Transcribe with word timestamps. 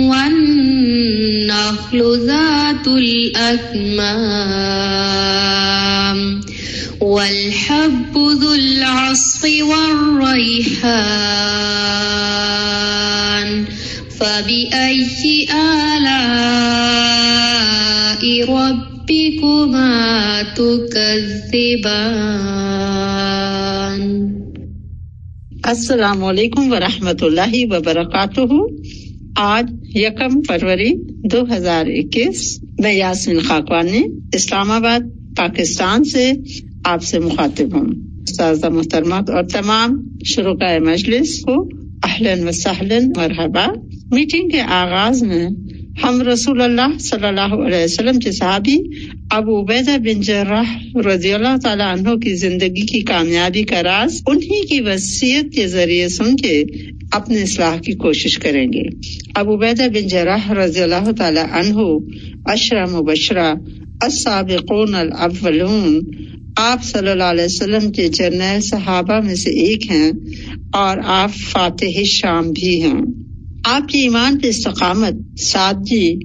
والنخل 0.09 1.99
ذات 2.27 2.87
الأكمام 2.87 4.29
والحب 7.01 8.17
ذو 8.17 8.53
العصف 8.53 9.43
والريحان 9.61 10.79
فبأي 14.19 15.47
آلاء 15.95 16.23
ربكما 18.49 20.43
تكذبان 20.55 21.99
السلام 25.69 26.23
علیکم 26.23 26.71
ورحمۃ 26.71 27.21
اللہ 27.21 27.53
وبرکاتہ۔ 27.53 28.41
آج 29.35 29.71
یکم 29.95 30.41
فروری 30.41 30.93
دو 31.29 31.43
ہزار 31.57 31.85
اکیس، 31.85 32.63
میں 32.79 32.93
یاسمین 32.93 33.39
خاکوانی 33.39 34.03
اسلام 34.33 34.71
آباد، 34.71 34.99
پاکستان 35.37 36.03
سے 36.03 36.31
آپ 36.85 37.03
سے 37.03 37.19
مخاطب 37.19 37.75
ہوں۔ 37.75 37.85
استاذہ 38.21 38.67
محترمہ 38.67 39.15
اور 39.15 39.43
تمام 39.43 40.01
شروع 40.25 40.53
مجلس 40.79 41.41
کو 41.41 41.69
اہلن 42.03 42.47
و 42.47 42.51
سہلن 42.51 43.11
مرحبا۔ 43.15 43.65
میٹنگ 44.11 44.49
کے 44.49 44.61
آغاز 44.61 45.23
میں 45.23 45.49
ہم 46.03 46.21
رسول 46.21 46.61
اللہ 46.61 46.97
صلی 46.99 47.27
اللہ 47.27 47.53
علیہ 47.65 47.83
وسلم 47.83 48.19
کے 48.19 48.31
صحابی 48.31 48.77
ابو 49.29 49.61
عبیدہ 49.61 49.97
بن 49.97 50.21
جراح 50.21 50.73
رضی 51.13 51.31
اللہ 51.33 51.57
تعالیٰ 51.63 51.97
عنہ 51.97 52.15
کی 52.15 52.35
زندگی 52.35 52.85
کی 52.85 53.01
کامیابی 53.01 53.63
کا 53.63 53.83
راز 53.83 54.21
انہی 54.27 54.65
کی 54.65 54.79
وصیت 54.81 55.53
کے 55.53 55.67
ذریعے 55.67 56.07
سن 56.07 56.35
کے 56.35 56.63
اپنے 57.11 57.41
اصلاح 57.41 57.77
کی 57.77 57.93
کوشش 57.93 58.37
کریں 58.37 58.65
گے۔ 58.73 58.83
ابو 59.35 59.55
عبیدہ 59.55 59.87
بن 59.87 60.07
جراح 60.07 60.53
رضی 60.53 60.79
اللہ 60.79 61.11
تعالیٰ 61.11 61.45
عنہ 61.51 61.77
اشرا 62.45 62.85
مبشرہ، 62.85 63.53
السابقون 64.01 64.95
الاولون، 64.95 65.99
آپ 66.57 66.83
صلی 66.83 67.09
اللہ 67.09 67.23
علیہ 67.23 67.45
وسلم 67.45 67.91
کے 67.91 68.07
جرنیل 68.07 68.61
صحابہ 68.61 69.19
میں 69.25 69.35
سے 69.35 69.51
ایک 69.51 69.91
ہیں 69.91 70.11
اور 70.73 70.97
آپ 71.05 71.31
فاتح 71.35 72.03
شام 72.05 72.51
بھی 72.51 72.81
ہیں۔ 72.81 73.28
آپ 73.63 73.89
کے 73.89 73.99
ایمان 73.99 74.39
پہ 74.39 74.47
استقامت، 74.47 75.39
سادگی، 75.39 76.15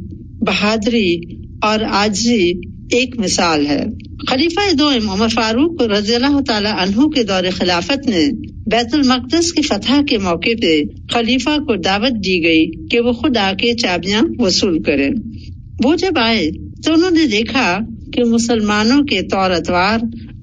بہادری 0.46 1.16
اور 1.62 1.78
آجزی 1.88 2.52
ایک 2.90 3.18
مثال 3.18 3.66
ہے۔ 3.66 3.84
خلیفہ 4.28 4.74
دو 4.74 4.88
عمر 4.88 5.28
فاروق 5.28 5.82
رضی 5.82 6.14
اللہ 6.14 6.40
تعالی 6.46 6.68
عنہ 6.78 7.06
کے 7.06 7.22
دور 7.22 7.50
خلافت 7.50 8.06
نے 8.06 8.28
بیت 8.66 8.94
المقدس 8.94 9.52
کی 9.52 9.62
فتح 9.62 9.92
کے 10.08 10.18
موقع 10.18 10.50
پہ 10.62 10.82
خلیفہ 11.12 11.58
کو 11.58 11.76
دعوت 11.76 12.24
دی 12.24 12.42
گئی 12.42 12.86
کہ 12.90 13.00
وہ 13.00 13.12
خود 13.12 13.36
آ 13.36 13.52
کے 13.52 13.74
چابیاں 13.74 14.22
وصول 14.38 14.82
کرے۔ 14.82 15.08
وہ 15.84 15.96
جب 15.96 16.12
آئے 16.16 16.50
تو 16.82 16.92
انہوں 16.92 17.10
نے 17.10 17.26
دیکھا 17.26 17.78
کہ 18.12 18.24
مسلمانوں 18.24 19.02
کے 19.02 19.22
طور 19.22 19.50
اتوار 19.50 19.98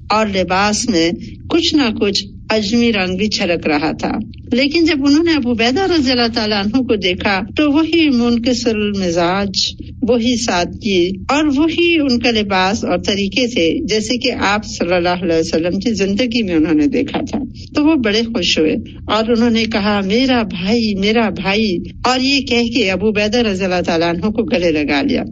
اور 0.09 0.28
لباس 0.28 0.90
میں 0.90 1.12
کچھ 1.50 1.75
نہ 1.75 1.90
کچھ 2.02 2.25
اجمی 2.52 2.94
رنگ 2.94 3.18
بھی 3.18 3.28
چھلک 3.28 3.68
رہا 3.68 3.92
تھا۔ 3.92 4.12
لیکن 4.52 4.86
جب 4.86 5.06
انہوں 5.06 5.24
نے 5.24 5.32
ابو 5.32 5.54
بیدا 5.54 5.86
رضی 5.88 6.12
اللہ 6.12 6.28
تعالیٰ 6.34 6.58
عنہ 6.58 6.78
کو 6.78 6.96
دیکھا، 6.96 7.40
تو 7.58 7.72
وہی 7.72 8.10
منکسر 8.10 8.76
المزاج 8.76 9.76
وہی 10.10 10.36
سادگی 10.36 11.10
اور 11.30 11.44
وہی 11.58 11.96
ان 12.00 12.20
کا 12.20 12.32
لباس 12.32 12.84
اور 12.84 12.98
طریقے 12.98 13.48
تھے، 13.48 13.86
جیسے 13.86 14.18
کہ 14.18 14.32
آپ 14.32 14.66
صلی 14.66 14.96
اللہ 14.96 15.24
علیہ 15.24 15.38
وسلم 15.38 15.80
کی 15.80 15.94
زندگی 15.94 16.44
میں 16.44 16.56
انہوں 16.56 16.74
نے 16.74 16.88
دیکھا 16.88 17.20
تھا۔ 17.30 17.40
تو 17.76 17.86
وہ 17.86 17.96
بڑے 17.96 18.22
خوش 18.22 18.60
ہوئے 18.60 18.74
اور 19.08 19.24
انہوں 19.28 19.50
نے 19.50 19.66
کہا، 19.66 20.02
میرا 20.06 20.44
بھائی 20.44 20.96
میرا 20.96 21.30
بھائی! 21.30 21.78
اور 22.06 22.20
یہ 22.20 22.40
کہہ 22.40 22.68
کے 22.76 22.92
ابو 22.92 23.12
بیدا 23.12 23.44
رضی 23.44 23.64
اللہ 23.64 23.82
تعالیٰ 23.86 24.10
عنہ 24.10 24.22
کو 24.22 24.44
گلے 24.44 24.72
لگا 24.72 25.02
لیا۔ 25.02 25.24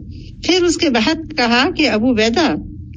پھر 0.46 0.64
اس 0.64 0.76
کے 0.76 0.90
بعد 0.90 1.36
کہا 1.36 1.70
کہ 1.76 1.88
ابو 1.88 2.14
بیدا 2.14 2.54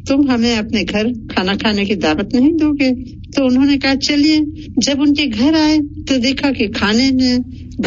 تم 0.08 0.30
ہمیں 0.30 0.58
اپنے 0.58 0.84
گھر 0.90 1.06
کھانا 1.30 1.53
کھانے 1.53 1.86
کی 1.86 1.96
دعوت 1.96 2.34
نہیں 2.34 2.52
دو 2.52 2.72
گے 2.72 2.90
تو 3.36 3.46
انہوں 3.46 3.66
نے 3.66 3.78
کہا، 3.78 3.96
چلیے، 3.96 4.40
جب 4.78 5.02
ان 5.02 5.14
کے 5.14 5.24
گھر 5.40 5.53
آئے 5.53 5.78
تو 6.08 6.18
دیکھا 6.18 6.52
کہ 6.52 6.68
کھانے 6.68 7.09
میں، 7.14 7.38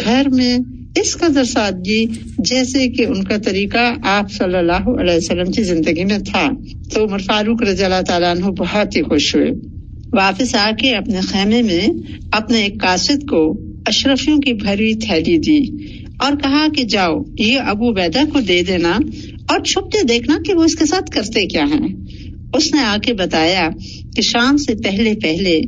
گھر 0.05 0.27
میں 0.31 0.57
اس 0.95 1.17
قدر 1.17 1.43
سادگی 1.43 2.05
جیسے 2.39 2.87
کہ 2.87 3.05
ان 3.05 3.23
کا 3.23 3.37
طریقہ 3.37 3.93
آپ 4.03 4.31
صلی 4.31 4.57
اللہ 4.57 5.01
علیہ 5.01 5.15
وسلم 5.15 5.51
کی 5.51 5.63
زندگی 5.63 6.05
میں 6.05 6.19
تھا۔ 6.19 6.49
تو 6.93 7.03
عمر 7.03 7.17
فاروق 7.17 7.61
رضی 7.61 7.83
اللہ 7.83 8.01
تعالیٰ 8.07 8.35
عنہ 8.35 8.45
بہت 8.45 8.97
ہی 8.97 9.01
خوش 9.01 9.35
ہوئے۔ 9.35 9.49
واپس 10.13 10.55
آ 10.55 10.71
کے 10.79 10.95
اپنے 10.95 11.19
خیمے 11.21 11.61
میں 11.61 11.87
اپنے 12.31 12.57
ایک 12.57 12.81
قاصد 12.81 13.27
کو 13.29 13.61
اشرفیوں 13.85 14.37
کی 14.37 14.53
بھری 14.53 14.93
تھیلی 14.93 15.37
دی 15.37 15.59
اور 16.19 16.31
کہا 16.31 16.67
کہ 16.75 16.83
جاؤ، 16.83 17.23
یہ 17.39 17.59
ابو 17.59 17.93
بیدا 17.93 18.23
کو 18.33 18.39
دے 18.39 18.63
دینا۔ 18.67 18.97
اور 19.47 19.59
چھپتے 19.59 20.03
دیکھنا 20.03 20.37
کہ 20.45 20.53
وہ 20.53 20.63
اس 20.63 20.75
کے 20.75 20.85
ساتھ 20.85 21.11
کرتے 21.11 21.45
کیا 21.45 21.63
ہیں۔ 21.63 21.95
اس 22.53 22.73
نے 22.73 22.79
آ 22.79 22.97
کے 23.03 23.13
بتایا 23.13 23.69
کہ 24.15 24.21
شام 24.21 24.57
سے 24.57 24.75
پہلے 24.75 25.13
پہلے 25.23 25.61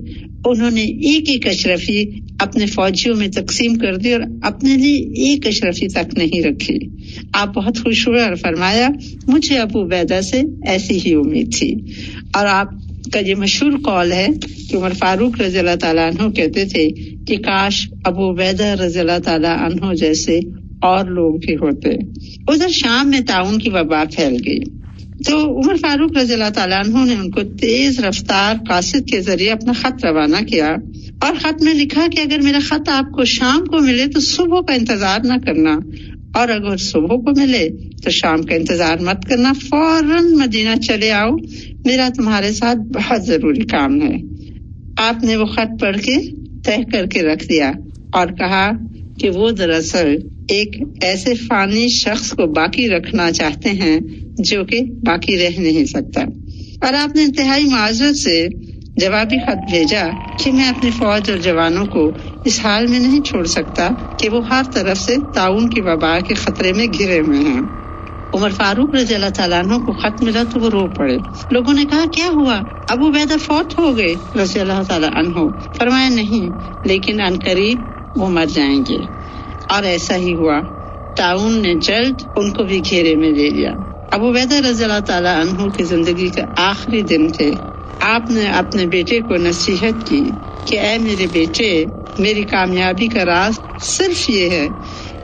انہوں 0.46 0.72
نے 0.72 0.82
ایک 0.82 1.30
ایک 1.30 1.48
اشرفی 1.48 2.06
اپنے 2.40 2.66
فوجیوں 2.66 3.16
میں 3.16 3.28
تقسیم 3.28 3.76
کر 3.76 3.96
دی 3.96 4.14
اور 4.14 4.22
اپنے 4.42 4.78
لیے 4.78 4.96
ایک 4.96 5.48
اشرفی 5.48 5.88
تک 5.88 6.18
نہیں 6.18 6.44
رکھی۔ 6.44 6.78
آپ 7.34 7.54
بہت 7.54 7.78
خوش 7.78 8.08
ہوئے 8.08 8.22
اور 8.22 8.36
فرمایا، 8.36 8.88
مجھے 9.28 9.58
ابو 9.58 9.88
بیدا 9.88 10.22
سے 10.22 10.42
ایسی 10.68 11.00
ہی 11.06 11.14
امید 11.14 11.56
تھی۔ 11.56 11.74
اور 12.34 12.46
آپ 12.46 12.68
کا 13.14 13.20
یہ 13.20 13.36
مشہور 13.36 13.72
قول 13.72 14.12
ہے 14.12 14.28
کہ 14.70 14.76
عمر 14.78 14.90
فاروق 14.90 15.42
رضی 15.42 15.60
اللہ 15.60 15.76
تعالیٰ 15.76 16.10
عنہ 16.12 16.32
کہتے 16.32 16.66
تھے 16.66 16.90
کہ 17.28 17.38
کاش 17.38 17.90
ابو 18.06 18.34
بیدا 18.34 18.76
رضی 18.76 19.00
اللہ 19.00 19.20
تعالیٰ 19.24 19.58
عنہ 19.60 19.94
جیسے 19.94 20.40
اور 20.82 21.06
لوگ 21.06 21.36
بھی 21.36 21.56
ہوتے۔ 21.56 21.90
ادھر 22.48 22.68
شام 22.70 23.10
میں 23.10 23.20
تعاون 23.20 23.58
کی 23.58 23.70
وبا 23.70 24.04
پھیل 24.16 24.38
گئی۔ 24.46 24.60
تو 25.26 25.60
عمر 25.60 25.76
فاروق 25.76 26.18
رضی 26.18 26.34
اللہ 26.34 26.50
تعالیٰ 26.50 26.78
عنہ 26.78 27.06
نے 27.06 27.14
ان 27.14 27.32
کو 27.32 27.42
تیز 27.44 28.00
رفتار 28.00 28.56
قاصد 28.70 29.10
کے 29.12 29.22
ذریعے 29.22 29.52
اپنا 29.52 29.74
خط 29.74 30.06
روانہ 30.06 30.46
کیا 30.46 30.76
اور 31.22 31.34
خط 31.42 31.64
میں 31.64 31.74
لکھا 31.74 32.08
کہ 32.12 32.22
اگر 32.22 32.42
میرا 32.42 32.60
خط 32.64 32.90
آپ 32.90 33.12
کو 33.12 33.26
شام 33.26 33.66
کو 33.66 33.78
ملے 33.80 34.08
تو 34.08 34.20
صبح 34.20 34.62
کا 34.62 34.74
انتظار 34.74 35.20
نہ 35.24 35.34
کرنا۔ 35.46 35.80
اور 36.34 36.50
اگر 36.50 36.78
صبح 36.78 37.16
کو 37.16 37.40
ملے 37.40 37.70
تو 38.04 38.10
شام 38.10 38.44
کا 38.44 38.56
انتظار 38.56 38.98
مت 39.00 39.26
کرنا، 39.30 39.54
فوراً 39.54 40.26
مدینہ 40.32 40.80
چلے 40.80 41.12
آؤ۔ 41.12 41.30
میرا 41.86 42.10
تمہارے 42.16 42.52
ساتھ 42.52 42.78
بہت 42.78 43.26
ضروری 43.26 43.62
کام 43.62 44.02
ہے۔ 44.02 44.16
آپ 44.98 45.24
نے 45.24 45.36
وہ 45.38 45.46
خط 45.46 45.82
پڑھ 45.82 45.98
کے 45.98 46.16
طے 46.66 46.84
کر 46.92 47.06
کے 47.06 47.22
رکھ 47.22 47.48
دیا 47.50 47.72
اور 48.14 48.28
کہا 48.28 48.72
کہ 49.20 49.30
وہ 49.30 49.52
دراصل 49.52 50.16
ایک 50.50 50.76
ایسے 51.02 51.34
فانی 51.36 51.88
شخص 51.88 52.32
کو 52.32 52.46
باقی 52.48 52.90
رکھنا 52.90 53.32
چاہتے 53.32 53.70
ہیں 53.70 54.00
جو 54.38 54.64
کہ 54.64 54.82
باقی 55.06 55.38
رہ 55.38 55.60
نہیں 55.60 55.86
سکتا۔ 55.86 56.22
اور 56.82 56.94
آپ 56.94 57.16
نے 57.16 57.24
انتہائی 57.24 57.66
معذرت 57.66 58.18
سے 58.18 58.48
جوابی 58.98 59.40
خط 59.40 59.70
بھیجا 59.70 60.04
کہ 60.44 60.52
میں 60.52 60.68
اپنی 60.68 60.92
فوج 60.92 61.30
اور 61.30 61.38
جوانوں 61.38 61.86
کو 61.86 62.14
اس 62.46 62.60
حال 62.64 62.88
میں 62.88 63.00
نہیں 63.00 63.22
چھوڑ 63.22 63.44
سکتا 63.46 63.90
کہ 64.18 64.30
وہ 64.30 64.48
ہر 64.48 64.62
طرف 64.74 64.98
سے 64.98 65.16
تعاون 65.34 65.70
کی 65.70 65.82
وبا 65.82 66.20
کے 66.20 66.34
خطرے 66.34 66.74
میں 66.74 66.88
گھرے 67.00 67.20
ہوئے 67.20 67.40
ہیں۔ 67.40 67.62
عمر 68.34 68.50
فاروق 68.50 68.96
رضی 68.96 69.14
اللہ 69.16 69.30
تعالیٰ 69.36 69.60
عنہ 69.60 69.74
کو 69.74 69.92
خط 69.94 70.24
ملا 70.24 70.44
تو 70.54 70.60
وہ 70.60 70.70
رو 70.70 70.88
پڑے۔ 70.88 71.18
لوگوں 71.52 71.74
نے 71.74 71.86
کہا، 71.86 72.06
کیا 72.14 72.30
ہوا؟ 72.34 72.60
ابو 72.88 73.12
بیدہ 73.12 73.38
فوت 73.38 73.80
ہو 73.80 73.98
گئے۔ 73.98 74.16
رضی 74.44 74.60
اللہ 74.60 74.84
تعالیٰ 74.88 75.10
عنہ 75.16 75.48
فرمایا، 75.78 76.10
نہیں، 76.10 76.50
لیکن 76.86 77.22
ان 77.22 77.36
قریب 77.46 77.92
وہ 78.16 78.30
مر 78.30 78.46
جائیں 78.46 78.80
گے۔ 78.90 79.19
اور 79.70 79.84
ایسا 79.84 80.16
ہی 80.16 80.34
ہوا۔ 80.36 80.60
تعاون 81.16 81.54
نے 81.54 81.74
جلد 81.76 82.22
ان 82.36 82.52
کو 82.52 82.64
بھی 82.64 82.82
گھیرے 82.90 83.16
میں 83.16 83.32
لے 83.32 83.50
لیا۔ 83.50 83.72
ابو 84.12 84.32
بیدہ 84.32 84.56
رضی 84.56 84.84
اللہ 84.84 85.00
تعالیٰ 85.00 85.42
عنہ 85.42 85.70
کی 85.70 85.84
زندگی 85.84 86.30
کے 86.30 86.42
آخری 86.58 87.02
دن 87.02 87.32
تھے۔ 87.32 87.52
آپ 88.00 88.30
نے 88.30 88.50
اپنے 88.50 88.86
بیٹے 88.86 89.20
کو 89.20 89.36
نصیحت 89.36 90.08
کی 90.08 90.32
کہ، 90.66 90.80
اے 90.80 90.98
میرے 90.98 91.28
بیٹے، 91.28 91.86
میری 92.18 92.44
کامیابی 92.44 93.08
کا 93.08 93.26
راز 93.26 93.60
صرف 93.82 94.30
یہ 94.30 94.50
ہے 94.50 94.68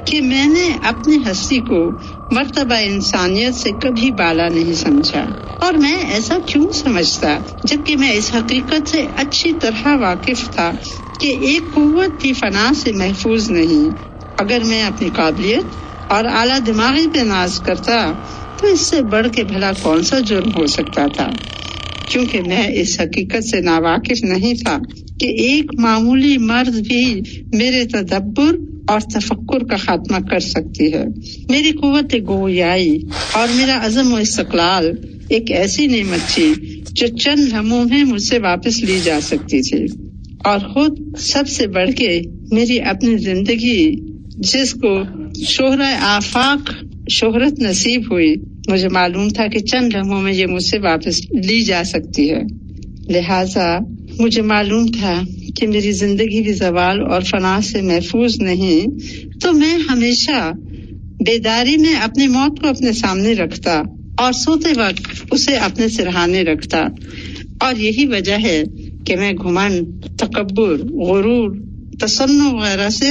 کہ 0.06 0.22
میں 0.22 0.48
نے 0.48 0.78
اپنی 0.84 1.18
ہستی 1.32 1.60
کو 1.60 1.92
مرتبہ 2.32 2.76
انسانیت 2.76 3.56
سے 3.56 3.72
کبھی 3.72 4.12
بالا 4.12 4.48
نہیں 4.48 4.74
سمجھا۔ 4.74 5.26
اور 5.60 5.74
میں 5.74 5.96
ایسا 6.12 6.38
کیوں 6.46 6.72
سمجھتا؟ 6.74 7.38
جبکہ 7.64 7.96
میں 7.98 8.12
اس 8.12 8.36
حقیقت 8.36 8.90
سے 8.90 9.06
اچھی 9.18 9.54
طرح 9.54 9.98
واقف 9.98 10.50
تھا 10.50 10.72
کہ 11.20 11.28
ایک 11.28 11.62
قوت 11.74 12.10
بھی 12.22 12.34
فنا 12.34 12.72
سے 12.76 12.92
محفوظ 12.92 13.52
نہیں۔ 13.52 14.15
اگر 14.38 14.62
میں 14.66 14.84
اپنی 14.84 15.10
قابلیت 15.10 15.66
اور 16.08 16.26
اعلیٰ 16.26 16.60
دماغی 16.66 17.08
پہ 17.08 17.20
ناز 17.20 17.60
کرتا 17.60 18.14
تو 18.58 18.68
اس 18.68 18.90
سے 18.90 19.02
بڑھ 19.02 19.28
کے 19.36 19.44
بھلا 19.44 19.72
کون 19.82 20.04
سا 20.04 20.20
جرم 20.20 20.50
ہو 20.58 20.66
سکتا 20.66 21.08
تھا؟ 21.08 21.28
کیونکہ 22.10 22.42
میں 22.42 22.68
اس 22.74 23.00
حقیقت 23.00 23.44
سے 23.44 23.62
ناواقف 23.62 24.24
نہیں 24.24 24.54
تھا 24.54 24.78
کہ 25.20 25.26
ایک 25.26 25.66
معمولی 25.80 26.38
مرد 26.38 26.76
بھی 26.88 27.22
میرے 27.54 27.84
تدبر 27.86 28.56
اور 28.88 29.00
تفکر 29.00 29.64
کا 29.64 29.76
خاتمہ 29.76 30.18
کر 30.30 30.40
سکتی 30.40 30.94
ہے۔ 30.94 31.06
میری 31.50 31.72
قوت 31.72 32.16
گویائی 32.28 33.00
اور 33.34 33.48
میرا 33.56 33.86
عزم 33.86 34.14
و 34.14 34.16
استقلال 34.16 34.92
ایک 35.30 35.52
ایسی 35.52 35.88
نعمت 35.88 36.34
تھی 36.34 36.54
جو 36.92 37.08
چند 37.08 37.40
لمحوں 37.40 37.86
میں 37.86 38.04
مجھ 38.04 38.22
سے 38.22 38.40
واپس 38.40 38.84
لی 38.84 39.00
جا 39.04 39.20
سکتی 39.22 39.62
تھی۔ 39.62 39.86
اور 40.44 40.60
خود 40.60 41.18
سب 41.18 41.48
سے 41.48 41.68
بڑھ 41.68 41.92
کے 41.92 42.22
میری 42.52 42.82
اپنی 42.82 43.18
زندگی 43.18 43.96
جس 44.38 44.74
کو 44.74 45.02
شہرہ 45.46 45.96
آفاق 46.00 46.72
شہرت 47.10 47.60
نصیب 47.60 48.02
ہوئی، 48.12 48.36
مجھے 48.68 48.90
معلوم 48.90 49.30
تھا 49.30 49.48
کہ 49.48 49.60
چند 49.60 49.94
لمحوں 49.96 50.22
میں 50.22 50.34
یہ 50.34 50.46
مجھ 50.46 50.64
سے 50.64 50.80
واپس 50.80 51.22
لی 51.32 51.62
جا 51.62 51.82
سکتی 51.86 52.32
ہے۔ 52.32 52.42
لہذا 53.10 53.78
مجھے 54.20 54.42
معلوم 54.42 54.88
تھا 54.88 55.22
کہ 55.56 55.68
میری 55.68 55.92
زندگی 55.92 56.42
بھی 56.42 56.54
زوال 56.54 57.02
اور 57.02 57.22
فنا 57.22 57.62
سے 57.62 57.82
محفوظ 57.82 58.40
نہیں، 58.40 58.86
تو 59.42 59.54
میں 59.54 59.78
ہمیشہ 59.90 60.52
بیداری 61.26 61.78
میں 61.78 61.96
اپنی 61.96 62.28
موت 62.28 62.60
کو 62.60 62.68
اپنے 62.68 62.94
سامنے 62.94 63.34
رکھتا 63.34 63.82
اور 64.18 64.34
سوتے 64.34 64.70
وقت 64.80 65.26
اسے 65.32 65.56
اپنے 65.56 65.88
سرہانے 65.88 66.42
رکھتا۔ 66.42 66.84
اور 67.60 67.76
یہی 67.76 68.06
وجہ 68.06 68.38
ہے 68.44 68.64
کہ 69.06 69.16
میں 69.16 69.34
گھمن، 69.34 70.00
تکبر، 70.02 70.78
غرور 70.78 71.58
تسن 72.00 72.42
وغیرہ 72.42 72.90
سے 72.90 73.06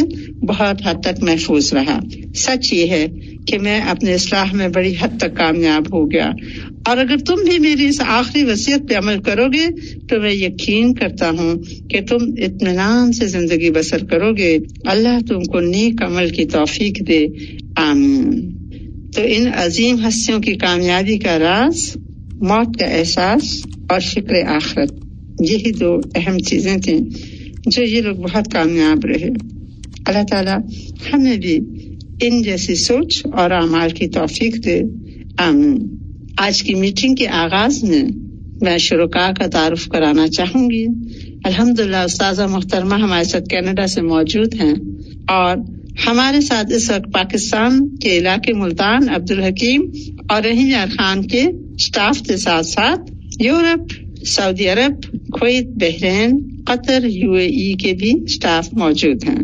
بہت 0.46 0.86
حد 0.86 0.94
تک 1.02 1.22
محفوظ 1.22 1.72
رہا۔ 1.72 1.98
سچ 2.34 2.72
یہ 2.72 2.86
ہے 2.86 3.06
کہ 3.46 3.58
میں 3.58 3.80
اپنے 3.80 4.14
اصلاح 4.14 4.52
میں 4.52 4.68
بڑی 4.68 4.94
حد 5.00 5.18
تک 5.20 5.36
کامیاب 5.36 5.94
ہو 5.94 6.10
گیا۔ 6.10 6.30
اور 6.84 6.96
اگر 6.96 7.16
تم 7.16 7.34
بھی 7.48 7.58
میری 7.58 7.86
اس 7.86 8.00
آخری 8.00 8.42
وصیت 8.42 8.88
پہ 8.88 8.94
عمل 8.94 9.22
کرو 9.22 9.44
گے، 9.46 9.66
تو 10.08 10.20
میں 10.20 10.32
یقین 10.32 10.94
کرتا 10.94 11.30
ہوں 11.30 11.54
کہ 11.90 12.00
تم 12.00 12.16
اطمینان 12.38 13.12
سے 13.12 13.26
زندگی 13.26 13.70
بسر 13.70 14.04
کرو 14.04 14.32
گے۔ 14.36 14.58
اللہ 14.84 15.18
تم 15.28 15.42
کو 15.42 15.60
نیک 15.60 16.02
عمل 16.02 16.30
کی 16.30 16.44
توفیق 16.44 17.08
دے۔ 17.08 17.26
آمین۔ 17.76 18.54
تو 19.16 19.22
ان 19.24 19.46
عظیم 19.54 20.06
ہستیوں 20.08 20.40
کی 20.40 20.54
کامیابی 20.54 21.18
کا 21.18 21.38
راز 21.38 21.92
موت 22.40 22.80
کا 22.80 22.86
احساس 22.86 23.66
اور 23.88 24.00
فکر 24.00 24.44
آخرت۔ 24.46 24.92
یہی 25.40 25.72
دو 25.72 26.00
اہم 26.14 26.38
چیزیں 26.38 26.76
تھیں۔ 26.76 27.00
جو 27.66 27.82
یہ 27.82 28.00
لوگ 28.00 28.16
بہت 28.16 28.52
کامیاب 28.52 29.06
رہے۔ 29.06 29.28
اللہ 30.06 30.22
تعالیٰ 30.30 30.58
ہمیں 31.12 31.36
بھی 31.36 31.58
ان 32.20 32.42
جیسی 32.42 32.74
سوچ 32.74 33.26
اور 33.32 33.50
اعمال 33.50 33.90
کی 33.90 34.06
توفیق 34.08 34.64
دے۔ 34.64 34.80
آمین۔ 35.38 35.86
آج 36.38 36.62
کی 36.62 36.74
میٹنگ 36.74 37.14
کے 37.14 37.28
آغاز 37.28 37.84
میں 37.84 38.02
میں 38.60 38.78
شرکا 38.78 39.30
کا 39.38 39.46
تعارف 39.46 39.88
کرانا 39.88 40.28
چاہوں 40.28 40.70
گی۔ 40.70 40.86
الحمد 41.44 41.80
للہ 41.80 41.96
استاذہ 41.96 42.42
محترمہ 42.42 42.94
ہمارے 42.94 43.24
ساتھ 43.24 43.44
کینیڈا 43.44 43.86
سے 43.86 44.02
موجود 44.02 44.54
ہیں 44.54 44.74
اور 45.28 45.56
ہمارے 46.06 46.40
ساتھ 46.40 46.72
اس 46.72 46.90
وقت 46.90 47.12
پاکستان 47.12 47.96
کے 47.96 48.18
علاقے 48.18 48.52
ملتان 48.52 49.08
عبد 49.08 49.30
الحکیم 49.30 49.90
اور 50.28 50.42
رحیم 50.42 50.68
یار 50.68 50.86
خان 50.86 51.22
کے 51.22 51.42
اسٹاف 51.74 52.20
کے 52.20 52.36
ساتھ 52.36 52.66
ساتھ 52.66 53.12
Europe. 53.40 54.03
Saudi 54.26 54.68
Arab 54.68 55.16
Kuwait 55.40 55.66
Bahrain 55.66 56.62
Qatar 56.66 57.04
U 57.04 57.32
A 57.32 57.46
E 57.46 57.74
کے 57.74 57.92
بھی 57.92 58.12
اسٹاف 58.24 58.68
موجود 58.72 59.24
ہیں۔ 59.24 59.38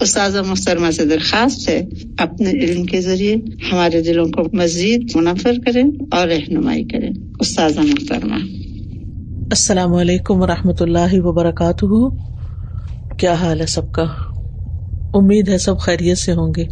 استاذہ 0.00 0.38
محترمہ 0.38 0.90
سے 0.90 1.04
درخواست 1.04 1.68
ہے، 1.68 1.86
اپنے 2.18 2.50
علم 2.50 2.84
کے 2.84 3.00
ذریعے 3.00 3.36
ہمارے 3.72 4.02
دلوں 4.02 4.26
کو 4.26 4.56
مزید 4.56 5.10
منفر 5.14 5.52
کریں 5.66 5.84
اور 6.10 6.28
رہنمائی 6.28 6.84
کریں۔ 6.84 7.10
استاذہ 7.40 7.80
محترمہ 7.80 8.34
السلام 9.50 9.94
علیکم 9.94 10.42
و 10.42 10.46
رحمۃ 10.46 10.80
اللہ 10.80 11.14
وبرکاتہ۔ 11.14 12.08
کیا 13.16 13.32
حال 13.32 13.60
ہے 13.60 13.66
سب 13.66 13.92
کا؟ 13.92 14.04
امید 15.14 15.48
ہے 15.48 15.58
سب 15.58 15.78
خیریت 15.78 16.18
سے 16.18 16.32
ہوں 16.32 16.52
گے۔ 16.56 16.64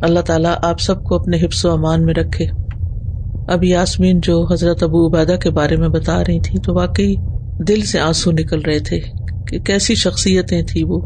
اللہ 0.00 0.20
تعالیٰ 0.20 0.54
آپ 0.62 0.80
سب 0.80 1.04
کو 1.04 1.14
اپنے 1.14 1.36
حفظ 1.36 1.64
و 1.64 1.70
امان 1.70 2.04
میں 2.04 2.14
رکھے۔ 2.14 2.63
اب 3.46 3.64
یاسمین 3.64 4.20
جو 4.20 4.52
حضرت 4.52 4.82
ابو 4.82 5.06
عبیدہ 5.06 5.36
کے 5.36 5.50
بارے 5.50 5.76
میں 5.76 5.88
بتا 5.88 6.24
رہی 6.24 6.40
تھی 6.40 6.58
تو 6.58 6.74
واقعی 6.74 7.14
دل 7.68 7.80
سے 7.80 8.00
آنسو 8.00 8.30
نکل 8.30 8.60
رہے 8.60 8.78
تھے 8.78 9.00
کہ 9.46 9.58
کیسی 9.58 9.94
شخصیتیں 9.94 10.62
تھی 10.62 10.84
وہ، 10.84 11.00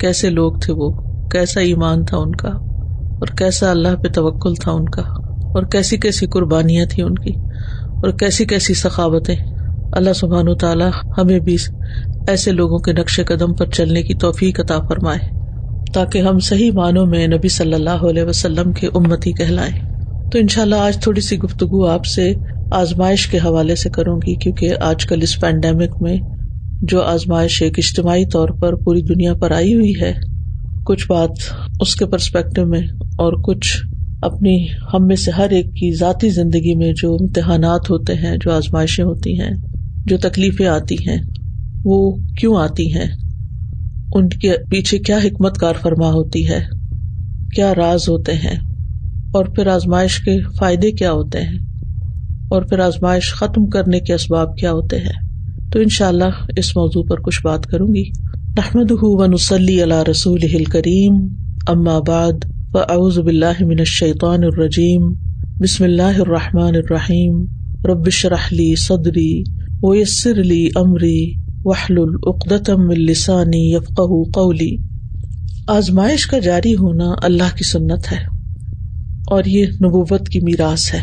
کیسے 0.00 0.30
لوگ 0.30 0.52
تھے 0.52 0.72
وہ، 0.72 0.90
کیسا 1.30 1.60
ایمان 1.60 2.04
تھا 2.04 2.16
ان 2.16 2.34
کا، 2.34 2.48
اور 2.48 3.26
کیسا 3.26 3.70
اللہ 3.70 3.96
پہ 4.02 4.08
توکل 4.08 4.54
تھا 4.54 4.72
ان 4.72 4.88
کا، 4.88 5.02
اور 5.54 5.62
کیسی 5.62 5.96
کیسی 5.96 6.26
قربانیاں 6.26 6.86
تھیں 6.86 7.04
ان 7.04 7.14
کی، 7.14 7.32
اور 8.02 8.12
کیسی 8.12 8.44
کیسی 8.44 8.74
سخاوتیں۔ 8.74 9.36
اللہ 9.92 10.12
سبحان 10.12 10.48
و 10.48 10.54
تعالیٰ 10.54 10.90
ہمیں 11.18 11.38
بھی 11.38 11.56
ایسے 12.28 12.52
لوگوں 12.52 12.78
کے 12.78 12.92
نقش 12.92 13.20
قدم 13.26 13.54
پر 13.54 13.66
چلنے 13.66 14.02
کی 14.02 14.14
توفیق 14.14 14.60
عطا 14.60 14.78
فرمائے 14.88 15.18
تاکہ 15.94 16.18
ہم 16.18 16.38
صحیح 16.38 16.70
معنوں 16.72 17.06
میں 17.06 17.26
نبی 17.26 17.48
صلی 17.48 17.74
اللہ 17.74 18.08
علیہ 18.10 18.24
وسلم 18.24 18.72
کے 18.72 18.86
امتی 18.94 19.32
کہلائیں۔ 19.32 19.85
تو 20.32 20.38
ان 20.38 20.48
شاء 20.48 20.62
اللہ 20.62 20.74
آج 20.74 20.96
تھوڑی 20.96 21.20
سی 21.20 21.38
گفتگو 21.38 21.86
آپ 21.86 22.04
سے 22.04 22.32
آزمائش 22.72 23.26
کے 23.26 23.38
حوالے 23.38 23.74
سے 23.74 23.90
کروں 23.90 24.16
گی، 24.16 24.34
کیونکہ 24.34 24.74
آج 24.80 25.06
کل 25.06 25.22
اس 25.22 25.40
پینڈیمک 25.40 26.02
میں 26.02 26.16
جو 26.82 27.02
آزمائش 27.02 27.62
ایک 27.62 27.78
اجتماعی 27.78 28.24
طور 28.26 28.48
پر 28.48 28.74
پوری 28.74 29.02
دنیا 29.02 29.34
پر 29.34 29.50
آئی 29.50 29.74
ہوئی 29.74 29.92
ہے، 30.00 30.12
کچھ 30.84 31.06
بات 31.08 31.30
اس 31.80 31.94
کے 31.96 32.06
پرسپیکٹو 32.06 32.66
میں 32.66 32.80
اور 33.18 33.32
کچھ 33.32 33.76
اپنی 34.22 34.66
ہم 34.94 35.06
میں 35.06 35.16
سے 35.16 35.30
ہر 35.30 35.50
ایک 35.50 35.66
کی 35.66 35.94
ذاتی 35.94 36.28
زندگی 36.28 36.74
میں 36.74 36.92
جو 36.96 37.14
امتحانات 37.14 37.90
ہوتے 37.90 38.14
ہیں، 38.14 38.36
جو 38.36 38.52
آزمائشیں 38.52 39.04
ہوتی 39.04 39.40
ہیں، 39.40 39.50
جو 40.06 40.16
تکلیفیں 40.18 40.66
آتی 40.66 40.94
ہیں، 40.94 41.18
وہ 41.84 42.16
کیوں 42.40 42.56
آتی 42.56 42.94
ہیں؟ 42.94 43.06
ان 44.14 44.28
کے 44.28 44.52
پیچھے 44.70 44.98
کیا 44.98 45.18
حکمت 45.24 45.58
کار 45.58 45.74
فرما 45.82 46.08
ہوتی 46.08 46.48
ہے؟ 46.48 46.60
کیا 47.54 47.74
راز 47.74 48.08
ہوتے 48.08 48.32
ہیں؟ 48.32 48.65
اور 49.32 49.44
پھر 49.44 49.66
آزمائش 49.66 50.18
کے 50.20 50.40
فائدے 50.58 50.92
کیا 50.92 51.12
ہوتے 51.12 51.40
ہیں؟ 51.40 51.58
اور 52.48 52.62
پھر 52.62 52.78
آزمائش 52.78 53.34
ختم 53.34 53.66
کرنے 53.66 54.00
کے 54.00 54.14
اسباب 54.14 54.56
کیا 54.56 54.72
ہوتے 54.72 54.98
ہیں؟ 54.98 55.26
تو 55.72 55.78
ان 55.78 55.88
شاء 55.88 56.08
اللہ 56.08 56.46
اس 56.56 56.76
موضوع 56.76 57.02
پر 57.02 57.20
کچھ 57.20 57.40
بات 57.44 57.66
کروں 57.66 57.88
گی۔ 57.88 58.04
نحمد 58.58 58.90
و 58.90 59.26
نسلی 59.26 59.82
اللہ 59.82 60.02
رسول 60.10 60.64
کریم 60.64 61.28
ام 61.66 61.88
آباد 61.88 62.44
و 62.74 62.78
اعوذ 62.78 63.18
باللہ 63.18 63.64
من 63.64 63.78
الشیطان 63.78 64.44
الرجیم، 64.44 65.12
بسم 65.60 65.84
اللہ 65.84 66.02
الرحمٰن 66.02 66.74
الرحیم 66.74 67.44
ربش 67.84 68.26
رحلی 68.26 68.74
صدری 68.74 69.42
و 69.82 69.94
یسر 69.94 70.40
علی 70.40 70.68
عمری 70.76 71.34
وحل 71.64 71.98
العقدم 71.98 72.88
السانی 72.88 73.74
یفق 73.74 74.00
قولی۔ 74.34 74.76
آزمائش 75.68 76.26
کا 76.26 76.38
جاری 76.38 76.74
ہونا 76.74 77.14
اللہ 77.22 77.56
کی 77.56 77.64
سنت 77.64 78.12
ہے۔ 78.12 78.35
اور 79.26 79.44
یہ 79.44 79.66
نبوت 79.66 80.28
کی 80.28 80.40
میراث 80.40 80.94
ہے۔ 80.94 81.00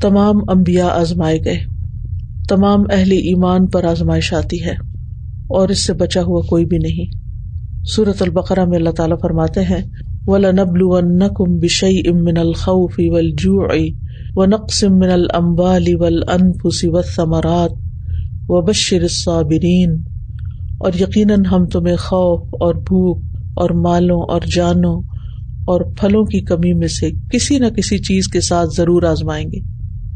تمام 0.00 0.36
امبیا 0.48 0.86
آزمائے 0.86 1.38
گئے۔ 1.44 1.58
تمام 2.48 2.80
اہل 2.92 3.12
ایمان 3.12 3.66
پر 3.66 3.84
آزمائش 3.84 4.32
آتی 4.32 4.64
ہے 4.64 4.72
اور 5.48 5.68
اس 5.68 5.86
سے 5.86 5.92
بچا 5.92 6.22
ہوا 6.22 6.40
کوئی 6.40 6.64
بھی 6.64 6.78
نہیں۔ 6.78 7.26
صورت 7.96 8.22
البقرہ 8.22 8.64
میں 8.64 8.78
اللہ 8.78 8.90
تعالیٰ 8.90 9.16
فرماتے 9.22 9.60
ہیں 9.60 9.82
و 14.36 14.44
نقسم 14.46 14.98
من 14.98 15.10
الامبال 15.10 15.84
والانفس 16.00 16.84
والثمرات 16.84 17.70
و 18.48 18.62
بشر 18.62 19.00
الصابرین 19.00 20.02
اور 20.78 20.92
یقیناً 21.00 21.44
ہم 21.44 21.66
تمہیں 21.66 21.96
خوف 21.96 22.48
اور 22.60 22.74
بھوک 22.74 23.24
اور 23.54 23.70
مالوں 23.70 24.22
اور 24.22 24.40
جانوں 24.54 25.02
اور 25.66 25.80
پھلوں 26.00 26.24
کی 26.24 26.40
کمی 26.40 26.74
میں 26.74 26.88
سے 26.88 27.10
کسی 27.32 27.58
نہ 27.58 27.66
کسی 27.66 27.98
چیز 27.98 28.28
کے 28.28 28.40
ساتھ 28.40 28.68
ضرور 28.76 29.02
آزمائیں 29.02 29.46
گے۔ 29.46 29.58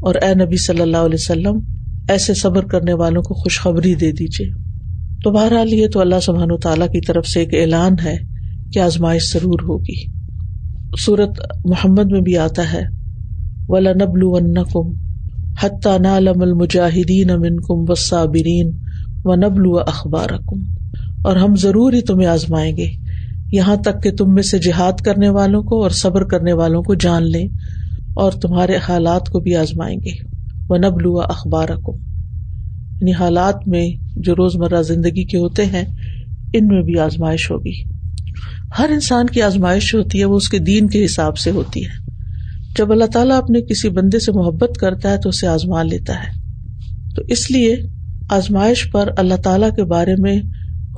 اور 0.00 0.14
اے 0.14 0.34
نبی 0.34 0.56
صلی 0.56 0.80
اللہ 0.80 0.96
علیہ 0.96 1.16
وسلم، 1.20 1.58
ایسے 2.08 2.34
صبر 2.34 2.64
کرنے 2.64 2.92
والوں 2.92 3.22
کو 3.22 3.34
خوشخبری 3.34 3.94
دے 3.94 4.12
دیجیے 4.12 4.50
تو 5.24 5.30
بہرحال 5.30 5.72
یہ 5.72 5.86
تو 5.88 6.00
اللہ 6.00 6.20
سبحان 6.22 6.48
تعالیٰ 6.62 6.86
کی 6.86 7.00
طرف 7.00 7.26
سے 7.26 7.40
ایک 7.40 7.54
اعلان 7.54 7.92
ہے 8.04 8.16
کہ 8.72 8.78
آزمائش 8.78 9.32
ضرور 9.32 9.58
ہوگی۔ 9.68 10.06
سورت 10.98 11.30
محمد 11.64 12.10
میں 12.10 12.20
بھی 12.20 12.36
آتا 12.36 12.72
ہے 12.72 12.82
ولا 13.68 13.92
نبل 13.92 14.20
کم 14.54 14.92
حتیٰ 15.62 15.98
نالم 15.98 16.42
المجاہدین 16.42 17.30
امن 17.30 17.56
کم 17.56 17.84
و 17.88 17.94
و 19.24 19.34
نبل 19.34 19.66
و 19.66 19.78
اخبار 19.78 20.28
اور 21.24 21.36
ہم 21.36 21.56
ضرور 21.56 21.92
ہی 21.92 22.00
تمہیں 22.00 22.28
آزمائیں 22.28 22.76
گے۔ 22.76 22.86
یہاں 23.52 23.76
تک 23.76 24.02
کہ 24.02 24.12
تم 24.12 24.34
میں 24.34 24.42
سے 24.42 24.58
جہاد 24.58 25.00
کرنے 25.00 25.28
والوں 25.28 25.62
کو 25.62 25.82
اور 25.82 25.90
صبر 25.90 26.24
کرنے 26.24 26.52
والوں 26.52 26.82
کو 26.82 26.94
جان 26.94 27.30
لیں 27.30 27.48
اور 28.14 28.32
تمہارے 28.32 28.76
حالات 28.88 29.28
کو 29.28 29.40
بھی 29.40 29.56
آزمائیں 29.56 29.96
گے۔ 29.96 30.10
وہ 30.68 30.76
نبلو 30.76 31.20
اخبار 31.20 31.68
کو 31.68 31.98
یعنی 33.00 33.12
حالات 33.12 33.68
میں 33.68 33.90
جو 34.16 34.34
روز 34.34 34.56
مرہ 34.56 34.82
زندگی 34.82 35.24
کے 35.24 35.38
ہوتے 35.38 35.64
ہیں، 35.64 35.84
ان 36.52 36.66
میں 36.66 36.82
بھی 36.82 36.98
آزمائش 36.98 37.50
ہوگی۔ 37.50 37.82
ہر 38.78 38.88
انسان 38.88 39.26
کی 39.26 39.42
آزمائش 39.42 39.94
ہوتی 39.94 40.20
ہے، 40.20 40.24
وہ 40.24 40.36
اس 40.36 40.48
کے 40.48 40.58
دین 40.58 40.88
کے 40.88 41.04
حساب 41.04 41.38
سے 41.38 41.50
ہوتی 41.50 41.84
ہے۔ 41.84 42.10
جب 42.78 42.92
اللہ 42.92 43.04
تعالیٰ 43.04 43.38
اپنے 43.38 43.60
کسی 43.60 43.88
بندے 43.88 44.18
سے 44.18 44.32
محبت 44.32 44.70
کرتا 44.80 45.10
ہے 45.10 45.18
تو 45.18 45.28
اسے 45.28 45.46
آزما 45.46 45.82
لیتا 45.82 46.14
ہے۔ 46.14 46.40
تو 47.16 47.22
اس 47.28 47.50
لیے 47.50 47.76
آزمائش 48.28 48.90
پر 48.92 49.08
اللہ 49.16 49.34
تعالیٰ 49.34 49.76
کے 49.76 49.84
بارے 49.84 50.14
میں 50.18 50.40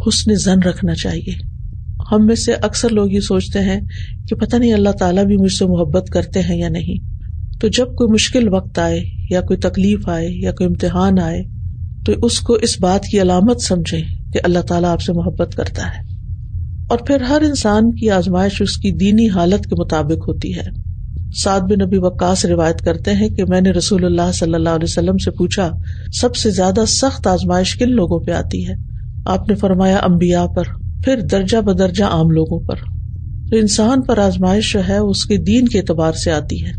حسن 0.06 0.34
زن 0.34 0.62
رکھنا 0.62 0.94
چاہیے۔ 0.94 1.51
ہم 2.12 2.26
میں 2.26 2.34
سے 2.34 2.52
اکثر 2.52 2.88
لوگ 2.88 3.10
یہ 3.10 3.20
سوچتے 3.20 3.58
ہیں 3.58 3.80
کہ 4.28 4.34
پتہ 4.34 4.56
نہیں 4.56 4.72
اللہ 4.72 4.88
تعالیٰ 4.88 5.24
بھی 5.24 5.36
مجھ 5.36 5.52
سے 5.52 5.66
محبت 5.66 6.06
کرتے 6.10 6.40
ہیں 6.40 6.58
یا 6.58 6.68
نہیں۔ 6.68 7.12
تو 7.60 7.68
جب 7.68 7.86
کوئی 7.86 8.12
مشکل 8.12 8.54
وقت 8.54 8.78
آئے 8.78 9.00
یا 9.30 9.40
کوئی 9.40 9.56
تکلیف 9.56 10.08
آئے 10.08 10.28
یا 10.28 10.52
کوئی 10.52 10.66
امتحان 10.66 11.18
آئے، 11.18 11.42
تو 12.06 12.12
اس 12.26 12.40
کو 12.40 12.54
اس 12.54 12.80
بات 12.80 13.04
کی 13.04 13.22
علامت 13.22 13.62
سمجھے 13.62 14.00
کہ 14.32 14.40
اللہ 14.44 14.58
تعالیٰ 14.58 14.90
آپ 14.90 15.00
سے 15.00 15.12
محبت 15.12 15.54
کرتا 15.56 15.86
ہے۔ 15.86 16.12
اور 16.88 16.98
پھر 16.98 17.20
ہر 17.20 17.40
انسان 17.40 17.94
کی 17.94 18.10
آزمائش 18.10 18.62
اس 18.62 18.76
کی 18.76 18.90
دینی 18.90 19.28
حالت 19.28 19.64
کے 19.64 19.80
مطابق 19.80 20.28
ہوتی 20.28 20.56
ہے۔ 20.56 20.62
سعد 21.44 21.60
بن 21.60 21.86
نبی 21.86 21.98
وقاص 21.98 22.44
روایت 22.44 22.80
کرتے 22.80 23.12
ہیں 23.12 23.28
کہ 23.28 23.44
میں 23.48 23.60
نے 23.60 23.70
رسول 23.70 24.04
اللہ 24.04 24.32
صلی 24.34 24.54
اللہ 24.54 24.68
علیہ 24.68 24.88
وسلم 24.88 25.18
سے 25.18 25.30
پوچھا، 25.30 25.70
سب 26.12 26.36
سے 26.36 26.50
زیادہ 26.50 26.84
سخت 26.86 27.26
آزمائش 27.26 27.74
کن 27.74 27.90
لوگوں 27.90 28.20
پہ 28.20 28.30
آتی 28.30 28.68
ہے؟ 28.68 28.74
آپ 29.26 29.48
نے 29.48 29.54
فرمایا 29.54 29.96
امبیا 29.96 30.46
پر۔ 30.46 30.81
پھر 31.02 31.20
درجہ 31.20 31.58
بدرجہ 31.58 32.04
عام 32.04 32.30
لوگوں 32.30 32.60
پر۔ 32.60 32.74
تو 33.50 33.56
انسان 33.56 34.02
پر 34.02 34.18
آزمائش 34.18 34.72
جو 34.72 34.88
ہے 34.88 34.96
اس 34.96 35.24
کے 35.24 35.36
دین 35.36 35.68
کے 35.68 35.78
اعتبار 35.78 36.12
سے 36.12 36.32
آتی 36.32 36.66
ہے۔ 36.66 36.72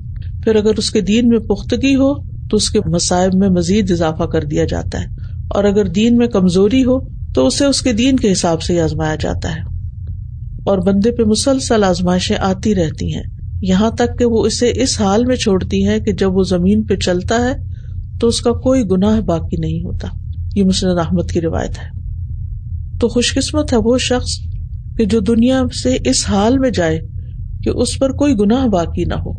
پھر 0.44 0.56
اگر 0.56 0.72
اس 0.78 0.92
کے 0.92 1.02
دین 1.02 1.28
میں 1.28 1.40
پختگی 1.40 1.96
ہو، 1.96 2.14
تو 2.22 2.58
اس 2.58 2.70
کے 2.70 2.80
مسائب 2.86 3.32
میں 3.36 3.50
مزید 3.50 3.92
اضافہ 3.92 4.24
کر 4.24 4.44
دیا 4.44 4.66
جاتا 4.66 5.00
ہے۔ 5.02 5.06
اور 5.50 5.64
اگر 5.64 5.86
دین 5.86 6.18
میں 6.18 6.28
کمزوری 6.28 6.84
ہو، 6.84 7.00
تو 7.34 7.48
اسے 7.48 7.66
اس 7.66 7.82
کے 7.82 7.94
دین 7.94 8.18
کے 8.18 8.32
حساب 8.32 8.62
سے 8.62 8.82
آزمایا 8.82 9.16
جاتا 9.16 9.56
ہے۔ 9.56 9.60
اور 10.66 10.78
بندے 10.78 11.12
پہ 11.12 11.24
مسلسل 11.24 11.84
آزمائشیں 11.84 12.36
آتی 12.40 12.76
رہتی 12.76 13.16
ہیں۔ 13.16 13.24
یہاں 13.62 13.92
تک 13.92 14.20
کہ 14.20 14.26
وہ 14.26 14.46
اسے 14.46 14.72
اس 14.76 15.02
حال 15.02 15.26
میں 15.26 15.36
چھوڑتی 15.36 15.88
ہے 15.88 16.00
کہ 16.00 16.12
جب 16.12 16.38
وہ 16.38 16.44
زمین 16.44 16.84
پہ 16.84 16.96
چلتا 16.96 17.46
ہے، 17.46 17.54
تو 18.20 18.28
اس 18.28 18.42
کا 18.42 18.52
کوئی 18.52 18.84
گناہ 18.84 19.22
باقی 19.22 19.58
نہیں 19.58 19.84
ہوتا۔ 19.84 20.08
یہ 20.56 20.64
مسلم 20.64 21.00
احمد 21.00 21.32
کی 21.32 21.42
روایت 21.42 21.72
ہے۔ 21.72 22.03
تو 23.04 23.08
خوش 23.10 23.34
قسمت 23.34 23.74
ہے 23.74 23.78
وہ 23.78 23.98
شخص 23.98 24.30
کہ 24.98 25.06
جو 25.06 25.20
دنیا 25.20 25.64
سے 25.84 25.98
اس 26.06 26.30
حال 26.30 26.60
میں 26.60 26.70
جائے 26.70 27.00
کہ 27.64 27.70
اس 27.70 28.00
پر 28.00 28.12
کوئی 28.12 28.34
گناہ 28.34 28.66
باقی 28.66 29.04
نہ 29.04 29.14
ہو 29.14 29.32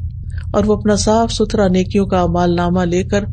اور 0.53 0.65
وہ 0.65 0.75
اپنا 0.75 0.97
صاف 0.97 1.33
ستھرا 1.33 1.69
نیکیوں 1.69 2.07
کا 2.07 2.27
مال 2.27 2.57
نامہ 2.57 2.81
لے 2.81 3.05
کر 3.05 3.25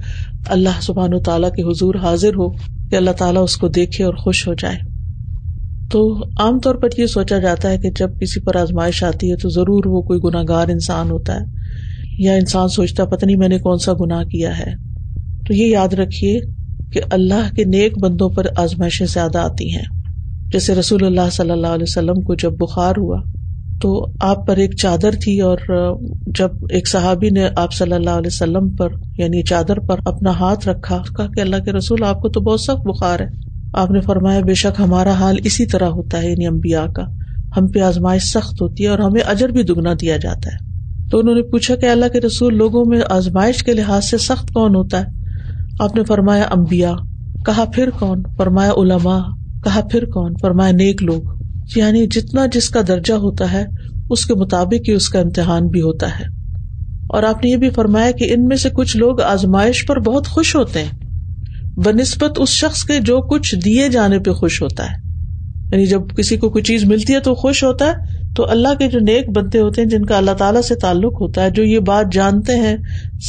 اللہ 0.45 0.81
سبحان 0.81 1.13
و 1.13 1.19
تعالیٰ 1.19 1.49
کے 1.51 1.61
حضور 1.61 1.95
حاضر 1.95 2.29
ہو 2.29 2.49
کہ 2.89 2.95
اللہ 2.95 3.11
تعالیٰ 3.11 3.43
اس 3.43 3.57
کو 3.57 3.67
دیکھے 3.67 4.03
اور 4.03 4.13
خوش 4.13 4.47
ہو 4.47 4.53
جائے۔ 4.53 4.77
تو 5.91 6.23
عام 6.39 6.59
طور 6.59 6.75
پر 6.75 6.87
یہ 6.97 7.05
سوچا 7.05 7.37
جاتا 7.37 7.69
ہے 7.69 7.77
کہ 7.77 7.91
جب 7.91 8.19
کسی 8.19 8.39
پر 8.39 8.55
آزمائش 8.55 9.03
آتی 9.03 9.31
ہے 9.31 9.35
تو 9.35 9.49
ضرور 9.49 9.85
وہ 9.85 10.01
کوئی 10.01 10.19
گناہ 10.23 10.43
گار 10.47 10.67
انسان 10.67 11.11
ہوتا 11.11 11.35
ہے 11.35 11.45
یا 12.17 12.33
انسان 12.33 12.67
سوچتا 12.67 13.05
پتہ 13.05 13.25
نہیں 13.25 13.37
میں 13.37 13.49
نے 13.49 13.59
کون 13.59 13.77
سا 13.77 13.93
گناہ 13.93 14.23
کیا 14.23 14.59
ہے۔ 14.59 14.73
تو 15.47 15.53
یہ 15.53 15.65
یاد 15.65 15.93
رکھیے 15.93 16.39
کہ 16.93 17.01
اللہ 17.11 17.53
کے 17.55 17.63
نیک 17.63 17.99
بندوں 17.99 18.29
پر 18.29 18.45
آزمائشیں 18.57 19.05
زیادہ 19.05 19.37
آتی 19.37 19.75
ہیں۔ 19.75 20.00
جیسے 20.51 20.75
رسول 20.75 21.05
اللہ 21.05 21.29
صلی 21.31 21.51
اللہ 21.51 21.67
علیہ 21.67 21.83
وسلم 21.83 22.21
کو 22.21 22.35
جب 22.35 22.51
بخار 22.57 22.93
ہوا 22.97 23.21
تو 23.81 24.05
آپ 24.19 24.47
پر 24.47 24.57
ایک 24.57 24.75
چادر 24.75 25.11
تھی 25.11 25.41
اور 25.41 25.57
جب 26.27 26.49
ایک 26.69 26.87
صحابی 26.87 27.29
نے 27.29 27.47
آپ 27.55 27.73
صلی 27.73 27.93
اللہ 27.93 28.09
علیہ 28.09 28.27
وسلم 28.27 28.69
پر 28.69 28.89
یعنی 29.17 29.43
چادر 29.43 29.79
پر 29.79 29.99
اپنا 30.05 30.31
ہاتھ 30.31 30.67
رکھا، 30.67 31.01
کہا 31.17 31.27
کہ 31.27 31.39
اللہ 31.39 31.55
کے 31.65 31.71
رسول، 31.71 32.03
آپ 32.03 32.21
کو 32.21 32.29
تو 32.29 32.41
بہت 32.41 32.61
سخت 32.61 32.87
بخار 32.87 33.19
ہے۔ 33.19 33.27
آپ 33.73 33.91
نے 33.91 34.01
فرمایا، 34.01 34.39
بے 34.39 34.53
شک 34.53 34.79
ہمارا 34.79 35.11
حال 35.11 35.35
اسی 35.43 35.65
طرح 35.65 35.85
ہوتا 35.85 36.21
ہے 36.21 36.31
یعنی 36.31 36.47
امبیا 36.47 36.85
کا۔ 36.95 37.03
ہم 37.57 37.67
پہ 37.67 37.79
آزمائش 37.79 38.23
سخت 38.23 38.61
ہوتی 38.61 38.83
ہے 38.83 38.89
اور 38.89 38.99
ہمیں 38.99 39.21
اجر 39.21 39.49
بھی 39.49 39.63
دگنا 39.63 39.93
دیا 40.01 40.17
جاتا 40.17 40.49
ہے۔ 40.53 40.71
تو 41.11 41.19
انہوں 41.19 41.35
نے 41.35 41.41
پوچھا 41.41 41.75
کہ 41.75 41.85
اللہ 41.85 42.05
کے 42.13 42.19
رسول، 42.19 42.57
لوگوں 42.57 42.85
میں 42.85 43.01
آزمائش 43.09 43.63
کے 43.63 43.73
لحاظ 43.73 44.05
سے 44.05 44.17
سخت 44.17 44.51
کون 44.53 44.75
ہوتا 44.75 44.99
ہے؟ 44.99 45.05
آپ 45.79 45.95
نے 45.95 46.03
فرمایا 46.03 46.43
امبیا 46.43 46.93
کہا، 47.45 47.65
پھر 47.73 47.89
کون؟ 47.99 48.23
فرمایا 48.37 48.71
علما 48.71 49.40
کہا 49.63 49.81
پھر 49.91 50.05
کون؟ 50.05 50.33
فرمائے 50.41 50.73
نیک 50.73 51.03
لوگ۔ 51.03 51.21
یعنی 51.75 52.07
جتنا 52.07 52.45
جس 52.45 52.69
کا 52.69 52.79
درجہ 52.87 53.13
ہوتا 53.13 53.51
ہے، 53.51 53.65
اس 54.09 54.25
کے 54.25 54.33
مطابق 54.33 54.89
ہی 54.89 54.93
اس 54.93 55.09
کا 55.09 55.19
امتحان 55.19 55.67
بھی 55.67 55.81
ہوتا 55.81 56.19
ہے۔ 56.19 56.25
اور 57.09 57.23
آپ 57.23 57.43
نے 57.43 57.51
یہ 57.51 57.55
بھی 57.55 57.69
فرمایا 57.69 58.11
کہ 58.11 58.33
ان 58.33 58.45
میں 58.45 58.57
سے 58.57 58.69
کچھ 58.69 58.97
لوگ 58.97 59.21
آزمائش 59.21 59.85
پر 59.85 59.99
بہت 59.99 60.27
خوش 60.27 60.55
ہوتے 60.55 60.83
ہیں۔ 60.83 61.01
بہ 61.77 61.91
نسبت 61.91 62.31
اس 62.37 62.49
شخص 62.49 62.83
کے 62.83 62.99
جو 62.99 63.21
کچھ 63.21 63.55
دیے 63.55 63.89
جانے 63.89 64.19
پہ 64.19 64.31
خوش 64.31 64.61
ہوتا 64.61 64.83
ہے۔ 64.83 64.95
یعنی 65.71 65.85
جب 65.85 66.01
کسی 66.17 66.37
کو 66.37 66.49
کوئی 66.49 66.63
چیز 66.63 66.83
ملتی 66.83 67.13
ہے 67.13 67.19
تو 67.19 67.35
خوش 67.35 67.63
ہوتا 67.63 67.85
ہے، 67.85 67.91
تو 68.35 68.49
اللہ 68.49 68.67
کے 68.79 68.87
جو 68.87 68.99
نیک 68.99 69.29
بنتے 69.29 69.59
ہوتے 69.59 69.81
ہیں، 69.81 69.89
جن 69.89 70.05
کا 70.05 70.17
اللہ 70.17 70.31
تعالیٰ 70.31 70.61
سے 70.61 70.75
تعلق 70.75 71.21
ہوتا 71.21 71.43
ہے، 71.43 71.49
جو 71.49 71.63
یہ 71.63 71.79
بات 71.79 72.13
جانتے 72.13 72.55
ہیں، 72.55 72.77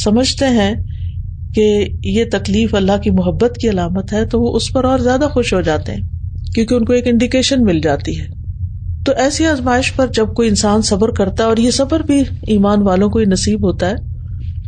سمجھتے 0.03 0.45
ہیں 0.45 0.75
کہ 1.55 1.85
یہ 2.03 2.23
تکلیف 2.31 2.75
اللہ 2.75 2.97
کی 3.03 3.09
محبت 3.09 3.57
کی 3.61 3.69
علامت 3.69 4.13
ہے، 4.13 4.25
تو 4.25 4.41
وہ 4.41 4.55
اس 4.55 4.73
پر 4.73 4.83
اور 4.83 4.99
زیادہ 4.99 5.27
خوش 5.33 5.53
ہو 5.53 5.61
جاتے 5.61 5.91
ہیں۔ 5.91 6.12
کیونکہ 6.55 6.73
ان 6.73 6.85
کو 6.85 6.93
ایک 6.93 7.07
انڈیکیشن 7.07 7.63
مل 7.63 7.79
جاتی 7.79 8.21
ہے۔ 8.21 8.25
تو 9.05 9.11
ایسی 9.17 9.45
آزمائش 9.45 9.95
پر 9.95 10.07
جب 10.15 10.33
کوئی 10.33 10.49
انسان 10.49 10.81
صبر 10.81 11.11
کرتا 11.11 11.43
ہے 11.43 11.49
اور 11.49 11.57
یہ 11.57 11.71
صبر 11.71 11.99
بھی 11.99 12.23
ایمان 12.47 12.81
والوں 12.81 13.09
کو 13.09 13.19
ہی 13.19 13.25
نصیب 13.25 13.65
ہوتا 13.65 13.89
ہے، 13.89 13.95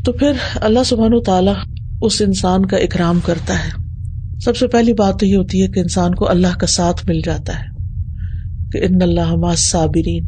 تو 0.04 0.12
پھر 0.12 0.32
اللہ 0.56 0.80
سبحان 0.86 1.13
و 1.13 1.22
تعالیٰ 1.22 1.54
اس 2.01 2.22
انسان 2.22 2.65
کا 2.65 2.77
اکرام 2.77 3.20
کرتا 3.20 3.54
ہے۔ 3.54 3.70
سب 4.46 4.58
سے 4.58 4.68
پہلی 4.68 4.94
بات 4.94 5.20
تو 5.20 5.25
یہ 5.25 5.36
ہوتی 5.36 5.62
ہے 5.62 5.68
کہ 5.68 5.80
انسان 5.80 6.15
کو 6.15 6.30
اللہ 6.30 6.58
کا 6.60 6.68
ساتھ 6.68 7.10
مل 7.10 7.22
جاتا 7.25 7.54
ہے 7.54 7.63
کہ 8.72 8.86
ان 8.86 9.01
اللہ 9.01 9.56
صابرین 9.58 10.27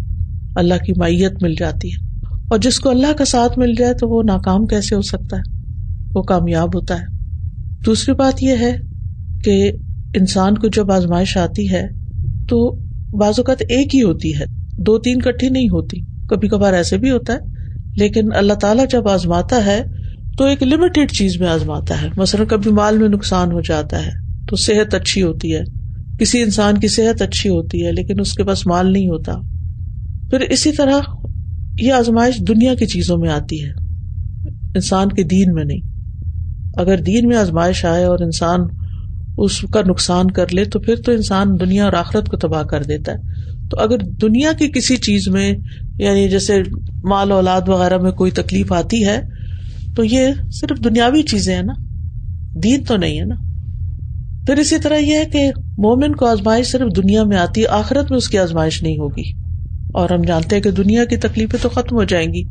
اللہ 0.56 0.74
کی 0.74 0.94
معیت 1.00 1.44
مل 1.44 1.56
جاتی 1.60 1.90
ہے۔ 1.94 2.08
اور 2.50 2.58
جس 2.58 2.80
کو 2.80 2.90
اللہ 2.90 3.14
کا 3.18 3.26
ساتھ 3.26 3.60
مل 3.60 3.74
جائے 3.78 3.94
تو 3.94 4.10
وہ 4.10 4.24
ناکام 4.24 4.66
کیسے 4.66 4.96
ہو 4.96 5.02
سکتا 5.02 5.38
ہے؟ 5.38 5.42
وہ 6.16 6.22
کامیاب 6.22 6.76
ہوتا 6.76 7.02
ہے۔ 7.02 7.06
دوسری 7.86 8.14
بات 8.14 8.44
یہ 8.44 8.56
ہے 8.60 8.78
کہ 9.44 9.72
انسان 10.14 10.56
کو 10.56 10.68
جب 10.68 10.92
آزمائش 10.92 11.38
آتی 11.38 11.72
ہے 11.72 11.88
تو 12.50 12.76
بعض 13.14 13.34
اوقات 13.38 13.62
ایک 13.62 13.96
ہی 13.96 14.04
ہوتی 14.04 14.40
ہے، 14.40 14.46
دو 14.78 15.00
تین 15.00 15.22
کٹھی 15.22 15.50
نہیں 15.50 15.70
ہوتی، 15.70 16.00
کبھی 16.30 16.48
کبھار 16.48 16.74
ایسے 16.74 16.98
بھی 16.98 17.12
ہوتا 17.12 17.34
ہے۔ 17.34 17.38
لیکن 17.96 18.30
اللہ 18.36 18.54
تعالیٰ 18.54 18.86
جب 18.90 19.08
آزماتا 19.08 19.66
ہے 19.66 19.84
تو 20.38 20.44
ایک 20.44 20.64
لمیٹڈ 20.64 21.12
چیز 21.12 21.42
میں 21.42 21.48
آزماتا 21.48 22.02
ہے۔ 22.02 22.08
مثلاً 22.18 22.48
کبھی 22.48 22.72
مال 22.72 22.98
میں 22.98 23.10
نقصان 23.10 23.52
ہو 23.52 23.62
جاتا 23.62 24.06
ہے 24.06 24.12
تو 24.50 24.56
صحت 24.56 24.94
اچھی 24.94 25.24
ہوتی 25.24 25.56
ہے۔ 25.56 25.62
کسی 26.20 26.42
انسان 26.42 26.78
کی 26.78 26.88
صحت 26.88 27.22
اچھی 27.22 27.50
ہوتی 27.50 27.86
ہے 27.86 27.92
لیکن 27.92 28.20
اس 28.20 28.34
کے 28.34 28.44
پاس 28.44 28.68
مال 28.68 28.94
نہیں 28.94 29.08
ہوتا۔ 29.08 29.34
پھر 30.30 30.40
اسی 30.40 30.72
طرح 30.72 31.00
یہ 31.80 31.94
آزمائش 31.94 32.38
دنیا 32.48 32.76
کی 32.76 32.86
چیزوں 32.86 33.18
میں 33.18 33.30
آتی 33.30 33.66
ہے، 33.66 33.70
انسان 34.50 35.10
کے 35.10 35.24
دین 35.24 35.54
میں 35.54 35.66
نہیں۔ 35.66 35.82
اگر 36.78 36.98
دین 36.98 37.28
میں 37.28 37.38
آزمائش 37.38 37.86
آئے 37.86 38.04
اور 38.04 38.20
انسان 38.20 38.60
اس 39.38 39.62
کا 39.62 39.82
نقصان 39.88 40.32
کر 40.32 40.54
لے 40.54 40.66
تو 40.66 40.80
پھر 40.80 40.96
تو 40.96 41.12
انسان 41.12 41.48
دنیا 41.60 41.86
اور 41.86 41.94
آخرت 41.94 42.30
کو 42.30 42.38
تباہ 42.38 42.64
کر 42.64 42.84
دیتا 42.84 43.12
ہے۔ 43.12 43.18
تو 43.70 43.78
اگر 43.80 43.98
دنیا 43.98 44.52
کی 44.60 44.68
کسی 44.68 44.98
چیز 44.98 45.28
میں 45.28 45.54
یعنی 46.00 46.30
جیسے 46.30 46.62
مال 47.04 47.32
اولاد 47.32 47.62
وغیرہ 47.68 47.98
میں 47.98 48.12
کوئی 48.12 48.32
تکلیف 48.32 48.72
آتی 48.72 49.06
ہے، 49.06 49.22
تو 49.96 50.04
یہ 50.04 50.28
صرف 50.52 50.84
دنیاوی 50.84 51.22
چیزیں 51.22 51.56
ہیں 51.56 51.64
نا۔ 51.64 51.74
دین 52.64 52.84
تو 52.84 52.98
نہیں 52.98 53.20
ہے 53.20 53.26
نا۔ 53.26 53.36
پھر 54.46 54.58
اسی 54.58 54.80
طرح 54.80 54.98
یہ 54.98 55.16
ہے 55.16 55.26
کہ 55.26 55.52
مومن 55.78 56.16
کو 56.16 56.26
آزمائش 56.26 56.72
صرف 56.72 56.96
دنیا 56.96 57.24
میں 57.24 57.38
آتی 57.38 57.62
ہے 57.62 57.68
آخرت 57.68 58.12
میں 58.12 58.18
اس 58.18 58.30
کی 58.30 58.38
آزمائش 58.38 58.84
نہیں 58.84 58.98
ہوگی۔ 58.98 59.32
اور 59.94 60.10
ہم 60.10 60.22
جانتے 60.22 60.56
ہیں 60.56 60.64
کہ 60.64 60.72
دنیا 60.72 61.06
کی 61.06 61.18
تکلیفیں 61.18 61.60
تو 61.62 61.70
ختم 61.70 61.96
ہو 61.96 62.04
جائیں 62.04 62.34
گی، 62.34 62.44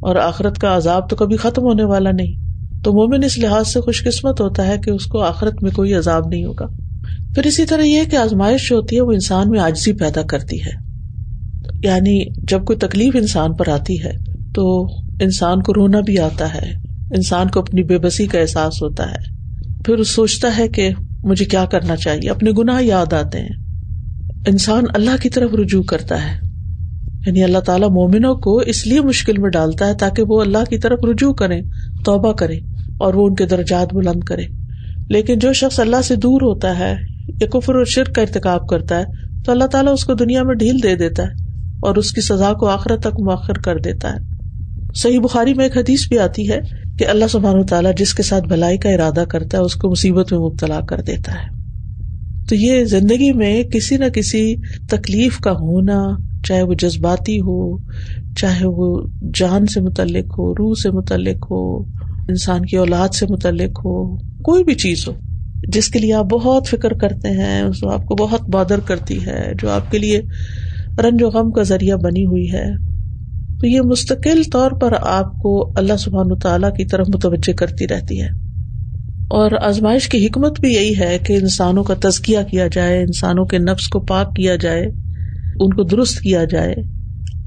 اور 0.00 0.16
آخرت 0.16 0.58
کا 0.58 0.76
عذاب 0.76 1.10
تو 1.10 1.16
کبھی 1.16 1.36
ختم 1.36 1.62
ہونے 1.62 1.84
والا 1.84 2.10
نہیں۔ 2.10 2.49
تو 2.84 2.92
مومن 2.92 3.24
اس 3.24 3.38
لحاظ 3.38 3.68
سے 3.68 3.80
خوش 3.80 4.04
قسمت 4.04 4.40
ہوتا 4.40 4.66
ہے 4.66 4.78
کہ 4.78 4.90
اس 4.90 5.06
کو 5.06 5.18
آخرت 5.18 5.62
میں 5.62 5.70
کوئی 5.70 5.94
عذاب 5.94 6.22
نہیں 6.28 6.44
ہوگا۔ 6.44 6.66
پھر 7.34 7.46
اسی 7.46 7.66
طرح 7.66 7.82
یہ 7.82 8.02
کہ 8.10 8.16
آزمائش 8.16 8.68
جو 8.70 8.76
ہوتی 8.76 8.96
ہے 8.96 9.00
وہ 9.00 9.12
انسان 9.12 9.50
میں 9.50 9.60
آجزی 9.60 9.92
پیدا 9.92 10.22
کرتی 10.22 10.58
ہے۔ 10.60 10.90
یعنی 11.84 12.24
جب 12.48 12.64
کوئی 12.64 12.78
تکلیف 12.78 13.16
انسان 13.16 13.54
پر 13.54 13.68
آتی 13.68 14.04
ہے 14.04 14.12
تو 14.54 14.84
انسان 15.20 15.62
کو 15.62 15.74
رونا 15.74 16.00
بھی 16.00 16.18
آتا 16.18 16.54
ہے، 16.54 16.72
انسان 17.10 17.48
کو 17.48 17.60
اپنی 17.60 17.82
بے 17.82 17.98
بسی 17.98 18.26
کا 18.26 18.38
احساس 18.38 18.82
ہوتا 18.82 19.10
ہے۔ 19.10 19.40
پھر 19.84 19.98
وہ 19.98 20.04
سوچتا 20.04 20.58
ہے 20.58 20.68
کہ 20.68 20.90
مجھے 21.24 21.44
کیا 21.44 21.64
کرنا 21.64 21.96
چاہیے، 21.96 22.30
اپنے 22.30 22.50
گناہ 22.58 22.82
یاد 22.82 23.12
آتے 23.12 23.38
ہیں۔ 23.38 23.48
انسان 24.46 24.84
اللہ 24.94 25.22
کی 25.22 25.30
طرف 25.30 25.50
رجوع 25.54 25.82
کرتا 25.82 26.16
ہے۔ 26.22 26.50
یعنی 27.26 27.42
اللہ 27.42 27.58
تعالیٰ 27.58 27.90
مومنوں 27.90 28.34
کو 28.34 28.58
اس 28.58 28.86
لیے 28.86 29.00
مشکل 29.00 29.38
میں 29.38 29.50
ڈالتا 29.50 29.86
ہے 29.86 29.94
تاکہ 29.94 30.22
وہ 30.22 30.40
اللہ 30.40 30.64
کی 30.70 30.78
طرف 30.78 30.98
رجوع 31.10 31.32
کرے 31.32 31.60
توبہ 32.04 32.32
کرے 32.32 32.60
اور 33.00 33.14
وہ 33.14 33.26
ان 33.26 33.34
کے 33.34 33.46
درجات 33.46 33.94
بلند 33.94 34.24
کرے۔ 34.24 34.42
لیکن 35.08 35.38
جو 35.38 35.52
شخص 35.52 35.80
اللہ 35.80 36.02
سے 36.02 36.16
دور 36.16 36.42
ہوتا 36.42 36.78
ہے 36.78 36.96
یا 37.40 37.46
کفر 37.46 37.74
اور 37.74 37.84
شرک 37.84 38.14
کا 38.14 38.22
ارتقاب 38.22 38.68
کرتا 38.68 38.98
ہے، 38.98 39.04
تو 39.44 39.52
اللہ 39.52 39.64
تعالیٰ 39.64 39.92
اس 39.92 40.04
کو 40.04 40.14
دنیا 40.14 40.42
میں 40.42 40.54
ڈھیل 40.54 40.76
دے 40.82 40.96
دیتا 40.96 41.22
ہے 41.22 41.28
اور 41.82 41.96
اس 41.96 42.12
کی 42.12 42.20
سزا 42.20 42.52
کو 42.52 42.66
آخرت 42.66 43.00
تک 43.00 43.20
مؤخر 43.20 43.52
کر 43.52 43.78
دیتا 43.78 44.12
ہے۔ 44.12 44.18
صحیح 44.94 45.20
بخاری 45.20 45.54
میں 45.54 45.64
ایک 45.64 45.76
حدیث 45.76 46.08
بھی 46.08 46.18
آتی 46.18 46.50
ہے 46.50 46.60
کہ 46.98 47.06
اللہ 47.06 47.24
سبحان 47.30 47.66
تعالیٰ 47.66 47.94
جس 47.96 48.14
کے 48.14 48.22
ساتھ 48.22 48.48
بھلائی 48.48 48.78
کا 48.78 48.90
ارادہ 48.90 49.24
کرتا 49.28 49.58
ہے، 49.58 49.62
اس 49.62 49.74
کو 49.74 49.90
مصیبت 49.90 50.32
میں 50.32 50.40
مبتلا 50.40 50.80
کر 50.80 51.00
دیتا 51.00 51.32
ہے۔ 51.32 51.60
تو 52.48 52.54
یہ 52.54 52.84
زندگی 52.84 53.32
میں 53.32 53.62
کسی 53.62 53.96
نہ 53.96 54.04
کسی 54.04 54.56
تکلیف 54.90 55.38
کا 55.38 55.52
ہونا، 55.52 56.16
چاہے 56.44 56.62
وہ 56.62 56.74
جذباتی 56.74 57.40
ہو، 57.40 57.78
چاہے 58.36 58.66
وہ 58.66 59.06
جان 59.34 59.66
سے 59.66 59.80
متعلق 59.80 60.38
ہو، 60.38 60.54
روح 60.54 60.74
سے 60.82 60.90
متعلق 60.90 61.46
ہو 61.50 61.82
انسان 62.28 62.66
کی 62.66 62.76
اولاد 62.76 63.14
سے 63.14 63.26
متعلق 63.28 63.78
ہو، 63.84 64.16
کوئی 64.16 64.64
بھی 64.64 64.74
چیز 64.74 65.08
ہو، 65.08 65.12
جس 65.68 65.88
کے 65.88 65.98
لیے 65.98 66.12
آپ 66.12 66.24
بہت 66.24 66.66
فکر 66.66 66.92
کرتے 66.92 67.28
ہیں 67.28 67.62
جو 67.62 67.88
آپ 67.90 68.06
کو 68.06 68.14
بہت 68.14 68.48
بادر 68.48 68.80
کرتی 68.80 69.26
ہے، 69.26 69.52
جو 69.62 69.70
آپ 69.70 69.90
کے 69.90 69.98
لیے 69.98 70.20
رنج 70.98 71.22
و 71.22 71.28
غم 71.28 71.50
کا 71.50 71.62
ذریعہ 71.62 71.96
بنی 71.96 72.26
ہوئی 72.26 72.52
ہے۔ 72.52 72.64
تو 73.60 73.66
یہ 73.66 73.80
مستقل 73.80 74.42
طور 74.52 74.70
پر 74.70 74.94
آپ 75.00 75.38
کو 75.38 75.72
اللہ 75.76 75.96
سبحان 75.98 76.38
تعالیٰ 76.38 76.70
کی 76.70 76.84
طرف 76.84 77.08
متوجہ 77.14 77.52
کرتی 77.52 77.88
رہتی 77.88 78.22
ہے۔ 78.22 78.28
اور 79.30 79.50
آزمائش 79.62 80.08
کی 80.08 80.26
حکمت 80.26 80.60
بھی 80.60 80.72
یہی 80.72 80.98
ہے 80.98 81.18
کہ 81.26 81.32
انسانوں 81.32 81.84
کا 81.84 81.94
تزکیہ 82.00 82.38
کیا 82.50 82.66
جائے، 82.72 83.00
انسانوں 83.00 83.44
کے 83.44 83.58
نفس 83.58 83.88
کو 83.88 84.00
پاک 84.00 84.36
کیا 84.36 84.56
جائے، 84.56 84.86
ان 85.60 85.72
کو 85.72 85.84
درست 85.84 86.20
کیا 86.20 86.44
جائے۔ 86.44 86.74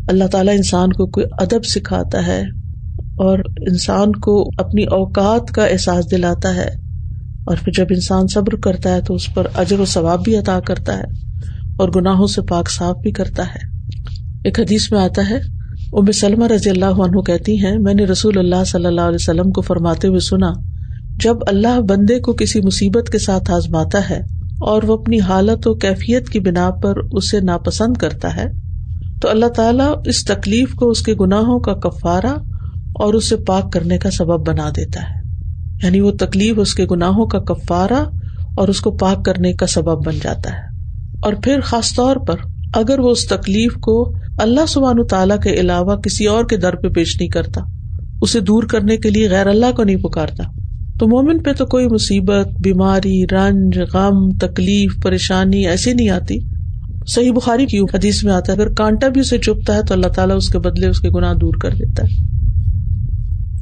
اللہ 0.07 0.23
تعالیٰ 0.23 0.55
انسان 0.55 0.93
کو 0.93 1.07
کوئی 1.07 1.25
ادب 1.31 1.65
سکھاتا 1.65 2.27
ہے۔ 2.27 2.43
اور 3.17 3.39
انسان 3.39 4.11
کو 4.11 4.49
اپنی 4.57 4.83
اوقات 4.83 5.51
کا 5.51 5.65
احساس 5.65 6.11
دلاتا 6.11 6.55
ہے۔ 6.55 6.69
اور 7.45 7.57
پھر 7.63 7.73
جب 7.73 7.85
انسان 7.89 8.27
صبر 8.27 8.55
کرتا 8.55 8.91
ہے 8.95 9.01
تو 9.01 9.13
اس 9.13 9.33
پر 9.33 9.47
اجر 9.55 9.79
و 9.79 9.85
ثواب 9.85 10.23
بھی 10.23 10.35
عطا 10.35 10.59
کرتا 10.59 10.97
ہے 10.97 11.03
اور 11.77 11.89
گناہوں 11.95 12.27
سے 12.27 12.41
پاک 12.41 12.69
صاف 12.69 12.97
بھی 12.97 13.11
کرتا 13.11 13.43
ہے۔ 13.43 13.59
ایک 14.43 14.59
حدیث 14.59 14.91
میں 14.91 14.99
آتا 14.99 15.29
ہے، 15.29 15.35
ام 15.93 16.11
سلمہ 16.11 16.47
رضی 16.47 16.69
اللہ 16.69 16.85
عنہ 16.85 17.21
کہتی 17.21 17.65
ہیں، 17.65 17.77
میں 17.79 17.93
نے 17.93 18.05
رسول 18.05 18.37
اللہ 18.37 18.63
صلی 18.63 18.85
اللہ 18.85 19.01
علیہ 19.01 19.17
وسلم 19.21 19.51
کو 19.51 19.61
فرماتے 19.61 20.07
ہوئے 20.07 20.19
سنا، 20.19 20.53
جب 21.23 21.35
اللہ 21.47 21.81
بندے 21.81 22.19
کو 22.19 22.33
کسی 22.33 22.61
مصیبت 22.61 23.09
کے 23.11 23.19
ساتھ 23.19 23.51
آزماتا 23.51 24.09
ہے 24.09 24.21
اور 24.61 24.83
وہ 24.83 24.97
اپنی 24.97 25.19
حالت 25.19 25.67
و 25.67 25.73
کیفیت 25.73 26.29
کی 26.29 26.39
بنا 26.39 26.71
پر 26.71 26.93
اسے 27.11 27.39
ناپسند 27.39 27.97
کرتا 27.97 28.35
ہے، 28.35 28.45
تو 29.21 29.29
اللہ 29.29 29.45
تعالیٰ 29.45 29.93
اس 30.05 30.23
تکلیف 30.23 30.73
کو، 30.73 30.89
اس 30.89 31.01
کے 31.01 31.13
گناہوں 31.13 31.59
کا 31.59 31.73
کفارہ 31.73 32.35
اور 32.95 33.13
اسے 33.13 33.35
پاک 33.35 33.73
کرنے 33.73 33.97
کا 33.97 34.11
سبب 34.11 34.47
بنا 34.47 34.69
دیتا 34.69 35.01
ہے۔ 35.01 35.23
یعنی 35.83 35.99
وہ 35.99 36.11
تکلیف 36.11 36.55
اس 36.57 36.75
کے 36.75 36.85
گناہوں 36.91 37.25
کا 37.25 37.39
کفارہ 37.39 38.03
اور 38.55 38.67
اس 38.67 38.81
کو 38.81 38.91
پاک 38.91 39.25
کرنے 39.25 39.53
کا 39.53 39.67
سبب 39.67 40.05
بن 40.05 40.15
جاتا 40.23 40.49
ہے۔ 40.49 40.73
اور 41.23 41.33
پھر 41.43 41.59
خاص 41.59 41.95
طور 41.95 42.15
پر 42.15 42.35
اگر 42.73 42.99
وہ 42.99 43.09
اس 43.09 43.27
تکلیف 43.27 43.73
کو 43.73 44.13
اللہ 44.37 44.65
سبحان 44.67 45.07
تعالیٰ 45.07 45.39
کے 45.39 45.49
علاوہ 45.49 45.95
کسی 45.95 46.25
اور 46.25 46.45
کے 46.45 46.57
در 46.57 46.75
پہ 46.75 46.87
پیش 46.87 47.17
نہیں 47.19 47.29
کرتا، 47.29 47.61
اسے 48.21 48.39
دور 48.39 48.63
کرنے 48.63 48.97
کے 48.97 49.09
لیے 49.09 49.29
غیر 49.29 49.47
اللہ 49.47 49.71
کو 49.75 49.83
نہیں 49.83 49.95
پکارتا۔ 49.95 50.43
تو 50.99 51.07
مومن 51.07 51.43
پہ 51.43 51.53
تو 51.53 51.65
کوئی 51.65 51.87
مصیبت، 51.87 52.47
بیماری، 52.63 53.23
رنج، 53.31 53.79
غم، 53.93 54.29
تکلیف، 54.37 55.03
پریشانی 55.03 55.67
ایسی 55.67 55.93
نہیں 55.93 56.09
آتی۔ 56.09 56.39
صحیح 57.07 57.31
بخاری 57.31 57.65
کی 57.65 57.79
حدیث 57.79 58.23
میں 58.23 58.33
آتا 58.33 58.53
ہے، 58.53 58.57
اگر 58.57 58.73
کانٹا 58.73 59.07
بھی 59.07 59.21
اسے 59.21 59.37
چپتا 59.37 59.75
ہے 59.75 59.83
تو 59.83 59.93
اللہ 59.93 60.07
تعالیٰ 60.07 60.35
اس 60.35 60.49
کے 60.49 60.59
بدلے 60.59 60.87
اس 60.87 60.99
کے 60.99 61.09
گناہ 61.09 61.33
دور 61.33 61.53
کر 61.61 61.71
دیتا 61.71 62.03
ہے۔ 62.03 62.33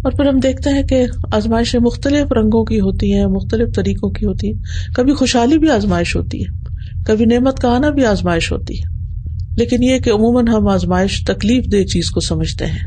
اور 0.03 0.11
پھر 0.11 0.27
ہم 0.27 0.39
دیکھتے 0.39 0.69
ہیں 0.69 0.83
کہ 0.83 1.05
آزمائشیں 1.31 1.79
مختلف 1.79 2.31
رنگوں 2.31 2.65
کی 2.65 2.79
ہوتی 2.79 3.13
ہیں، 3.13 3.25
مختلف 3.25 3.75
طریقوں 3.75 4.09
کی 4.09 4.25
ہوتی 4.25 4.47
ہیں۔ 4.47 4.61
کبھی 4.95 5.13
خوشحالی 5.13 5.57
بھی 5.57 5.69
آزمائش 5.69 6.15
ہوتی 6.15 6.43
ہے، 6.43 6.57
کبھی 7.07 7.25
نعمت 7.25 7.59
کا 7.59 7.75
آنا 7.75 7.89
بھی 7.89 8.05
آزمائش 8.05 8.51
ہوتی 8.51 8.79
ہے۔ 8.79 8.91
لیکن 9.57 9.83
یہ 9.83 9.99
کہ 9.99 10.09
عموماً 10.09 10.47
ہم 10.47 10.67
آزمائش 10.67 11.23
تکلیف 11.23 11.71
دہ 11.71 11.83
چیز 11.83 12.09
کو 12.09 12.19
سمجھتے 12.19 12.65
ہیں۔ 12.65 12.79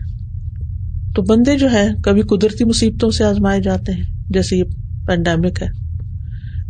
تو 1.14 1.22
بندے 1.22 1.58
جو 1.58 1.72
ہے 1.72 1.88
کبھی 2.04 2.22
قدرتی 2.22 2.64
مصیبتوں 2.64 3.10
سے 3.10 3.24
آزمائے 3.24 3.60
جاتے 3.60 3.92
ہیں، 3.92 4.02
جیسے 4.30 4.56
یہ 4.56 4.64
پینڈیمک 5.06 5.62
ہے۔ 5.62 5.66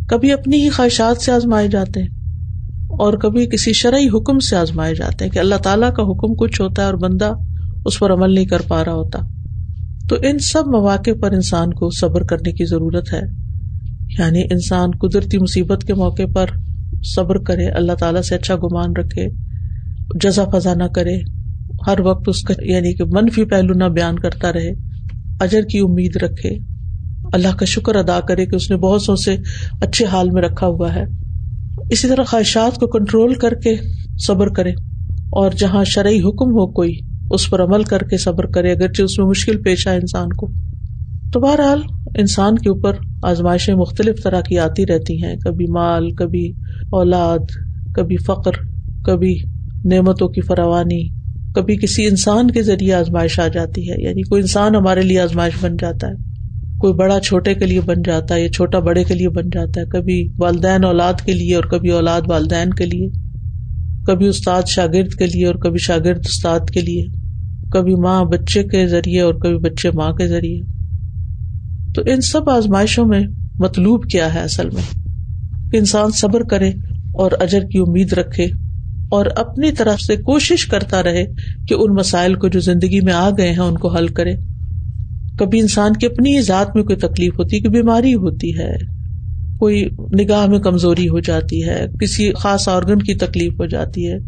کبھی 0.09 0.33
اپنی 0.33 0.63
ہی 0.63 0.69
خواہشات 0.69 1.23
سے 1.23 1.33
آزمائے 1.33 1.69
جاتے 1.69 2.03
ہیں، 2.03 2.09
اور 2.99 3.13
کبھی 3.13 3.47
کسی 3.47 3.73
شرعی 3.73 4.09
حکم 4.09 4.39
سے 4.39 4.57
آزمائے 4.57 4.95
جاتے 4.95 5.25
ہیں 5.25 5.33
کہ 5.33 5.39
اللہ 5.39 5.55
تعالیٰ 5.55 5.95
کا 5.95 6.03
حکم 6.03 6.35
کچھ 6.35 6.61
ہوتا 6.61 6.83
ہے 6.83 6.87
اور 6.87 6.95
بندہ 6.95 7.33
اس 7.87 7.99
پر 7.99 8.13
عمل 8.13 8.35
نہیں 8.35 8.45
کر 8.45 8.63
پا 8.69 8.85
رہا 8.85 8.93
ہوتا۔ 8.93 9.19
تو 10.09 10.17
ان 10.23 10.39
سب 10.39 10.67
مواقع 10.67 11.11
پر 11.23 11.33
انسان 11.33 11.73
کو 11.73 11.91
صبر 11.91 12.23
کرنے 12.23 12.53
کی 12.53 12.65
ضرورت 12.65 13.13
ہے۔ 13.13 13.21
یعنی 14.19 14.43
انسان 14.43 14.91
قدرتی 14.91 15.39
مصیبت 15.39 15.85
کے 15.85 15.95
موقع 15.95 16.23
پر 16.35 16.47
صبر 17.05 17.39
کرے، 17.39 17.69
اللہ 17.69 17.93
تعالیٰ 17.93 18.23
سے 18.23 18.35
اچھا 18.35 18.57
گمان 18.57 18.97
رکھے، 18.97 19.27
جزا 20.21 20.45
فضا 20.45 20.75
نہ 20.75 20.85
کرے، 20.85 21.17
ہر 21.87 22.01
وقت 22.01 22.29
اس 22.29 22.43
کا 22.43 22.55
یعنی 22.63 22.95
کہ 22.95 23.05
منفی 23.05 23.45
پہلو 23.45 23.75
نہ 23.75 23.85
بیان 23.85 24.19
کرتا 24.19 24.53
رہے، 24.53 24.71
اجر 25.41 25.63
کی 25.63 25.79
امید 25.79 26.17
رکھے۔ 26.17 26.51
اللہ 27.33 27.57
کا 27.57 27.65
شکر 27.65 27.97
ادا 27.97 28.21
کرے 28.21 28.47
کہ 28.47 28.57
اس 28.57 28.71
نے 28.71 28.77
بہت 28.77 29.03
سو 29.03 29.17
سے 29.17 29.37
اچھے 29.81 30.05
حال 30.05 30.31
میں 30.31 30.43
رکھا 30.43 30.67
ہوا 30.67 30.95
ہے۔ 30.95 31.05
اسی 31.91 32.09
طرح 32.09 32.23
خواہشات 32.25 32.75
کو 32.75 32.87
کنٹرول 32.87 33.35
کر 33.35 33.55
کے 33.55 33.75
صبر 34.27 34.49
کرے، 34.49 34.71
اور 35.33 35.51
جہاں 35.59 35.85
شرعی 35.85 36.21
حکم 36.21 36.51
ہو 36.51 36.73
کوئی 36.73 37.01
اس 37.35 37.51
پر 37.51 37.63
عمل 37.63 37.83
کر 37.83 37.99
کے 37.99 38.17
صبر 38.19 38.47
کرے، 38.47 38.73
اگرچہ 38.73 39.03
اس 39.03 39.19
میں 39.19 39.27
مشکل 39.27 39.63
پیش 39.63 39.89
آئے 39.89 39.99
انسان 39.99 40.29
کو۔ 40.29 40.51
تو 41.33 41.41
بہرحال 41.41 41.81
انسان 42.19 42.57
کے 42.57 42.69
اوپر 42.69 42.93
آزمائشیں 43.23 43.75
مختلف 43.75 44.23
طرح 44.25 44.41
کی 44.41 44.59
آتی 44.59 44.87
رہتی 44.87 45.23
ہیں۔ 45.23 45.37
کبھی 45.37 45.67
مال، 45.71 46.15
کبھی 46.15 46.53
اولاد، 46.91 47.39
کبھی 47.95 48.17
فخر 48.17 48.53
کبھی 49.05 49.39
نعمتوں 49.85 50.29
کی 50.29 50.41
فراوانی، 50.41 51.09
کبھی 51.55 51.77
کسی 51.77 52.07
انسان 52.07 52.51
کے 52.51 52.63
ذریعے 52.63 52.95
آزمائش 52.95 53.41
آ 53.41 53.49
جاتی 53.49 53.91
ہے۔ 53.91 54.03
یعنی 54.03 54.23
کوئی 54.23 54.43
انسان 54.43 54.75
ہمارے 54.75 55.01
لیے 55.01 55.21
آزمائش 55.21 55.55
بن 55.61 55.77
جاتا 55.81 56.07
ہے، 56.07 56.13
کوئی 56.79 56.93
بڑا 56.93 57.21
چھوٹے 57.21 57.55
کے 57.55 57.67
لیے 57.67 57.81
بن 57.81 58.03
جاتا 58.05 58.35
ہے 58.35 58.43
یا 58.43 58.49
چھوٹا 58.49 58.79
بڑے 58.79 59.05
کے 59.05 59.15
لیے 59.15 59.29
بن 59.29 59.49
جاتا 59.53 59.81
ہے۔ 59.81 59.87
کبھی 59.87 60.29
والدین 60.39 60.85
اولاد 60.85 61.15
کے 61.25 61.33
لیے 61.33 61.55
اور 61.55 61.65
کبھی 61.65 61.91
اولاد 61.91 62.23
والدین 62.29 62.71
کے 62.71 62.87
لیے، 62.87 63.09
کبھی 64.07 64.27
استاد 64.27 64.63
شاگرد 64.67 65.15
کے 65.19 65.27
لیے 65.27 65.47
اور 65.47 65.55
کبھی 65.55 65.79
شاگرد 65.79 66.21
استاد 66.25 66.61
کے 66.73 66.81
لیے۔ 66.81 67.24
کبھی 67.75 67.95
ماں 67.95 68.25
بچے 68.25 68.63
کے 68.63 68.87
ذریعے 68.87 69.21
اور 69.21 69.35
کبھی 69.35 69.59
بچے 69.59 69.91
ماں 69.91 70.13
کے 70.13 70.27
ذریعے۔ 70.27 70.61
تو 71.95 72.03
ان 72.07 72.21
سب 72.21 72.51
آزمائشوں 72.51 73.07
میں 73.07 73.21
مطلوب 73.59 74.05
کیا 74.11 74.35
ہے 74.35 74.41
اصل 74.41 74.71
میں؟ 74.71 74.83
کہ 75.71 75.77
انسان 75.77 76.11
صبر 76.11 76.43
کرے 76.43 76.69
اور 77.15 77.31
اجر 77.41 77.61
کی 77.61 77.79
امید 77.79 78.13
رکھے 78.13 78.45
اور 79.11 79.27
اپنی 79.37 79.73
طرف 79.73 80.01
سے 80.01 80.17
کوشش 80.17 80.67
کرتا 80.67 81.03
رہے 81.03 81.25
کہ 81.69 81.75
ان 81.75 81.95
مسائل 81.95 82.35
کو 82.35 82.49
جو 82.49 82.61
زندگی 82.61 83.01
میں 83.01 83.13
آ 83.13 83.31
گئے 83.31 83.51
ہیں 83.51 83.59
ان 83.59 83.79
کو 83.79 83.97
حل 83.97 84.09
کرے۔ 84.09 84.35
کبھی 85.39 85.61
انسان 85.61 85.93
کی 85.93 86.07
اپنی 86.07 86.41
ذات 86.41 86.77
میں 86.77 86.85
کوئی 86.85 86.97
تکلیف 86.97 87.33
ہوتی 87.39 87.57
ہے 87.57 87.61
کہ 87.61 87.69
بیماری 87.69 88.15
ہوتی 88.15 88.59
ہے۔ 88.59 88.94
کوئی 89.65 89.85
نگاہ 90.21 90.47
میں 90.47 90.59
کمزوری 90.59 91.09
ہو 91.09 91.21
جاتی 91.21 91.65
ہے، 91.65 91.87
کسی 92.01 92.33
خاص 92.33 92.69
آرگن 92.69 92.99
کی 92.99 93.15
تکلیف 93.15 93.53
ہو 93.53 93.67
جاتی 93.67 94.13
ہے، 94.13 94.19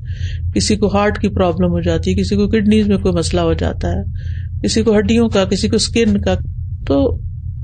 کسی 0.54 0.76
کو 0.76 0.86
ہارٹ 0.86 1.18
کی 1.18 1.28
پرابلم 1.28 1.70
ہو 1.70 1.80
جاتی 1.80 2.10
ہے، 2.10 2.16
کسی 2.16 2.36
کو 2.36 2.48
کڈنیز 2.48 2.88
میں 2.88 2.98
کوئی 2.98 3.14
مسئلہ 3.14 3.40
ہو 3.40 3.52
جاتا 3.52 3.88
ہے، 3.88 4.02
کسی 4.62 4.82
کو 4.82 4.98
ہڈیوں 4.98 5.28
کا، 5.28 5.44
کسی 5.44 5.68
کو 5.68 5.76
اسکن 5.76 6.20
کا۔ 6.20 6.34
تو 6.86 7.18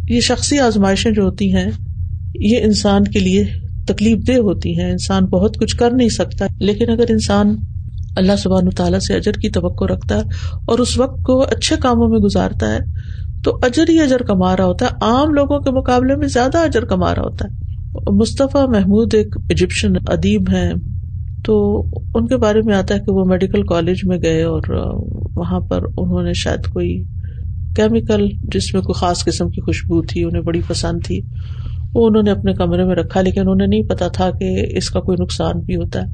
یہ 0.09 0.21
شخصی 0.21 0.59
آزمائشیں 0.59 1.11
جو 1.11 1.23
ہوتی 1.23 1.55
ہیں، 1.55 1.71
یہ 2.35 2.59
انسان 2.63 3.05
کے 3.05 3.19
لیے 3.19 3.45
تکلیف 3.87 4.29
دہ 4.29 4.33
ہوتی 4.33 4.81
ہیں۔ 4.81 4.91
انسان 4.91 5.25
بہت 5.25 5.57
کچھ 5.59 5.77
کر 5.77 5.91
نہیں 5.91 6.09
سکتا، 6.09 6.47
لیکن 6.61 6.91
اگر 6.91 7.05
انسان 7.09 7.57
اللہ 8.17 8.37
سبحان 8.39 8.71
تعالیٰ 8.71 8.99
سے 8.99 9.15
اجر 9.15 9.33
کی 9.33 9.49
توقع 9.49 9.85
رکھتا 9.85 10.15
ہے 10.15 10.23
اور 10.67 10.79
اس 10.79 10.99
وقت 10.99 11.23
کو 11.23 11.41
اچھے 11.41 11.77
کاموں 11.77 12.09
میں 12.09 12.19
گزارتا 12.19 12.75
ہے، 12.75 12.79
تو 13.45 13.59
اجر 13.63 13.85
ہی 13.89 14.01
اجر 14.01 14.23
کما 14.23 14.57
رہا 14.57 14.65
ہوتا 14.65 14.87
ہے۔ 14.87 14.91
عام 15.01 15.35
لوگوں 15.35 15.61
کے 15.61 15.71
مقابلے 15.71 16.17
میں 16.17 16.29
زیادہ 16.29 16.59
اجر 16.59 16.85
کما 16.85 17.15
رہا 17.15 17.23
ہوتا 17.23 17.45
ہے۔ 17.45 17.62
مصطفیٰ 17.95 18.69
محمود 18.69 19.15
ایک 19.15 19.37
ایجپشن 19.49 19.93
ادیب 20.07 20.43
ہیں، 20.53 20.73
تو 21.45 21.85
ان 22.15 22.27
کے 22.27 22.37
بارے 22.37 22.61
میں 22.65 22.75
آتا 22.75 22.95
ہے 22.95 22.99
کہ 22.99 23.13
وہ 23.13 23.25
میڈیکل 23.25 23.63
کالج 23.63 23.99
میں 24.05 24.19
گئے 24.23 24.43
اور 24.43 24.63
وہاں 25.37 25.61
پر 25.61 25.83
انہوں 25.97 26.23
نے 26.23 26.33
شاید 26.35 26.67
کوئی 26.67 27.03
کیمیکل 27.77 28.29
جس 28.55 28.75
میں 28.75 28.83
کوئی 28.83 29.01
خاص 29.01 29.25
قسم 29.25 29.49
کی 29.51 29.61
خوشبو 29.61 30.03
تھی، 30.03 30.25
انہیں 30.25 30.43
بڑی 30.43 30.61
پسند 30.67 31.05
تھی، 31.05 31.21
وہ 31.95 32.07
انہوں 32.07 32.23
نے 32.23 32.31
اپنے 32.31 32.53
کمرے 32.53 32.85
میں 32.85 32.95
رکھا، 32.95 33.21
لیکن 33.21 33.49
انہیں 33.49 33.69
نہیں 33.69 33.83
پتا 33.83 34.09
تھا 34.09 34.31
کہ 34.31 34.77
اس 34.77 34.91
کا 34.91 35.01
کوئی 35.01 35.23
نقصان 35.23 35.61
بھی 35.61 35.77
ہوتا 35.77 36.03
ہے۔ 36.03 36.07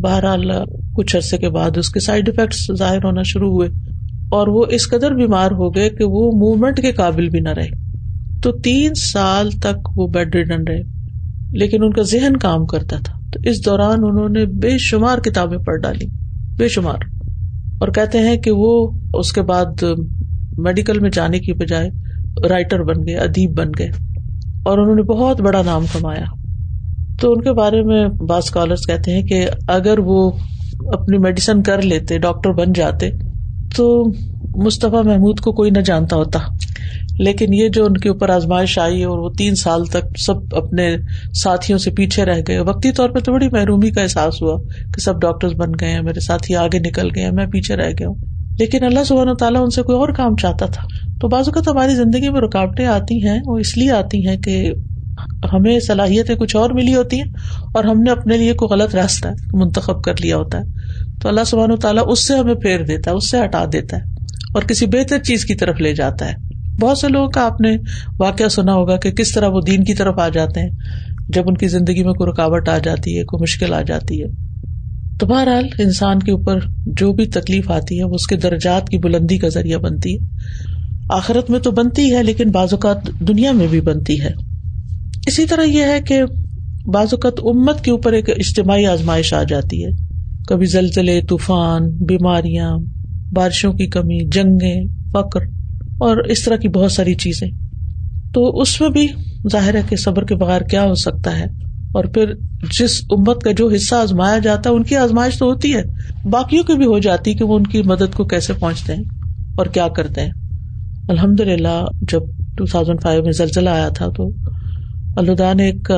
بہرحال 0.00 0.50
کچھ 0.94 1.16
عرصے 1.16 1.38
کے 1.38 1.48
بعد 1.48 1.78
اس 1.78 1.88
کے 1.88 2.00
سائڈ 2.00 2.28
افیکٹس 2.28 2.66
ظاہر 2.78 3.04
ہونا 3.04 3.22
شروع 3.22 3.50
ہوئے 3.50 3.68
اور 4.30 4.48
وہ 4.48 4.64
اس 4.70 4.88
قدر 4.88 5.14
بیمار 5.14 5.50
ہو 5.50 5.74
گئے 5.74 5.90
کہ 5.90 6.04
وہ 6.04 6.30
موومنٹ 6.32 6.80
کے 6.80 6.92
قابل 6.92 7.28
بھی 7.28 7.40
نہ 7.40 7.48
رہے۔ 7.48 7.85
تو 8.42 8.52
تین 8.52 8.92
سال 8.94 9.50
تک 9.50 9.98
وہ 9.98 10.06
بیڈ 10.06 10.34
ریڈن 10.34 10.64
رہے۔ 10.68 10.82
لیکن 11.52 11.82
ان 11.82 11.92
کا 11.92 12.02
ذہن 12.02 12.36
کام 12.36 12.66
کرتا 12.66 12.96
تھا۔ 13.04 13.18
تو 13.32 13.40
اس 13.42 13.64
دوران 13.64 13.98
انہوں 14.02 14.28
نے 14.28 14.46
بے 14.46 14.78
شمار 14.78 15.18
کتابیں 15.18 15.58
پڑھ 15.58 15.80
ڈالی۔ 15.80 16.06
بے 16.58 16.68
شمار۔ 16.68 16.98
اور 17.80 17.88
کہتے 17.88 18.18
ہیں 18.18 18.36
کہ 18.36 18.50
وہ 18.50 18.90
اس 19.14 19.32
کے 19.32 19.42
بعد 19.42 19.84
میڈیکل 20.58 21.00
میں 21.00 21.10
جانے 21.10 21.38
کی 21.38 21.52
بجائے 21.52 21.88
رائٹر 22.48 22.82
بن 22.82 23.06
گئے، 23.06 23.16
ادیب 23.16 23.58
بن 23.58 23.68
گئے۔ 23.78 23.88
اور 24.64 24.78
انہوں 24.78 24.96
نے 24.96 25.02
بہت 25.02 25.40
بڑا 25.40 25.62
نام 25.62 25.84
کمایا۔ 25.92 26.24
تو 27.20 27.32
ان 27.32 27.40
کے 27.40 27.52
بارے 27.52 27.82
میں 27.82 28.08
بعض 28.08 28.42
اسکالرس 28.44 28.86
کہتے 28.86 29.10
ہیں 29.10 29.22
کہ 29.22 29.46
اگر 29.66 29.98
وہ 29.98 30.30
اپنی 30.92 31.18
میڈیسن 31.18 31.62
کر 31.62 31.82
لیتے 31.82 32.18
ڈاکٹر 32.18 32.50
بن 32.50 32.72
جاتے، 32.72 33.10
تو 33.76 34.04
مصطفیٰ 34.66 35.04
محمود 35.04 35.40
کو 35.40 35.52
کوئی 35.52 35.70
نہ 35.70 35.80
جانتا 35.80 36.16
ہوتا۔ 36.16 36.38
لیکن 37.18 37.54
یہ 37.54 37.68
جو 37.68 37.84
ان 37.84 37.96
کے 37.96 38.08
اوپر 38.08 38.28
آزمائش 38.28 38.78
آئی 38.78 39.04
اور 39.04 39.18
وہ 39.18 39.30
تین 39.38 39.54
سال 39.54 39.84
تک 39.84 40.20
سب 40.26 40.56
اپنے 40.56 40.96
ساتھیوں 41.42 41.78
سے 41.78 41.90
پیچھے 41.90 42.24
رہ 42.24 42.40
گئے، 42.48 42.58
وقتی 42.58 42.92
طور 42.92 43.10
پہ 43.10 43.18
تو 43.18 43.32
بڑی 43.32 43.48
محرومی 43.52 43.90
کا 43.90 44.02
احساس 44.02 44.42
ہوا 44.42 44.58
کہ 44.94 45.00
سب 45.00 45.20
ڈاکٹر 45.20 45.48
بن 45.48 45.68
گئے 45.80 45.90
ہیں، 45.90 46.02
میرے 46.02 46.20
ساتھی 46.20 46.56
آگے 46.56 46.78
نکل 46.78 47.08
گئے 47.14 47.24
ہیں، 47.24 47.32
میں 47.32 47.46
پیچھے 47.46 47.76
رہ 47.76 47.90
گیا 47.98 48.08
ہوں۔ 48.08 48.14
لیکن 48.58 48.84
اللہ 48.84 49.04
سبحانہ 49.04 49.32
تعالیٰ 49.32 49.60
ان 49.62 49.70
سے 49.70 49.82
کوئی 49.82 49.98
اور 49.98 50.08
کام 50.08 50.36
چاہتا 50.36 50.66
تھا۔ 50.66 50.82
تو 51.20 51.28
بازو 51.28 51.50
کا 51.50 51.60
تو 51.60 51.72
ہماری 51.72 51.94
زندگی 51.94 52.28
میں 52.28 52.40
رکاوٹیں 52.40 52.86
آتی 52.86 53.26
ہیں، 53.26 53.40
وہ 53.46 53.58
اس 53.58 53.76
لیے 53.76 53.90
آتی 53.90 54.28
ہیں 54.28 54.36
کہ 54.36 54.72
ہمیں 55.52 55.80
صلاحیتیں 55.80 56.34
کچھ 56.34 56.56
اور 56.56 56.70
ملی 56.70 56.94
ہوتی 56.94 57.16
ہیں 57.16 57.30
اور 57.74 57.84
ہم 57.84 58.00
نے 58.00 58.10
اپنے 58.10 58.36
لیے 58.36 58.52
کوئی 58.52 58.80
غلط 58.80 58.94
راستہ 58.94 59.28
منتخب 59.52 60.02
کر 60.04 60.12
لیا 60.20 60.36
ہوتا 60.36 60.58
ہے۔ 60.58 60.64
تو 61.22 61.28
اللہ 61.28 61.44
سبحان 61.46 61.70
و 61.70 61.76
تعالیٰ 61.76 62.04
اس 62.08 62.28
سے 62.28 62.34
ہمیں 62.34 62.54
پھیر 62.54 62.82
دیتا 62.82 63.10
ہے، 63.10 63.16
اس 63.16 63.30
سے 63.30 63.44
ہٹا 63.44 63.64
دیتا 63.72 63.96
ہے 63.96 64.02
اور 64.54 64.62
کسی 64.62 64.86
بہتر 64.86 65.18
چیز 65.18 65.44
کی 65.44 65.54
طرف 65.54 65.80
لے 65.80 65.94
جاتا 65.94 66.28
ہے۔ 66.28 66.45
بہت 66.80 66.98
سے 66.98 67.08
لوگوں 67.08 67.28
کا 67.28 67.44
آپ 67.44 67.60
نے 67.60 67.76
واقعہ 68.18 68.48
سنا 68.48 68.72
ہوگا 68.72 68.96
کہ 68.96 69.10
کس 69.10 69.32
طرح 69.32 69.48
وہ 69.48 69.60
دین 69.66 69.84
کی 69.84 69.94
طرف 69.94 70.18
آ 70.18 70.28
جاتے 70.28 70.60
ہیں۔ 70.60 70.70
جب 71.28 71.42
ان 71.46 71.56
کی 71.56 71.68
زندگی 71.68 72.04
میں 72.04 72.12
کوئی 72.12 72.30
رکاوٹ 72.30 72.68
آ 72.68 72.78
جاتی 72.78 73.18
ہے، 73.18 73.24
کوئی 73.24 73.42
مشکل 73.42 73.74
آ 73.74 73.82
جاتی 73.82 74.22
ہے۔ 74.22 74.26
تو 75.20 75.26
بہرحال 75.26 75.64
انسان 75.78 76.18
کے 76.18 76.32
اوپر 76.32 76.58
جو 76.86 77.12
بھی 77.12 77.26
تکلیف 77.26 77.70
آتی 77.70 77.98
ہے، 77.98 78.04
وہ 78.04 78.14
اس 78.14 78.26
کے 78.26 78.36
درجات 78.36 78.88
کی 78.88 78.98
بلندی 78.98 79.38
کا 79.38 79.48
ذریعہ 79.48 79.78
بنتی 79.78 80.14
ہے۔ 80.14 80.18
آخرت 81.10 81.50
میں 81.50 81.60
تو 81.60 81.70
بنتی 81.70 82.14
ہے، 82.14 82.22
لیکن 82.22 82.50
بعض 82.50 82.68
اوقات 82.72 82.96
دنیا 83.28 83.52
میں 83.52 83.66
بھی 83.66 83.80
بنتی 83.80 84.20
ہے۔ 84.20 84.30
اسی 85.26 85.46
طرح 85.46 85.62
یہ 85.62 85.82
ہے 85.82 86.00
کہ 86.00 86.22
بعض 86.86 87.06
اوقات 87.12 87.32
امت 87.38 87.84
کے 87.84 87.90
اوپر 87.90 88.12
ایک 88.12 88.30
اجتماعی 88.30 88.86
آزمائش 88.86 89.34
آ 89.34 89.42
جاتی 89.42 89.84
ہے۔ 89.84 89.90
کبھی 90.48 90.66
زلزلے، 90.66 91.20
طوفان، 91.22 91.90
بیماریاں، 91.90 92.76
بارشوں 93.32 93.72
کی 93.72 93.86
کمی، 93.86 94.28
جنگیں، 94.28 94.84
فقر۔ 95.12 95.40
اور 95.98 96.16
اس 96.16 96.44
طرح 96.44 96.56
کی 96.56 96.68
بہت 96.68 96.92
ساری 96.92 97.14
چیزیں۔ 97.14 97.48
تو 98.32 98.60
اس 98.60 98.80
میں 98.80 98.88
بھی 98.88 99.08
ظاہر 99.52 99.74
ہے 99.74 99.82
کہ 99.88 99.96
صبر 99.96 100.24
کے 100.24 100.34
بغیر 100.34 100.60
کیا 100.60 100.84
ہو 100.84 100.94
سکتا 100.94 101.38
ہے۔ 101.38 101.44
اور 101.94 102.04
پھر 102.04 102.34
جس 102.80 103.00
امت 103.10 103.42
کا 103.42 103.50
جو 103.52 103.68
حصہ 103.68 103.94
آزمایا 103.94 104.38
جاتا 104.38 104.70
ہے، 104.70 104.74
ان 104.74 104.82
کی 104.82 104.96
آزمائش 104.96 105.38
تو 105.38 105.46
ہوتی 105.46 105.74
ہے۔ 105.74 105.82
باقیوں 106.28 106.64
کی 106.64 106.72
بھی 106.72 106.86
ہو 106.86 106.98
جاتی 106.98 107.34
کہ 107.34 107.44
وہ 107.44 107.56
ان 107.56 107.62
کی 107.62 107.82
مدد 107.82 108.14
کو 108.14 108.24
کیسے 108.24 108.52
پہنچتے 108.52 108.94
ہیں 108.94 109.02
اور 109.56 109.66
کیا 109.66 109.88
کرتے 109.88 110.20
ہیں۔ 110.20 110.30
الحمد 111.08 111.40
للہ 111.40 111.84
جب 112.00 112.20
ٹو 112.56 112.64
تھاؤزینڈ 112.64 113.02
فائیو 113.02 113.22
میں 113.22 113.32
زلزلہ 113.32 113.70
آیا 113.70 113.88
تھا 113.88 114.08
تو 114.08 114.30
اللہ 115.16 115.54
نے 115.54 115.70
ایک 115.70 115.90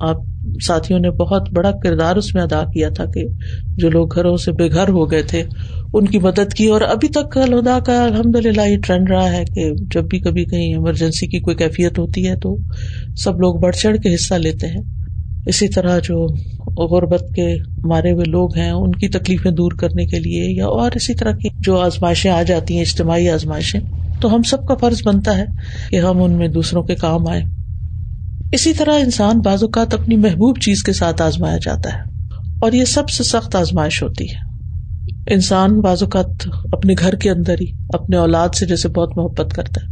آپ 0.00 0.16
ساتھیوں 0.66 1.00
نے 1.00 1.10
بہت 1.10 1.50
بڑا 1.52 1.70
کردار 1.70 2.16
اس 2.16 2.34
میں 2.34 2.42
ادا 2.42 2.64
کیا 2.64 2.88
تھا 2.88 3.04
کہ 3.04 3.24
جو 3.76 3.90
لوگ 3.90 4.14
گھروں 4.14 4.36
سے 4.36 4.52
بے 4.52 4.70
گھر 4.70 4.88
ہو 4.88 5.10
گئے 5.10 5.22
تھے، 5.22 5.42
ان 5.92 6.06
کی 6.06 6.18
مدد 6.18 6.54
کی 6.54 6.66
اور 6.66 6.80
ابھی 6.80 7.08
تک 7.08 7.38
الدا 7.38 7.78
کا 7.86 8.04
الحمد 8.04 8.36
للہ 8.36 8.60
یہ 8.60 8.76
ٹرینڈ 8.86 9.10
رہا 9.10 9.32
ہے 9.32 9.44
کہ 9.54 9.70
جب 9.94 10.04
بھی 10.04 10.18
کبھی 10.18 10.44
کہیں 10.44 10.74
ایمرجنسی 10.74 11.26
کی 11.26 11.40
کوئی 11.40 11.56
کیفیت 11.56 11.98
ہوتی 11.98 12.28
ہے 12.28 12.36
تو 12.36 12.56
سب 13.16 13.40
لوگ 13.40 13.54
بڑھ 13.54 13.76
چڑھ 13.76 13.96
کے 13.96 14.14
حصہ 14.14 14.34
لیتے 14.34 14.66
ہیں۔ 14.66 14.82
اسی 15.46 15.68
طرح 15.68 15.98
جو 15.98 16.26
غربت 16.66 17.22
کے 17.34 17.56
مارے 17.84 18.10
ہوئے 18.10 18.30
لوگ 18.30 18.56
ہیں، 18.56 18.70
ان 18.70 18.92
کی 18.92 19.08
تکلیفیں 19.08 19.50
دور 19.50 19.72
کرنے 19.72 20.06
کے 20.06 20.18
لیے 20.18 20.52
یا 20.56 20.66
اور 20.66 20.90
اسی 20.94 21.14
طرح 21.14 21.32
کی 21.32 21.48
جو 21.60 21.80
آزمائشیں 21.80 22.30
آ 22.30 22.42
جاتی 22.42 22.74
ہیں، 22.74 22.80
اجتماعی 22.80 23.28
آزمائشیں، 23.28 23.80
تو 24.20 24.34
ہم 24.34 24.42
سب 24.42 24.66
کا 24.66 24.74
فرض 24.74 25.02
بنتا 25.06 25.38
ہے 25.38 25.44
کہ 25.90 25.96
ہم 25.96 26.22
ان 26.22 26.32
میں 26.32 26.48
دوسروں 26.48 26.82
کے 26.82 26.94
کام 26.94 27.28
آئے 27.28 27.42
اسی 28.52 28.72
طرح 28.72 28.98
انسان 28.98 29.40
بعض 29.40 29.62
اوقات 29.62 29.94
اپنی 29.94 30.16
محبوب 30.16 30.58
چیز 30.60 30.82
کے 30.82 30.92
ساتھ 30.92 31.22
آزمایا 31.22 31.56
جاتا 31.56 31.92
ہے 31.92 31.98
اور 32.62 32.72
یہ 32.72 32.84
سب 32.84 33.08
سے 33.08 33.24
سخت 33.24 33.56
آزمائش 33.56 34.02
ہوتی 34.02 34.24
ہے۔ 34.24 34.46
انسان 35.34 35.80
بعض 35.80 36.02
اوقات 36.02 36.48
اپنے 36.72 36.94
گھر 36.98 37.14
کے 37.14 37.30
اندر 37.30 37.54
ہی 37.60 37.66
اپنے 37.94 38.16
اولاد 38.16 38.48
سے 38.54 38.66
جیسے 38.66 38.88
بہت 38.88 39.18
محبت 39.18 39.52
کرتا 39.52 39.80
ہے، 39.82 39.86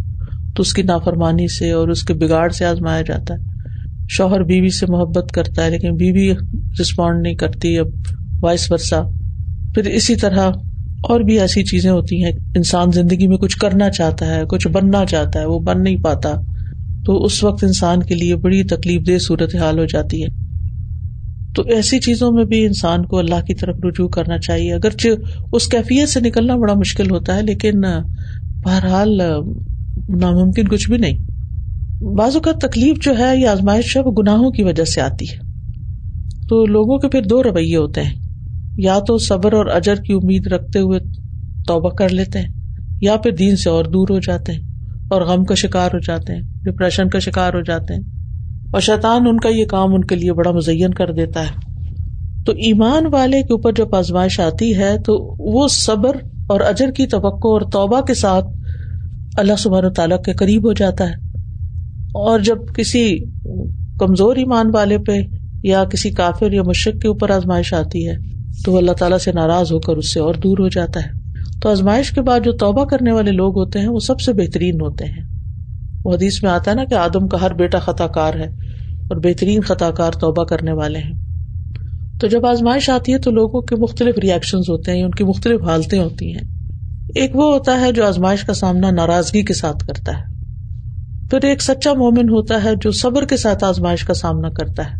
تو 0.54 0.60
اس 0.60 0.72
کی 0.72 0.82
نافرمانی 0.82 1.48
سے 1.48 1.70
اور 1.70 1.88
اس 1.88 2.02
کے 2.02 2.14
بگاڑ 2.14 2.48
سے 2.48 2.64
آزمایا 2.64 3.02
جاتا 3.02 3.34
ہے۔ 3.34 3.38
شوہر 4.08 4.42
بیوی 4.42 4.70
سے 4.70 4.86
محبت 4.86 5.32
کرتا 5.32 5.64
ہے 5.64 5.70
لیکن 5.70 5.96
بیوی 5.96 6.32
رسپونڈ 6.80 7.22
نہیں 7.22 7.34
کرتی، 7.34 7.78
اب 7.78 7.86
وائس 8.42 8.72
ورسا 8.72 9.02
پھر 9.74 9.84
اسی 9.84 10.16
طرح 10.16 10.50
اور 11.08 11.20
بھی 11.20 11.40
ایسی 11.40 11.64
چیزیں 11.64 11.90
ہوتی 11.90 12.24
ہیں، 12.24 12.32
انسان 12.56 12.92
زندگی 12.92 13.26
میں 13.26 13.36
کچھ 13.36 13.56
کرنا 13.56 13.90
چاہتا 13.90 14.26
ہے، 14.26 14.42
کچھ 14.48 14.68
بننا 14.68 15.04
چاہتا 15.06 15.40
ہے، 15.40 15.44
وہ 15.44 15.58
بن 15.58 15.82
نہیں 15.82 15.96
پاتا۔ 15.96 16.34
تو 17.04 17.24
اس 17.24 17.44
وقت 17.44 17.64
انسان 17.64 18.02
کے 18.02 18.14
لیے 18.14 18.36
بڑی 18.36 18.64
تکلیف 18.64 19.06
دہ 19.06 19.18
صورت 19.18 19.56
حال 19.56 19.78
ہو 19.78 19.84
جاتی 19.84 20.22
ہے۔ 20.22 20.44
تو 21.54 21.62
ایسی 21.62 21.98
چیزوں 21.98 22.32
میں 22.32 22.44
بھی 22.44 22.66
انسان 22.66 23.06
کو 23.06 23.18
اللہ 23.18 23.34
کی 23.34 23.54
طرف 23.54 23.76
رجوع 23.84 24.08
کرنا 24.08 24.38
چاہیے۔ 24.38 24.72
اگرچہ 24.74 25.08
اس 25.52 25.68
کیفیت 25.68 26.08
سے 26.08 26.20
نکلنا 26.20 26.56
بڑا 26.56 26.74
مشکل 26.74 27.10
ہوتا 27.10 27.36
ہے، 27.36 27.42
لیکن 27.42 27.80
بہرحال 28.64 29.16
ناممکن 30.08 30.68
کچھ 30.68 30.90
بھی 30.90 30.98
نہیں۔ 30.98 31.18
بعض 32.14 32.34
اوقات 32.34 32.60
تکلیف 32.60 32.96
جو 33.02 33.18
ہے 33.18 33.36
یہ 33.36 33.46
آزمائش 33.46 33.96
ہے، 33.96 34.02
وہ 34.02 34.12
گناہوں 34.18 34.50
کی 34.50 34.62
وجہ 34.62 34.84
سے 34.84 35.00
آتی 35.00 35.24
ہے۔ 35.24 35.36
تو 36.48 36.66
لوگوں 36.66 36.98
کے 36.98 37.08
پھر 37.08 37.22
دو 37.22 37.42
رویے 37.42 37.76
ہوتے 37.76 38.02
ہیں۔ 38.02 38.14
یا 38.76 38.98
تو 39.06 39.18
صبر 39.18 39.52
اور 39.52 39.66
اجر 39.66 39.94
کی 39.94 40.12
امید 40.12 40.46
رکھتے 40.46 40.78
ہوئے 40.78 40.98
توبہ 41.66 41.90
کر 41.90 42.08
لیتے 42.08 42.38
ہیں، 42.38 42.48
یا 43.00 43.16
پھر 43.16 43.30
دین 43.30 43.56
سے 43.56 43.70
اور 43.70 43.84
دور 43.84 44.08
ہو 44.10 44.18
جاتے 44.18 44.52
ہیں۔ 44.52 44.73
اور 45.10 45.22
غم 45.22 45.44
کا 45.44 45.54
شکار 45.54 45.90
ہو 45.94 45.98
جاتے 45.98 46.34
ہیں 46.34 46.42
ڈپریشن 46.62 47.08
کا 47.08 47.18
شکار 47.18 47.54
ہو 47.54 47.60
جاتے 47.60 47.94
ہیں۔ 47.94 48.00
اور 48.72 48.80
شیطان 48.80 49.26
ان 49.26 49.40
کا 49.40 49.48
یہ 49.48 49.64
کام 49.64 49.94
ان 49.94 50.04
کے 50.04 50.14
لیے 50.14 50.32
بڑا 50.32 50.50
مزین 50.50 50.94
کر 50.94 51.12
دیتا 51.12 51.42
ہے۔ 51.42 51.74
تو 52.46 52.52
ایمان 52.52 53.06
والے 53.12 53.42
کے 53.42 53.52
اوپر 53.52 53.72
جب 53.72 53.94
آزمائش 53.94 54.40
آتی 54.40 54.76
ہے، 54.76 54.98
تو 54.98 55.34
وہ 55.38 55.68
صبر 55.68 56.16
اور 56.48 56.60
اجر 56.60 56.90
کی 56.90 57.06
توقع 57.06 57.48
اور 57.48 57.60
توبہ 57.60 58.00
کے 58.00 58.14
ساتھ 58.14 58.44
اللہ 59.36 59.52
سبحانہ 59.58 59.88
تعالیٰ 59.88 60.22
کے 60.22 60.32
قریب 60.32 60.66
ہو 60.66 60.72
جاتا 60.72 61.04
ہے۔ 61.04 61.14
اور 62.14 62.40
جب 62.40 62.56
کسی 62.76 63.18
کمزور 63.98 64.36
ایمان 64.36 64.70
والے 64.74 64.98
پہ 64.98 65.12
یا 65.62 65.84
کسی 65.84 66.10
کافر 66.10 66.52
یا 66.52 66.62
مشرق 66.62 67.00
کے 67.02 67.08
اوپر 67.08 67.30
آزمائش 67.30 67.74
آتی 67.74 68.08
ہے، 68.08 68.14
تو 68.64 68.72
وہ 68.72 68.78
اللہ 68.78 68.92
تعالیٰ 68.92 69.18
سے 69.18 69.32
ناراض 69.32 69.72
ہو 69.72 69.80
کر 69.80 69.96
اس 69.96 70.14
سے 70.14 70.20
اور 70.20 70.34
دور 70.34 70.58
ہو 70.58 70.68
جاتا 70.68 71.00
ہے۔ 71.00 71.23
تو 71.64 71.70
آزمائش 71.70 72.10
کے 72.10 72.20
بعد 72.20 72.40
جو 72.44 72.52
توبہ 72.52 72.84
کرنے 72.84 73.12
والے 73.12 73.30
لوگ 73.30 73.58
ہوتے 73.58 73.78
ہیں 73.78 73.88
وہ 73.88 73.98
سب 73.98 74.20
سے 74.20 74.32
بہترین 74.32 74.80
ہوتے 74.80 75.04
ہیں۔ 75.04 75.24
وہ 76.04 76.14
حدیث 76.14 76.42
میں 76.42 76.50
آتا 76.50 76.70
ہے 76.70 76.76
نا 76.76 76.84
کہ 76.84 76.94
آدم 76.94 77.28
کا 77.28 77.40
ہر 77.40 77.54
بیٹا 77.54 77.78
خطا 77.78 78.06
کار 78.06 78.34
ہے 78.34 78.46
اور 79.00 79.16
بہترین 79.16 79.60
خطا 79.60 79.90
کار 79.90 80.12
توبہ 80.12 80.44
کرنے 80.44 80.72
والے 80.72 80.98
ہیں۔ 80.98 81.12
تو 82.20 82.26
جب 82.26 82.46
آزمائش 82.46 82.90
آتی 82.90 83.12
ہے 83.12 83.18
تو 83.18 83.30
لوگوں 83.30 83.60
کے 83.60 83.76
مختلف 83.76 84.18
ریئیکشن 84.18 84.58
ہوتے 84.58 84.92
ہیں، 84.92 85.02
ان 85.02 85.10
کی 85.10 85.24
مختلف 85.24 85.62
حالتیں 85.62 85.98
ہوتی 85.98 86.34
ہیں۔ 86.34 86.42
ایک 87.14 87.36
وہ 87.36 87.54
ہوتا 87.54 87.80
ہے 87.80 87.92
جو 87.92 88.06
آزمائش 88.06 88.44
کا 88.44 88.54
سامنا 88.54 88.90
ناراضگی 88.90 89.42
کے 89.42 89.54
ساتھ 89.54 89.86
کرتا 89.86 90.12
ہے۔ 90.12 90.22
پھر 91.30 91.44
ایک 91.44 91.62
سچا 91.62 91.92
مومن 91.92 92.28
ہوتا 92.28 92.64
ہے 92.64 92.70
جو 92.80 92.90
صبر 92.90 93.24
کے 93.24 93.36
ساتھ 93.36 93.64
آزمائش 93.64 94.04
کا 94.04 94.14
سامنا 94.14 94.48
کرتا 94.48 94.82
ہے۔ 94.84 94.94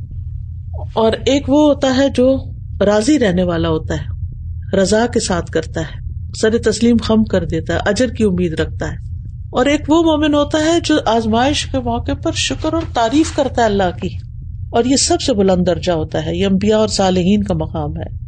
اور 0.93 1.13
ایک 1.13 1.51
وہ 1.51 1.69
ہوتا 1.69 1.97
ہے 1.97 2.09
جو 2.09 2.37
راضی 2.85 3.19
رہنے 3.19 3.43
والا 3.43 3.69
ہوتا 3.69 3.95
ہے، 3.95 4.37
رضا 4.77 5.07
کے 5.13 5.21
ساتھ 5.21 5.51
کرتا 5.51 5.81
ہے۔ 5.81 6.04
سر 6.41 6.59
تسلیم 6.59 6.97
خم 7.03 7.25
کر 7.25 7.45
دیتا 7.45 7.75
ہے، 7.75 7.79
اجر 7.87 8.09
کی 8.09 8.25
امید 8.25 8.61
رکھتا 8.61 8.93
ہے۔ 8.93 8.97
اور 9.51 9.67
ایک 9.67 9.81
وہ 9.89 10.03
مومن 10.03 10.35
ہوتا 10.35 10.59
ہے 10.59 10.79
جو 10.85 10.97
آزمائش 11.07 11.67
کے 11.67 11.79
موقع 11.79 12.13
پر 12.23 12.33
شکر 12.33 12.73
اور 12.73 12.83
تعریف 12.95 13.37
کرتا 13.37 13.63
ہے 13.63 13.67
اللہ 13.67 13.91
کی۔ 14.03 14.09
اور 14.71 14.85
یہ 14.85 14.97
سب 14.97 15.21
سے 15.21 15.35
بلند 15.35 15.67
درجہ 15.67 15.93
ہوتا 15.93 16.27
ہے۔ 16.27 16.37
یہ 16.37 16.47
امبیا 16.47 16.77
اور 16.77 16.89
صالحین 16.89 17.43
کا 17.43 17.55
مقام 17.55 17.97
ہے۔ 17.97 18.25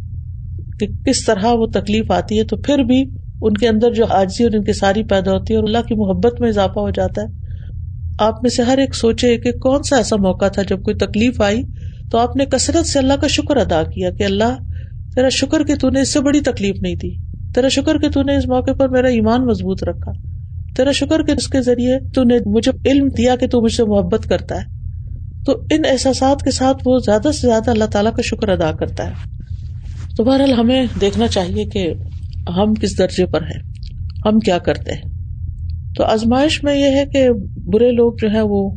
کہ 0.81 0.87
کس 1.05 1.25
طرح 1.25 1.47
وہ 1.47 1.67
تکلیف 1.67 2.11
آتی 2.11 2.39
ہے، 2.39 2.45
تو 2.45 2.57
پھر 2.57 2.79
بھی 2.79 3.05
ان 3.43 3.55
کے 3.55 3.69
اندر 3.69 3.93
جو 3.93 4.05
حاضی 4.05 4.45
اور 4.45 4.53
ان 4.53 4.65
کی 4.65 4.73
ساری 4.73 5.03
پیدا 5.03 5.33
ہوتی 5.33 5.53
ہے 5.53 5.59
اور 5.59 5.65
اللہ 5.65 5.79
کی 5.79 5.95
محبت 5.95 6.41
میں 6.41 6.49
اضافہ 6.49 6.79
ہو 6.79 6.91
جاتا 6.91 7.23
ہے۔ 7.23 7.27
آپ 8.19 8.35
میں 8.43 8.51
سے 8.51 8.63
ہر 8.63 8.79
ایک 8.79 8.95
سوچے 8.95 9.37
کہ 9.37 9.53
کون 9.53 9.83
سا 9.83 9.97
ایسا 9.97 10.17
موقع 10.17 10.49
تھا 10.49 10.63
جب 10.63 10.83
کوئی 10.83 10.97
تکلیف 10.97 11.41
آئی، 11.41 11.63
تو 12.11 12.19
آپ 12.19 12.37
نے 12.37 12.47
کثرت 12.47 12.87
سے 12.87 12.99
اللہ 12.99 13.13
کا 13.13 13.27
شکر 13.27 13.57
ادا 13.57 13.83
کیا 13.83 14.11
کہ 14.11 14.23
اللہ، 14.23 14.59
تیرا 15.15 15.29
شکر 15.29 15.65
کہ 15.65 15.75
تو 15.75 15.91
نے 15.91 16.01
اس 16.01 16.13
سے 16.13 16.21
بڑی 16.21 16.41
تکلیف 16.41 16.77
نہیں 16.83 16.95
دی۔ 16.95 17.26
تیرا 17.57 17.69
شکر 17.69 17.99
کہ 17.99 18.09
تو 18.09 18.23
نے 18.23 18.37
اس 18.37 18.49
موقع 18.49 18.71
پر 18.73 18.89
میرا 18.89 19.09
ایمان 19.09 19.47
مضبوط 19.47 19.85
رکھا۔ 19.85 20.13
تیرا 20.77 20.93
شکر 20.93 21.23
کہ 21.23 21.33
اس 21.33 21.49
کے 21.49 21.61
ذریعے 21.61 21.99
تو 22.15 22.25
نے 22.25 22.39
مجھے 22.47 22.73
علم 22.91 23.09
دیا 23.09 23.37
کہ 23.37 23.47
تو 23.47 23.63
مجھ 23.63 23.73
سے 23.73 23.85
محبت 23.85 24.27
کرتا 24.29 24.55
ہے۔ 24.55 24.65
تو 25.47 25.53
ان 25.71 25.83
احساسات 25.91 26.43
کے 26.43 26.51
ساتھ 26.51 26.77
وہ 26.87 26.99
زیادہ 26.99 27.33
سے 27.33 27.47
زیادہ 27.47 27.71
اللہ 27.71 27.85
تعالیٰ 27.85 28.13
کا 28.13 28.23
شکر 28.25 28.49
ادا 28.49 28.73
کرتا 28.73 29.07
ہے۔ 29.07 29.13
تو 30.17 30.25
بہرحال 30.25 30.53
ہمیں 30.53 30.87
دیکھنا 31.01 31.27
چاہیے 31.27 31.65
کہ 31.65 31.95
ہم 32.57 32.75
کس 32.75 32.99
درجے 32.99 33.27
پر 33.27 33.43
ہیں۔ 33.43 33.63
ہم 34.27 34.41
کیا 34.41 34.59
کرتے 34.59 34.93
ہیں۔ 34.93 35.03
تو 35.97 36.05
آزمائش 36.05 36.65
میں 36.65 36.77
یہ 36.77 36.97
ہے 36.97 37.07
کہ 37.07 37.29
برے 37.67 37.93
لوگ 37.93 38.13
جو 38.23 38.31
ہے 38.31 38.41
وہ 38.41 38.71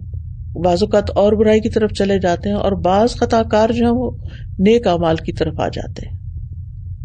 بعض 0.63 0.83
اوقات 0.83 1.09
اور 1.15 1.33
برائی 1.33 1.59
کی 1.59 1.69
طرف 1.69 1.91
چلے 1.91 2.19
جاتے 2.19 2.49
ہیں 2.49 2.55
اور 2.55 2.71
بعض 2.71 3.09
خطا 3.09 3.43
کار 3.43 3.69
جو 3.69 3.85
ہے 3.85 3.91
وہ 3.91 4.11
نیک 4.59 4.87
امال 4.87 5.15
کی 5.15 5.31
طرف 5.31 5.53
آ 5.59 5.67
جاتے 5.67 6.09
ہیں۔ 6.09 6.18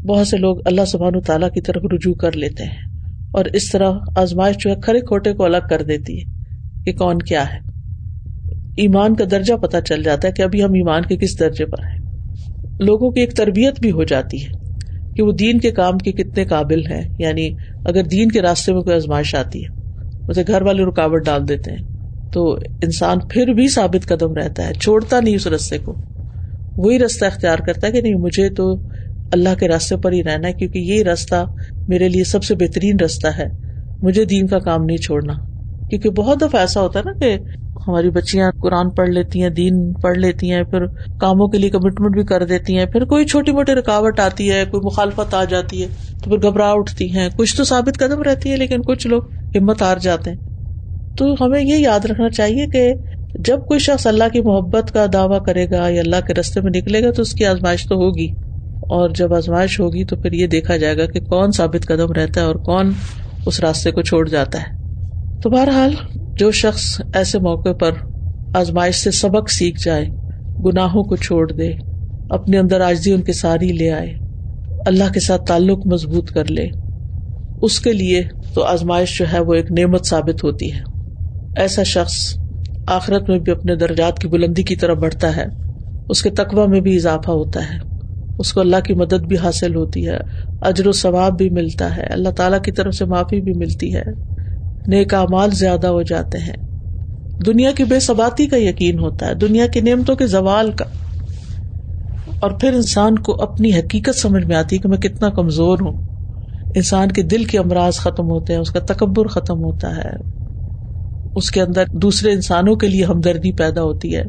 بہت 0.08 0.28
سے 0.28 0.36
لوگ 0.36 0.56
اللہ 0.64 0.84
سبحان 0.84 1.20
تعالیٰ 1.20 1.50
کی 1.50 1.60
طرف 1.60 1.82
رجوع 1.92 2.14
کر 2.14 2.32
لیتے 2.32 2.64
ہیں 2.64 2.78
اور 3.32 3.44
اس 3.44 3.70
طرح 3.72 3.92
آزمائش 4.16 4.56
جو 4.58 4.70
ہے 4.70 4.76
کھڑے 4.80 5.00
کھوٹے 5.00 5.32
کو 5.32 5.44
الگ 5.44 5.56
کر 5.70 5.82
دیتی 5.82 6.18
ہے 6.18 6.24
کہ 6.84 6.92
کون 6.92 7.18
کیا 7.18 7.44
ہے۔ 7.44 7.58
ایمان 8.76 9.16
کا 9.16 9.24
درجہ 9.30 9.54
پتہ 9.54 9.76
چل 9.88 10.02
جاتا 10.02 10.28
ہے 10.28 10.32
کہ 10.32 10.42
ابھی 10.42 10.62
ہم 10.62 10.72
ایمان 10.72 11.02
کے 11.02 11.16
کس 11.16 11.40
درجے 11.40 11.66
پر 11.66 11.84
ہیں۔ 11.84 11.98
لوگوں 12.80 13.10
کی 13.10 13.20
ایک 13.20 13.36
تربیت 13.36 13.80
بھی 13.80 13.90
ہو 13.90 14.04
جاتی 14.04 14.44
ہے 14.44 14.50
کہ 15.16 15.22
وہ 15.22 15.32
دین 15.32 15.58
کے 15.58 15.70
کام 15.70 15.98
کے 15.98 16.12
کتنے 16.12 16.44
قابل 16.44 16.86
ہیں۔ 16.86 17.08
یعنی 17.18 17.54
اگر 17.84 18.02
دین 18.02 18.28
کے 18.28 18.42
راستے 18.42 18.72
میں 18.72 18.80
کوئی 18.80 18.96
آزمائش 18.96 19.34
آتی 19.34 19.64
ہے، 19.64 19.90
اسے 20.28 20.42
گھر 20.46 20.62
والے 20.62 20.82
رکاوٹ 20.82 21.24
ڈال 21.24 21.48
دیتے 21.48 21.70
ہیں، 21.70 21.88
تو 22.32 22.52
انسان 22.54 23.18
پھر 23.30 23.46
بھی 23.46 23.68
ثابت 23.68 24.06
قدم 24.06 24.34
رہتا 24.34 24.68
ہے، 24.68 24.72
چھوڑتا 24.72 25.20
نہیں 25.20 25.34
اس 25.34 25.46
رستے 25.46 25.78
کو۔ 25.78 25.94
وہی 26.76 26.98
راستہ 26.98 27.24
اختیار 27.24 27.58
کرتا 27.58 27.86
ہے 27.86 27.92
کہ 27.92 28.00
نہیں، 28.00 28.14
مجھے 28.14 28.48
تو 28.48 28.76
اللہ 29.34 29.54
کے 29.58 29.68
راستے 29.68 29.96
پر 29.96 30.12
ہی 30.12 30.24
رہنا 30.24 30.48
ہے، 30.48 30.52
کیونکہ 30.52 30.78
یہ 30.78 31.02
راستہ 31.02 31.46
میرے 31.88 32.08
لیے 32.08 32.24
سب 32.24 32.44
سے 32.44 32.54
بہترین 32.54 32.96
راستہ 33.00 33.26
ہے۔ 33.26 33.46
مجھے 34.02 34.24
دین 34.24 34.46
کا 34.46 34.58
کام 34.58 34.84
نہیں 34.84 34.96
چھوڑنا۔ 34.96 35.32
کیونکہ 35.90 36.10
بہت 36.10 36.40
دفعہ 36.40 36.60
ایسا 36.60 36.80
ہوتا 36.80 36.98
ہے 36.98 37.10
نا 37.10 37.18
کہ 37.18 37.38
ہماری 37.88 38.10
بچیاں 38.10 38.50
قرآن 38.62 38.90
پڑھ 38.90 39.08
لیتی 39.08 39.42
ہیں، 39.42 39.50
دین 39.50 39.92
پڑھ 39.92 40.18
لیتی 40.18 40.52
ہیں، 40.52 40.62
پھر 40.62 40.86
کاموں 41.20 41.48
کے 41.48 41.58
لیے 41.58 41.70
کمٹمنٹ 41.70 42.14
بھی 42.14 42.24
کر 42.24 42.44
دیتی 42.44 42.78
ہیں، 42.78 42.86
پھر 42.86 43.04
کوئی 43.04 43.24
چھوٹی 43.24 43.52
موٹی 43.52 43.72
رکاوٹ 43.72 44.20
آتی 44.20 44.52
ہے، 44.52 44.64
کوئی 44.70 44.86
مخالفت 44.86 45.34
آ 45.34 45.44
جاتی 45.44 45.82
ہے، 45.82 45.88
تو 46.24 46.30
پھر 46.30 46.48
گھبراہ 46.48 46.72
اٹھتی 46.72 47.16
ہیں۔ 47.16 47.28
کچھ 47.36 47.56
تو 47.56 47.64
ثابت 47.64 47.98
قدم 47.98 48.22
رہتی 48.22 48.50
ہے، 48.50 48.56
لیکن 48.56 48.82
کچھ 48.82 49.06
لوگ 49.06 49.22
ہمت 49.56 49.82
ہار 49.82 49.96
جاتے 49.96 50.30
ہیں۔ 50.30 50.38
تو 51.18 51.34
ہمیں 51.40 51.62
یہ 51.62 51.76
یاد 51.76 52.04
رکھنا 52.04 52.28
چاہیے 52.28 52.66
کہ 52.66 52.94
جب 53.38 53.58
کوئی 53.66 53.80
شخص 53.80 54.06
اللہ 54.06 54.24
کی 54.32 54.40
محبت 54.40 54.92
کا 54.92 55.06
دعوی 55.12 55.38
کرے 55.46 55.70
گا 55.70 55.88
یا 55.88 56.00
اللہ 56.00 56.26
کے 56.26 56.34
رستے 56.34 56.60
میں 56.60 56.72
نکلے 56.74 57.02
گا، 57.02 57.10
تو 57.10 57.22
اس 57.22 57.32
کی 57.32 57.46
آزمائش 57.46 57.84
تو 57.84 57.94
ہوگی۔ 57.94 58.28
اور 58.88 59.10
جب 59.10 59.34
آزمائش 59.34 59.80
ہوگی 59.80 60.04
تو 60.04 60.16
پھر 60.16 60.32
یہ 60.32 60.46
دیکھا 60.46 60.76
جائے 60.76 60.96
گا 60.96 61.06
کہ 61.06 61.20
کون 61.20 61.52
ثابت 61.52 61.86
قدم 61.86 62.12
رہتا 62.12 62.40
ہے 62.40 62.46
اور 62.46 62.54
کون 62.54 62.92
اس 63.46 63.60
راستے 63.60 63.90
کو 63.90 64.02
چھوڑ 64.02 64.28
جاتا 64.28 64.60
ہے۔ 64.60 64.66
تو 65.42 65.50
بہرحال 65.50 65.94
جو 66.36 66.50
شخص 66.50 67.00
ایسے 67.12 67.38
موقع 67.38 67.72
پر 67.72 67.92
آزمائش 68.54 68.96
سے 68.96 69.10
سبق 69.10 69.50
سیکھ 69.50 69.84
جائے، 69.84 70.06
گناہوں 70.64 71.04
کو 71.04 71.16
چھوڑ 71.16 71.52
دے، 71.52 71.72
اپنے 72.30 72.58
اندر 72.58 72.80
آجزی 72.80 73.12
ان 73.12 73.22
کے 73.22 73.32
ساری 73.32 73.72
لے 73.72 73.90
آئے، 73.90 74.14
اللہ 74.86 75.12
کے 75.14 75.20
ساتھ 75.20 75.44
تعلق 75.46 75.86
مضبوط 75.86 76.30
کر 76.30 76.44
لے، 76.44 76.66
اس 77.62 77.80
کے 77.80 77.92
لیے 77.92 78.22
تو 78.54 78.62
آزمائش 78.62 79.18
جو 79.18 79.24
ہے 79.32 79.40
وہ 79.40 79.54
ایک 79.54 79.70
نعمت 79.70 80.06
ثابت 80.06 80.44
ہوتی 80.44 80.72
ہے۔ 80.72 80.80
ایسا 81.56 81.82
شخص 81.82 82.38
آخرت 82.86 83.28
میں 83.28 83.38
بھی 83.38 83.52
اپنے 83.52 83.76
درجات 83.76 84.18
کی 84.18 84.28
بلندی 84.28 84.62
کی 84.62 84.76
طرف 84.76 84.98
بڑھتا 84.98 85.36
ہے، 85.36 85.44
اس 86.08 86.22
کے 86.22 86.30
تقوی 86.30 86.66
میں 86.66 86.80
بھی 86.80 86.96
اضافہ 86.96 87.30
ہوتا 87.30 87.74
ہے۔ 87.74 87.93
اس 88.38 88.52
کو 88.52 88.60
اللہ 88.60 88.76
کی 88.84 88.94
مدد 88.94 89.26
بھی 89.26 89.36
حاصل 89.36 89.74
ہوتی 89.74 90.08
ہے، 90.08 90.16
اجر 90.60 90.86
و 90.86 90.92
ثواب 90.92 91.38
بھی 91.38 91.50
ملتا 91.50 91.96
ہے، 91.96 92.02
اللہ 92.02 92.28
تعالیٰ 92.28 92.62
کی 92.62 92.72
طرف 92.72 92.94
سے 92.94 93.04
معافی 93.04 93.40
بھی 93.40 93.52
ملتی 93.52 93.96
ہے۔ 93.96 94.02
نیک 94.86 95.14
مال 95.14 95.50
زیادہ 95.50 95.86
ہو 95.86 96.02
جاتے 96.02 96.38
ہیں۔ 96.38 96.56
دنیا 97.46 97.70
کی 97.70 97.84
بے 97.84 98.00
ثباتی 98.00 98.46
کا 98.46 98.56
یقین 98.56 98.98
ہوتا 98.98 99.26
ہے، 99.26 99.34
دنیا 99.34 99.66
کی 99.66 99.80
نعمتوں 99.80 100.16
کے 100.16 100.26
زوال 100.26 100.70
کا۔ 100.70 100.84
اور 102.40 102.50
پھر 102.50 102.72
انسان 102.72 103.18
کو 103.18 103.42
اپنی 103.42 103.72
حقیقت 103.78 104.16
سمجھ 104.16 104.44
میں 104.44 104.56
آتی 104.56 104.76
ہے 104.76 104.80
کہ 104.80 104.88
میں 104.88 104.98
کتنا 104.98 105.30
کمزور 105.30 105.78
ہوں۔ 105.80 105.92
انسان 106.74 107.12
کے 107.12 107.22
دل 107.22 107.44
کے 107.44 107.58
امراض 107.58 107.94
ختم 107.94 108.30
ہوتے 108.30 108.52
ہیں، 108.52 108.60
اس 108.60 108.70
کا 108.70 108.80
تکبر 108.80 109.26
ختم 109.26 109.64
ہوتا 109.64 109.96
ہے۔ 109.96 110.10
اس 111.34 111.50
کے 111.50 111.62
اندر 111.62 111.84
دوسرے 111.92 112.32
انسانوں 112.32 112.76
کے 112.76 112.88
لیے 112.88 113.04
ہمدردی 113.04 113.52
پیدا 113.52 113.82
ہوتی 113.82 114.16
ہے۔ 114.16 114.24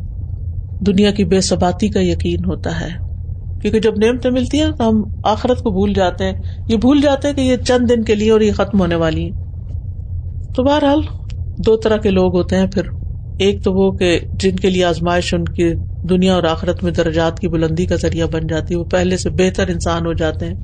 دنیا 0.80 1.12
کی 1.12 1.24
بے 1.24 1.42
ثباتی 1.42 1.88
کا 1.88 2.00
یقین 2.02 2.46
ہوتا 2.46 2.82
ہے۔ 2.82 3.15
کیونکہ 3.66 3.80
جب 3.80 3.94
نعمتیں 3.98 4.32
ملتی 4.32 4.62
ہیں 4.62 4.72
تو 4.72 4.90
ہم 4.90 5.04
آخرت 5.24 5.60
کو 5.60 5.70
بھول 5.72 5.94
جاتے 5.94 6.24
ہیں۔ 6.24 6.34
یہ 6.68 6.78
بھول 6.78 7.02
جاتے 7.02 7.28
ہیں 7.28 7.36
کہ 7.36 7.42
یہ 7.42 7.56
چند 7.56 7.90
دن 7.90 8.04
کے 8.04 8.16
لیے 8.16 8.32
اور 8.32 8.42
یہ 8.42 8.52
ختم 8.52 8.80
ہونے 8.80 8.96
والی 8.96 9.24
ہیں۔ 9.24 9.32
تو 10.54 10.64
بہرحال 10.64 11.02
دو 11.58 11.78
طرح 11.78 11.98
کے 11.98 12.10
لوگ 12.10 12.36
ہوتے 12.36 12.56
ہیں۔ 12.56 12.68
پھر 12.68 12.82
ایک 13.40 13.64
تو 13.64 13.74
وہ 13.74 13.92
کہ 13.92 14.20
جن 14.34 14.56
کے 14.56 14.70
لیے 14.70 14.84
آزمائش 14.86 15.34
ان 15.34 15.46
کی 15.46 15.74
دنیا 16.10 16.36
اور 16.36 16.44
آخرت 16.44 16.84
میں 16.84 16.92
درجات 16.92 17.40
کی 17.40 17.48
بلندی 17.48 17.86
کا 17.86 17.96
ذریعہ 17.96 18.28
بن 18.28 18.48
جاتی 18.48 18.74
ہے۔ 18.74 18.80
وہ 18.80 18.86
پہلے 18.86 19.18
سے 19.18 19.30
بہتر 19.30 19.68
انسان 19.68 20.06
ہو 20.06 20.14
جاتے 20.14 20.46
ہیں 20.46 20.56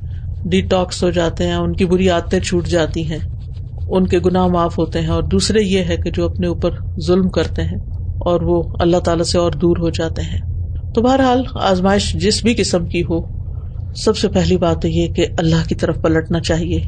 ڈی 0.44 0.60
ٹاکس 0.60 1.02
ہو 1.02 1.10
جاتے 1.10 1.46
ہیں، 1.46 1.54
ان 1.54 1.72
کی 1.72 1.84
بری 1.86 2.08
عادتیں 2.08 2.40
چھوٹ 2.40 2.66
جاتی 2.66 3.10
ہیں، 3.10 3.18
ان 3.88 4.06
کے 4.06 4.18
گناہ 4.18 4.46
معاف 4.46 4.78
ہوتے 4.78 5.00
ہیں۔ 5.00 5.08
اور 5.08 5.22
دوسرے 5.22 5.60
یہ 5.62 5.84
ہے 5.84 5.96
کہ 5.96 6.10
جو 6.10 6.24
اپنے 6.24 6.46
اوپر 6.46 6.70
ظلم 7.06 7.28
کرتے 7.28 7.62
ہیں 7.62 7.78
اور 8.20 8.40
وہ 8.40 8.62
اللہ 8.80 8.96
تعالی 8.96 9.24
سے 9.24 9.38
اور 9.38 9.52
دور 9.52 9.76
ہو 9.76 9.90
جاتے 9.90 10.22
ہیں۔ 10.22 10.51
تو 10.94 11.02
بہرحال 11.02 11.42
آزمائش 11.54 12.12
جس 12.12 12.44
بھی 12.44 12.54
قسم 12.54 12.86
کی 12.86 13.02
ہو، 13.02 13.20
سب 13.94 14.16
سے 14.16 14.28
پہلی 14.28 14.56
بات 14.56 14.84
یہ 14.84 15.08
کہ 15.08 15.26
اللہ 15.36 15.68
کی 15.68 15.74
طرف 15.74 16.00
پلٹنا 16.02 16.40
چاہیے۔ 16.40 16.80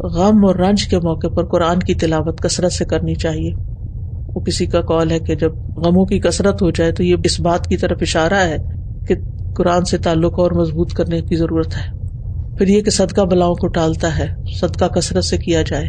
غم 0.00 0.46
اور 0.46 0.54
رنج 0.54 0.88
کے 0.88 0.98
موقع 0.98 1.26
پر 1.26 1.46
قرآن 1.46 1.78
کی 1.78 1.94
تلاوت 1.94 2.40
کثرت 2.40 2.72
سے 2.72 2.84
کرنی 2.84 3.14
چاہیے۔ 3.14 3.50
وہ 4.34 4.40
کسی 4.40 4.66
کا 4.66 4.80
کال 4.80 5.10
ہے 5.10 5.18
کہ 5.18 5.34
جب 5.34 5.52
غموں 5.76 6.04
کی 6.04 6.18
کثرت 6.20 6.62
ہو 6.62 6.70
جائے 6.70 6.92
تو 6.92 7.02
یہ 7.02 7.16
اس 7.24 7.40
بات 7.40 7.66
کی 7.66 7.76
طرف 7.76 7.98
اشارہ 8.00 8.34
ہے 8.34 8.56
کہ 9.06 9.14
قرآن 9.54 9.84
سے 9.84 9.98
تعلق 9.98 10.38
اور 10.38 10.50
مضبوط 10.50 10.92
کرنے 10.92 11.20
کی 11.20 11.36
ضرورت 11.36 11.76
ہے۔ 11.76 11.82
پھر 12.58 12.68
یہ 12.68 12.80
کہ 12.80 12.90
صدقہ 12.90 13.20
بلاؤں 13.20 13.54
کو 13.54 13.68
ٹالتا 13.68 14.18
ہے، 14.18 14.26
صدقہ 14.60 14.84
کثرت 14.84 15.24
سے 15.24 15.36
کیا 15.36 15.62
جائے۔ 15.62 15.88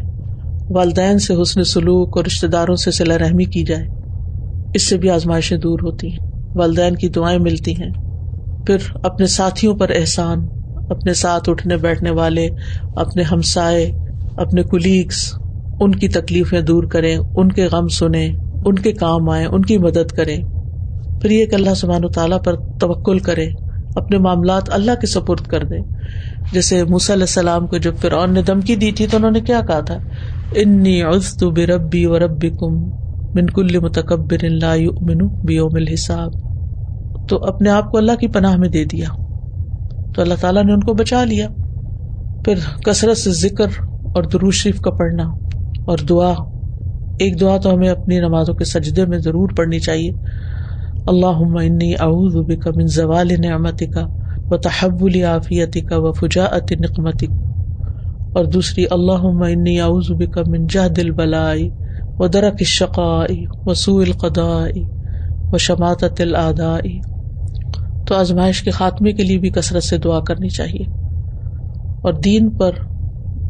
والدین 0.70 1.20
سے 1.20 1.42
حسن 1.42 1.64
سلوک 1.64 2.18
اور 2.18 2.26
رشتے 2.26 2.48
داروں 2.48 2.76
سے 2.76 2.92
صلاح 2.92 3.18
رحمی 3.18 3.46
کی 3.46 3.64
جائے۔ 3.64 3.86
اس 4.74 4.90
سے 4.90 4.98
بھی 4.98 5.10
آزمائشیں 5.10 5.58
دور 5.58 5.80
ہوتی 5.84 6.08
ہیں۔ 6.08 6.35
والدین 6.56 6.96
کی 6.96 7.10
دعائیں 7.10 7.40
ملتی 7.40 7.72
ہیں۔ 7.72 7.90
پھر 8.68 8.78
اپنے 9.04 9.26
ساتھیوں 9.26 9.76
پر 9.76 9.90
احسان، 9.90 10.38
اپنے 10.90 11.14
ساتھ 11.14 11.50
اٹھنے 11.50 11.78
بیٹھنے 11.78 12.12
والے، 12.12 12.48
اپنے 12.96 13.24
ہمسائے، 13.24 13.92
اپنے 14.38 14.64
کلیگس 14.64 15.34
ان 15.80 15.92
کی 15.92 16.08
تکلیفیں 16.08 16.62
دور 16.62 16.84
کریں، 16.84 17.18
ان 17.36 17.52
کے 17.52 17.66
غم 17.66 17.88
سنیں، 17.88 18.30
ان 18.66 18.76
کے 18.76 18.92
کام 18.92 19.30
آئے 19.30 19.46
ان 19.46 19.62
کی 19.62 19.78
مدد 19.78 20.12
کریں۔ 20.12 20.44
پھر 21.22 21.32
یہ 21.32 21.46
کہ 21.46 21.56
اللہ 21.56 21.74
سبحان 21.74 22.06
و 22.06 22.10
تعالیٰ 22.10 22.44
پر 22.44 22.56
توکل 22.80 23.20
کرے، 23.20 23.48
اپنے 23.96 24.18
معاملات 24.18 24.74
اللہ 24.74 24.92
کے 25.02 25.08
سپرد 25.08 25.48
کر 25.48 25.64
دے۔ 25.64 25.78
جیسے 26.52 26.84
موسی 26.84 27.14
علیہ 27.14 27.24
السلام 27.24 27.68
کو 27.68 27.78
جب 27.78 27.96
فرعون 28.02 28.34
نے 28.34 28.42
دمکی 28.42 28.76
دی 28.76 28.92
تھی 28.92 29.08
تو 29.08 29.18
انہوں 29.18 29.32
نے 29.32 29.42
کیا 29.42 29.62
کہا 29.68 29.80
تھا؟ 29.80 29.98
انی 30.56 31.02
عزت 31.02 31.44
بربی 31.44 32.06
و 32.06 32.20
ربی 32.20 32.50
کم 32.50 32.84
من 33.34 33.46
کل 33.46 33.80
متکبر 33.80 34.50
لا 34.50 34.74
یؤمن 34.74 35.28
بیوم 35.44 35.76
الحساب 35.76 36.45
تو 37.28 37.44
اپنے 37.44 37.70
آپ 37.70 37.92
کو 37.92 37.98
اللہ 37.98 38.12
کی 38.12 38.28
پناہ 38.28 38.56
میں 38.56 38.70
دے 38.70 38.86
دیا۔ 38.86 39.08
تو 40.14 40.22
اللہ 40.22 40.34
تعالیٰ 40.42 40.64
نے 40.64 40.74
ان 40.74 40.80
کو 40.80 40.94
بچا 40.94 41.24
لیا۔ 41.24 41.48
پھر 42.44 42.56
کثرت 42.84 43.18
سے 43.18 43.32
ذکر 43.32 43.66
اور 44.14 44.24
درو 44.24 44.52
شریف 44.52 44.82
کا 44.82 44.92
پڑھنا 44.92 45.24
اور 45.86 45.98
دعا۔ 45.98 46.34
ایک 47.20 47.40
دعا 47.42 47.58
تو 47.58 47.74
ہمیں 47.74 47.90
اپنی 47.90 48.20
نمازوں 48.20 48.54
کے 48.54 48.66
سجدے 48.66 49.06
میں 49.06 49.18
ضرور 49.18 49.50
پڑھنی 49.58 49.80
چاہیے۔ 49.80 50.12
اللہ 51.06 51.40
انی 51.62 51.94
اعوذ 52.00 52.36
بک 52.36 52.68
من 52.76 52.88
زوال 52.88 53.28
نعمتی 53.40 53.86
کا 53.86 54.08
و 54.50 54.58
تحول 54.58 55.24
عافیتی 55.24 55.82
کا 55.82 55.98
و 55.98 56.12
فجاعت 56.12 56.72
نقمتی 56.72 57.28
اور 58.34 58.46
دوسری 58.46 58.86
اللہ 58.90 59.26
انی 59.48 59.80
اعوذ 59.80 60.12
بک 60.12 60.38
من 60.48 60.68
جہد 60.68 61.00
البلائی 61.00 61.70
و 62.20 62.28
درک 62.28 62.54
الشقائی 62.60 63.46
و 63.66 63.74
سوء 63.74 64.02
القضائی 64.02 64.86
و 65.52 65.58
شماتت 65.58 66.22
الادائی 66.22 67.00
تو 68.06 68.16
آزمائش 68.16 68.64
کے 68.64 68.72
خاتمے 68.72 69.12
کے 69.14 69.24
لیے 69.24 69.38
بھی 69.38 69.50
کثرت 69.50 69.84
سے 69.84 69.98
دعا 69.98 70.20
کرنی 70.20 70.50
چاہیے 70.50 70.84
اور 72.04 72.14
دین 72.14 72.50
پر 72.50 72.72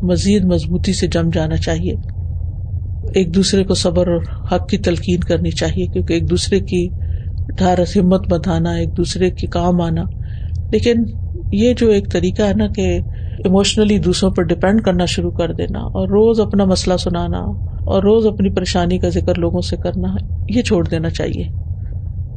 مزید 0.01 0.43
مضبوطی 0.43 0.93
سے 0.93 1.07
جم 1.07 1.29
جانا 1.33 1.57
چاہیے۔ 1.57 1.95
ایک 3.15 3.35
دوسرے 3.35 3.63
کو 3.63 3.73
صبر 3.73 4.07
اور 4.07 4.21
حق 4.51 4.67
کی 4.69 4.77
تلقین 4.77 5.19
کرنی 5.19 5.51
چاہیے 5.51 5.87
کیونکہ 5.87 6.13
ایک 6.13 6.29
دوسرے 6.29 6.59
کی 6.59 6.89
ڈھارس 7.57 7.97
ہمت 7.97 8.29
بتانا 8.29 8.71
ایک 8.71 8.97
دوسرے 8.97 9.29
کے 9.29 9.47
کام 9.47 9.81
آنا۔ 9.81 10.03
لیکن 10.71 11.03
یہ 11.51 11.73
جو 11.77 11.89
ایک 11.89 12.11
طریقہ 12.11 12.41
ہے 12.41 12.53
نا 12.53 12.67
کہ 12.75 12.99
اموشنلی 13.45 13.99
دوسروں 13.99 14.31
پر 14.31 14.43
ڈپینڈ 14.43 14.81
کرنا 14.81 15.05
شروع 15.05 15.31
کر 15.31 15.53
دینا 15.53 15.79
اور 15.79 16.07
روز 16.07 16.39
اپنا 16.39 16.65
مسئلہ 16.65 16.97
سنانا 16.97 17.37
اور 17.85 18.03
روز 18.03 18.25
اپنی 18.25 18.49
پریشانی 18.49 18.99
کا 18.99 19.09
ذکر 19.09 19.33
لوگوں 19.37 19.61
سے 19.61 19.77
کرنا، 19.77 20.07
یہ 20.49 20.61
چھوڑ 20.61 20.87
دینا 20.87 21.09
چاہیے۔ 21.09 21.64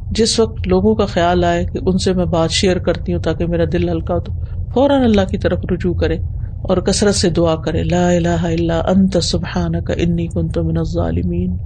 جس 0.09 0.39
وقت 0.39 0.67
لوگوں 0.67 0.95
کا 0.95 1.05
خیال 1.05 1.43
آئے 1.43 1.65
کہ 1.65 1.79
ان 1.85 1.97
سے 1.97 2.13
میں 2.13 2.25
بات 2.25 2.51
شیئر 2.51 2.77
کرتی 2.77 3.13
ہوں 3.13 3.19
تاکہ 3.19 3.45
میرا 3.45 3.63
دل 3.73 3.89
ہلکا 3.89 4.13
ہو، 4.13 4.19
تو 4.19 4.31
فوراً 4.73 5.03
اللہ 5.03 5.21
کی 5.21 5.37
طرف 5.37 5.59
رجوع 5.71 5.93
کرے 5.93 6.15
اور 6.61 6.77
کثرت 6.77 7.15
سے 7.15 7.29
دعا 7.29 7.55
کرے، 7.55 7.83
لا 7.83 8.09
الہ 8.09 8.41
الا 8.43 8.79
انت 8.79 9.17
سبحانک 9.23 9.91
انی 9.97 10.27
کنت 10.27 10.57
من 10.57 10.77
الظالمین. 10.77 11.57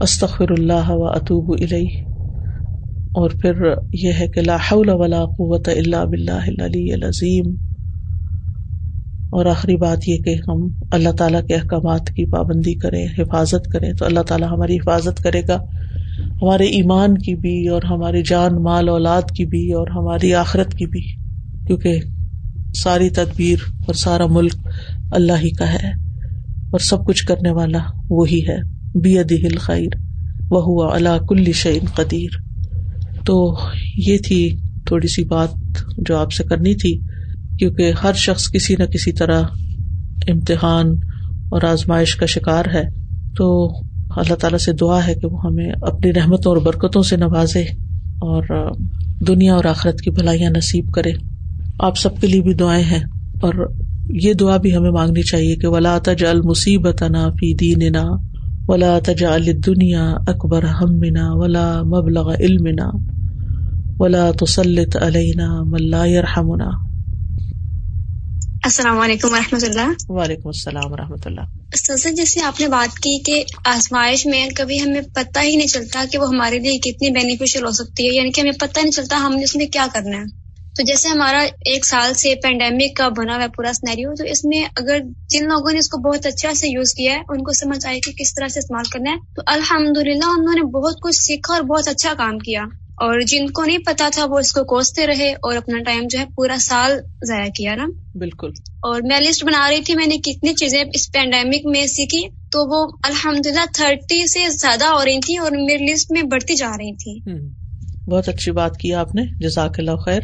استغفر 0.00 0.50
اللہ 0.50 0.90
و 0.90 1.06
اتوب 1.06 1.52
الیہ. 1.60 1.88
اور 3.14 3.30
پھر 3.30 3.54
یہ 3.92 4.12
ہے 4.12 4.28
کہ 4.28 4.40
لا 4.40 4.56
حول 4.56 4.88
ولا 4.88 5.24
قوت 5.24 5.68
الا 5.68 6.04
باللہ 6.04 6.44
العلی 6.46 6.92
العظیم. 6.92 7.54
اور 9.32 9.46
آخری 9.46 9.76
بات 9.76 10.08
یہ 10.08 10.16
کہ 10.16 10.34
ہم 10.48 10.68
اللہ 10.90 11.12
تعالیٰ 11.12 11.42
کے 11.46 11.54
احکامات 11.54 12.06
کی 12.06 12.30
پابندی 12.30 12.74
کریں، 12.74 13.06
حفاظت 13.18 13.72
کریں، 13.72 13.92
تو 13.92 14.04
اللہ 14.04 14.20
تعالیٰ 14.20 14.48
ہماری 14.48 14.76
حفاظت 14.76 15.22
کرے 15.22 15.42
گا. 15.48 15.58
ہمارے 16.20 16.64
ایمان 16.64 17.18
کی 17.18 17.34
بھی 17.34 17.68
اور 17.68 17.82
ہماری 17.82 18.22
جان، 18.22 18.62
مال، 18.62 18.88
اولاد 18.88 19.22
کی 19.22 19.44
بھی 19.44 19.72
اور 19.72 19.86
ہماری 19.88 20.34
آخرت 20.34 20.72
کی 20.72 20.86
بھی، 20.86 21.00
کیونکہ 21.66 22.00
ساری 22.74 23.10
تدبیر 23.10 23.58
اور 23.86 23.94
سارا 23.94 24.26
ملک 24.26 24.54
اللہ 25.10 25.32
ہی 25.32 25.50
کا 25.50 25.72
ہے 25.72 25.88
اور 26.70 26.78
سب 26.78 27.06
کچھ 27.06 27.24
کرنے 27.24 27.50
والا 27.50 27.78
وہی 28.10 28.40
ہے 28.48 28.56
بی 28.98 29.18
ادل 29.18 29.56
خیر 29.56 29.96
وہ 30.50 30.90
اللہ 30.90 31.18
کل 31.28 31.52
شعین 31.52 31.86
قدیر 31.94 32.30
تو 33.24 33.56
یہ 33.96 34.18
تھی 34.18 34.56
تھوڑی 34.86 35.08
سی 35.08 35.24
بات 35.24 35.48
جو 35.98 36.16
آپ 36.16 36.32
سے 36.32 36.44
کرنی 36.44 36.74
تھی، 36.74 37.00
کیونکہ 37.58 37.92
ہر 38.02 38.12
شخص 38.12 38.50
کسی 38.52 38.74
نہ 38.78 38.84
کسی 38.84 39.12
طرح 39.12 39.42
امتحان 40.28 40.86
اور 41.50 41.62
آزمائش 41.62 42.16
کا 42.16 42.26
شکار 42.26 42.64
ہے۔ 42.74 42.82
تو 43.36 43.68
اللہ 44.16 44.34
تعالیٰ 44.34 44.58
سے 44.58 44.72
دعا 44.72 45.06
ہے 45.06 45.14
کہ 45.14 45.26
وہ 45.26 45.38
ہمیں 45.44 45.72
اپنی 45.82 46.12
رحمتوں 46.12 46.52
اور 46.52 46.60
برکتوں 46.62 47.02
سے 47.02 47.16
نوازے 47.16 47.62
اور 48.20 48.42
دنیا 49.26 49.54
اور 49.54 49.64
آخرت 49.64 50.00
کی 50.00 50.10
بھلائیاں 50.10 50.50
نصیب 50.50 50.90
کرے۔ 50.94 51.12
آپ 51.78 51.98
سب 51.98 52.20
کے 52.20 52.26
لیے 52.26 52.42
بھی 52.42 52.54
دعائیں 52.54 52.84
ہیں 52.84 53.02
اور 53.42 53.54
یہ 54.08 54.32
دعا 54.32 54.56
بھی 54.56 54.76
ہمیں 54.76 54.90
مانگنی 54.90 55.22
چاہیے 55.22 55.56
کہ 55.56 55.68
ولا 55.68 55.98
تج 55.98 56.24
المصیبت 56.24 57.02
نا 57.02 57.28
فی 57.30 57.54
دینا 57.54 58.04
ولا 58.68 58.98
تج 59.04 59.24
دنیا 59.66 60.04
اکبر 60.26 60.64
ہمنا 60.64 61.26
ولا 61.32 61.82
مبلغ 61.82 62.30
علمنا 62.30 62.90
ولا 63.98 64.30
تسلط 64.30 64.96
علینا 65.02 65.62
ملا 65.62 66.04
یرحمنا 66.04 66.70
السلام 68.64 68.98
علیکم 68.98 69.28
و 69.32 69.36
رحمۃ 69.36 69.68
اللہ۔ 69.68 69.94
وعلیکم 70.08 70.48
السلام 70.48 70.92
و 70.92 70.96
رحمۃ 70.96 71.26
اللہ۔ 71.26 71.55
سر، 71.76 72.10
جیسے 72.10 72.42
آپ 72.42 72.60
نے 72.60 72.68
بات 72.68 72.96
کی 72.96 73.22
کہ 73.22 73.44
آزمائش 73.64 74.26
میں 74.26 74.46
کبھی 74.56 74.82
ہمیں 74.82 75.00
پتہ 75.14 75.38
ہی 75.42 75.56
نہیں 75.56 75.66
چلتا 75.66 76.04
کہ 76.12 76.18
وہ 76.18 76.28
ہمارے 76.28 76.58
لیے 76.58 76.78
کتنی 76.78 77.10
بینیفیشل 77.10 77.64
ہو 77.64 77.70
سکتی 77.70 78.08
ہے 78.08 78.14
یعنی 78.14 78.30
کہ 78.30 78.40
ہمیں 78.40 78.52
پتہ 78.52 78.80
نہیں 78.80 78.90
چلتا 78.90 79.16
ہم 79.16 79.36
نے 79.36 79.44
اس 79.44 79.56
میں 79.56 79.66
کیا 79.66 79.86
کرنا 79.92 80.16
ہے۔ 80.16 80.24
تو 80.74 80.82
جیسے 80.82 81.08
ہمارا 81.08 81.38
ایک 81.40 81.86
سال 81.86 82.14
سے 82.14 82.34
پینڈیمک 82.34 82.96
کا 82.96 83.08
بنا 83.08 83.34
ہوا 83.34 83.42
ہے 83.42 83.48
پورا 83.48 83.72
سنیریو 83.72 84.14
تو 84.14 84.24
اس 84.24 84.44
میں 84.44 84.64
اگر 84.76 84.98
جن 85.28 85.44
لوگوں 85.44 85.72
نے 85.72 85.78
اس 85.78 85.88
کو 85.88 85.98
بہت 85.98 86.26
اچھا 86.26 86.54
سے 86.54 86.68
یوز 86.68 86.94
کیا 86.94 87.12
ہے، 87.12 87.18
ان 87.28 87.42
کو 87.42 87.52
سمجھ 87.52 87.86
آئے 87.86 88.00
کہ 88.00 88.12
کس 88.12 88.34
طرح 88.34 88.48
سے 88.48 88.58
استعمال 88.58 88.84
کرنا 88.84 89.10
ہے۔ 89.10 89.16
تو 89.36 89.42
الحمد 89.46 89.96
للہ 89.96 90.24
انہوں 90.24 90.54
نے 90.54 90.62
بہت 90.62 91.00
کچھ 91.02 91.16
سیکھا 91.16 91.54
اور 91.54 91.62
بہت 91.62 91.88
اچھا 91.88 92.12
کام 92.18 92.38
کیا۔ 92.38 92.62
اور 92.96 93.20
جن 93.20 93.50
کو 93.50 93.64
نہیں 93.64 93.78
پتا 93.78 94.08
تھا 94.12 94.24
وہ 94.24 94.38
اس 94.38 94.52
کو 94.52 94.64
کوستے 94.64 95.06
رہے 95.06 95.32
اور 95.32 95.56
اپنا 95.56 95.78
ٹائم 95.78 96.02
جو 96.10 96.18
ہے 96.18 96.24
پورا 96.36 96.56
سال 96.60 96.92
ضائع 97.24 97.50
کیا 97.50 97.74
نا؟ 97.74 97.86
بالکل۔ 98.14 98.50
اور 98.82 99.00
میں 99.02 99.20
لسٹ 99.20 99.44
بنا 99.44 99.70
رہی 99.70 99.80
تھی 99.82 99.94
میں 99.94 100.06
نے 100.06 100.18
کتنی 100.18 100.54
چیزیں 100.54 100.84
اس 100.94 101.12
پینڈیمک 101.12 101.66
میں 101.66 101.86
سیکھی 101.86 102.28
تو 102.28 102.66
وہ 102.68 102.96
الحمد 103.02 103.46
للہ 103.46 103.64
تھرٹی 103.74 104.26
سے 104.26 104.48
زیادہ 104.48 104.84
ہو 104.84 105.04
رہی 105.04 105.20
تھی 105.20 105.36
اور 105.36 105.50
میری 105.50 105.92
لسٹ 105.92 106.12
میں 106.12 106.22
بڑھتی 106.22 106.54
جا 106.54 106.70
رہی 106.70 106.94
تھی 106.96 107.20
بہت 108.10 108.28
اچھی 108.28 108.52
بات 108.52 108.76
کی 108.76 108.94
آپ 108.94 109.14
نے 109.14 109.22
جزاک 109.40 109.78
اللہ 109.78 109.96
خیر۔ 110.04 110.20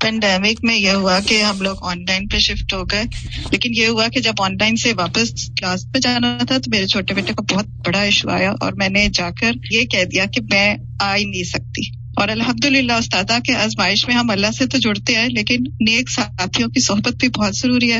پینڈیمک 0.00 0.58
میں 0.62 0.78
یہ 0.78 0.90
ہوا 0.90 1.18
کہ 1.28 1.42
ہم 1.42 1.60
لوگ 1.60 1.76
آن 1.80 2.04
لائن 2.08 2.28
پہ 2.28 2.38
شفٹ 2.38 2.74
ہو 2.74 2.84
گئے۔ 2.84 3.02
لیکن 3.50 3.70
یہ 3.76 3.86
ہوا 3.86 4.08
کہ 4.08 4.20
جب 4.20 4.32
آن 4.38 4.52
لائن 4.52 4.76
سے 4.76 4.92
واپس 4.92 5.50
کلاس 5.60 5.86
پہ 5.94 5.98
جانا 5.98 6.38
تھا 6.46 6.58
تو 6.58 6.70
میرے 6.70 6.86
چھوٹے 6.86 7.14
بیٹے 7.14 7.32
کو 7.32 7.42
بہت 7.42 7.66
بڑا 7.66 8.00
ایشو 8.00 8.30
آیا 8.30 8.52
اور 8.60 8.72
میں 8.72 8.88
نے 8.88 9.08
جا 9.14 9.30
کر 9.40 9.50
یہ 9.70 9.84
کہہ 9.84 10.04
دیا 10.04 10.24
کہ 10.24 10.40
میں 10.50 10.76
آ 11.00 11.16
ہی 11.16 11.24
نہیں 11.24 11.44
سکتی۔ 11.44 12.05
اور 12.16 12.28
الحمد 12.28 12.64
للہ 12.64 12.92
استاد 12.92 13.30
کے 13.44 13.54
آزمائش 13.54 14.06
میں 14.08 14.16
ہم 14.16 14.30
اللہ 14.30 14.46
سے 14.58 14.66
تو 14.66 14.78
جڑتے 14.78 15.14
ہیں 15.14 15.28
لیکن 15.28 15.56
نیک 15.80 16.10
ساتھیوں 16.10 16.68
کی 16.68 16.80
صحبت 16.80 17.12
بھی 17.14 17.28
بہت 17.28 17.56
ضروری 17.56 17.92
ہے۔ 17.92 17.98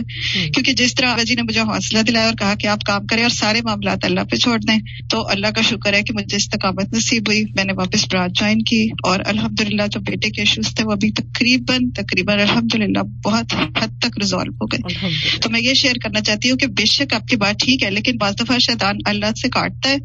کیونکہ 0.50 0.72
جس 0.72 0.94
طرح 0.94 1.22
جی 1.26 1.34
نے 1.34 1.42
مجھے 1.42 1.60
حوصلہ 1.60 1.98
دلایا 1.98 2.26
اور 2.26 2.34
کہا 2.34 2.54
کہ 2.60 2.66
آپ 2.66 2.80
کام 2.86 3.06
کریں 3.06 3.22
اور 3.22 3.30
سارے 3.30 3.60
معاملات 3.64 4.04
اللہ 4.04 4.20
پہ 4.20 4.36
چھوڑ 4.36 4.58
دیں 4.58 4.78
تو 5.10 5.28
اللہ 5.28 5.46
کا 5.46 5.62
شکر 5.62 5.94
ہے 5.94 6.02
کہ 6.02 6.14
مجھے 6.14 6.36
استقامت 6.36 6.94
نصیب 6.94 7.22
ہوئی۔ 7.28 7.42
میں 7.42 7.64
نے 7.64 7.72
واپس 7.72 8.04
برانچ 8.04 8.38
جوائن 8.40 8.58
کی 8.58 8.88
اور 9.04 9.20
الحمد 9.26 9.60
للہ 9.60 9.82
جو 9.92 10.00
بیٹے 10.00 10.30
کے 10.30 10.40
ایشوز 10.40 10.74
تھے 10.74 10.84
وہ 10.84 10.92
ابھی 10.92 11.10
تقریباً 11.12 11.90
تقریباً 11.90 12.38
الحمد 12.40 12.74
للہ 12.74 13.02
بہت 13.24 13.54
حد 13.54 13.98
تک 13.98 14.18
ریزالو 14.22 14.52
ہو 14.52 14.66
گئے۔ 14.66 15.06
تو 15.40 15.50
میں 15.50 15.60
یہ 15.60 15.74
شیئر 15.74 15.94
کرنا 16.04 16.20
چاہتی 16.20 16.50
ہوں 16.50 16.56
کہ 16.56 16.66
بے 16.66 16.84
شک 16.84 17.14
آپ 17.14 17.28
کی 17.28 17.36
بات 17.36 17.54
ٹھیک 17.64 17.82
ہے 17.82 17.90
لیکن 17.90 18.16
بعض 18.16 18.34
دفعہ 18.40 18.58
شیطان 18.58 18.96
اللہ 19.04 19.26
سے 19.26 19.48
کاٹتا 19.48 19.90
ہے 19.90 19.96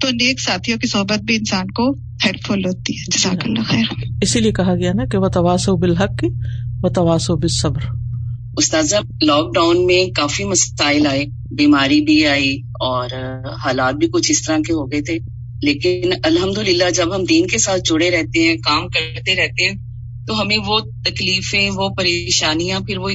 تو 0.00 0.08
نیک 0.10 0.40
ساتھیوں 0.40 0.78
کی 0.78 0.86
صحبت 0.86 1.18
بھی 1.18 1.36
انسان 1.36 1.66
کو 1.66 1.92
ہیلپ 2.24 2.46
فل 2.46 2.64
ہوتی 2.64 2.98
ہے۔ 2.98 3.18
جزاک 3.18 3.44
اللہ۔ 3.44 3.57
خیر 3.62 4.02
اسی 4.22 4.40
لیے 4.40 4.52
کہا 4.52 4.74
گیا 4.74 4.92
نا 4.92 5.04
کہ 5.04 5.18
وہ 5.18 5.28
تواسو 5.28 5.76
بالحق 5.76 6.24
و 6.82 6.88
تواسو 6.88 7.36
بالصبر۔ 7.36 7.80
استاذہ 8.56 8.96
لاک 9.22 9.54
ڈاؤن 9.54 9.86
میں 9.86 10.10
کافی 10.10 10.44
مسائل 10.44 11.06
آئے 11.06 11.24
بیماری 11.50 12.00
بھی 12.00 12.26
آئی 12.26 12.56
اور 12.80 13.08
حالات 13.64 13.94
بھی 13.94 14.08
کچھ 14.12 14.30
اس 14.30 14.42
طرح 14.42 14.58
کے 14.66 14.72
ہو 14.72 14.92
گئے 14.92 15.00
تھے۔ 15.00 15.18
لیکن 15.62 16.10
الحمد 16.24 16.58
للہ 16.58 16.90
جب 16.94 17.16
ہم 17.16 17.24
دین 17.24 17.46
کے 17.46 17.58
ساتھ 17.58 17.80
جڑے 17.84 18.10
رہتے 18.10 18.42
ہیں 18.42 18.56
کام 18.56 18.88
کرتے 18.88 19.34
رہتے 19.34 19.68
ہیں 19.68 19.74
تو 20.26 20.40
ہمیں 20.40 20.56
وہ 20.66 20.80
تکلیفیں 20.80 21.70
وہ 21.70 21.88
پریشانیاں 21.88 22.80
پھر 22.80 22.98
وہ 22.98 23.08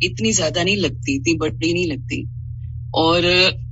اتنی 0.00 0.32
زیادہ 0.32 0.58
نہیں 0.64 0.76
لگتی 0.76 1.16
اتنی 1.16 1.36
بڑی 1.36 1.72
نہیں 1.72 1.86
لگتی۔ 1.86 2.22
اور 2.94 3.22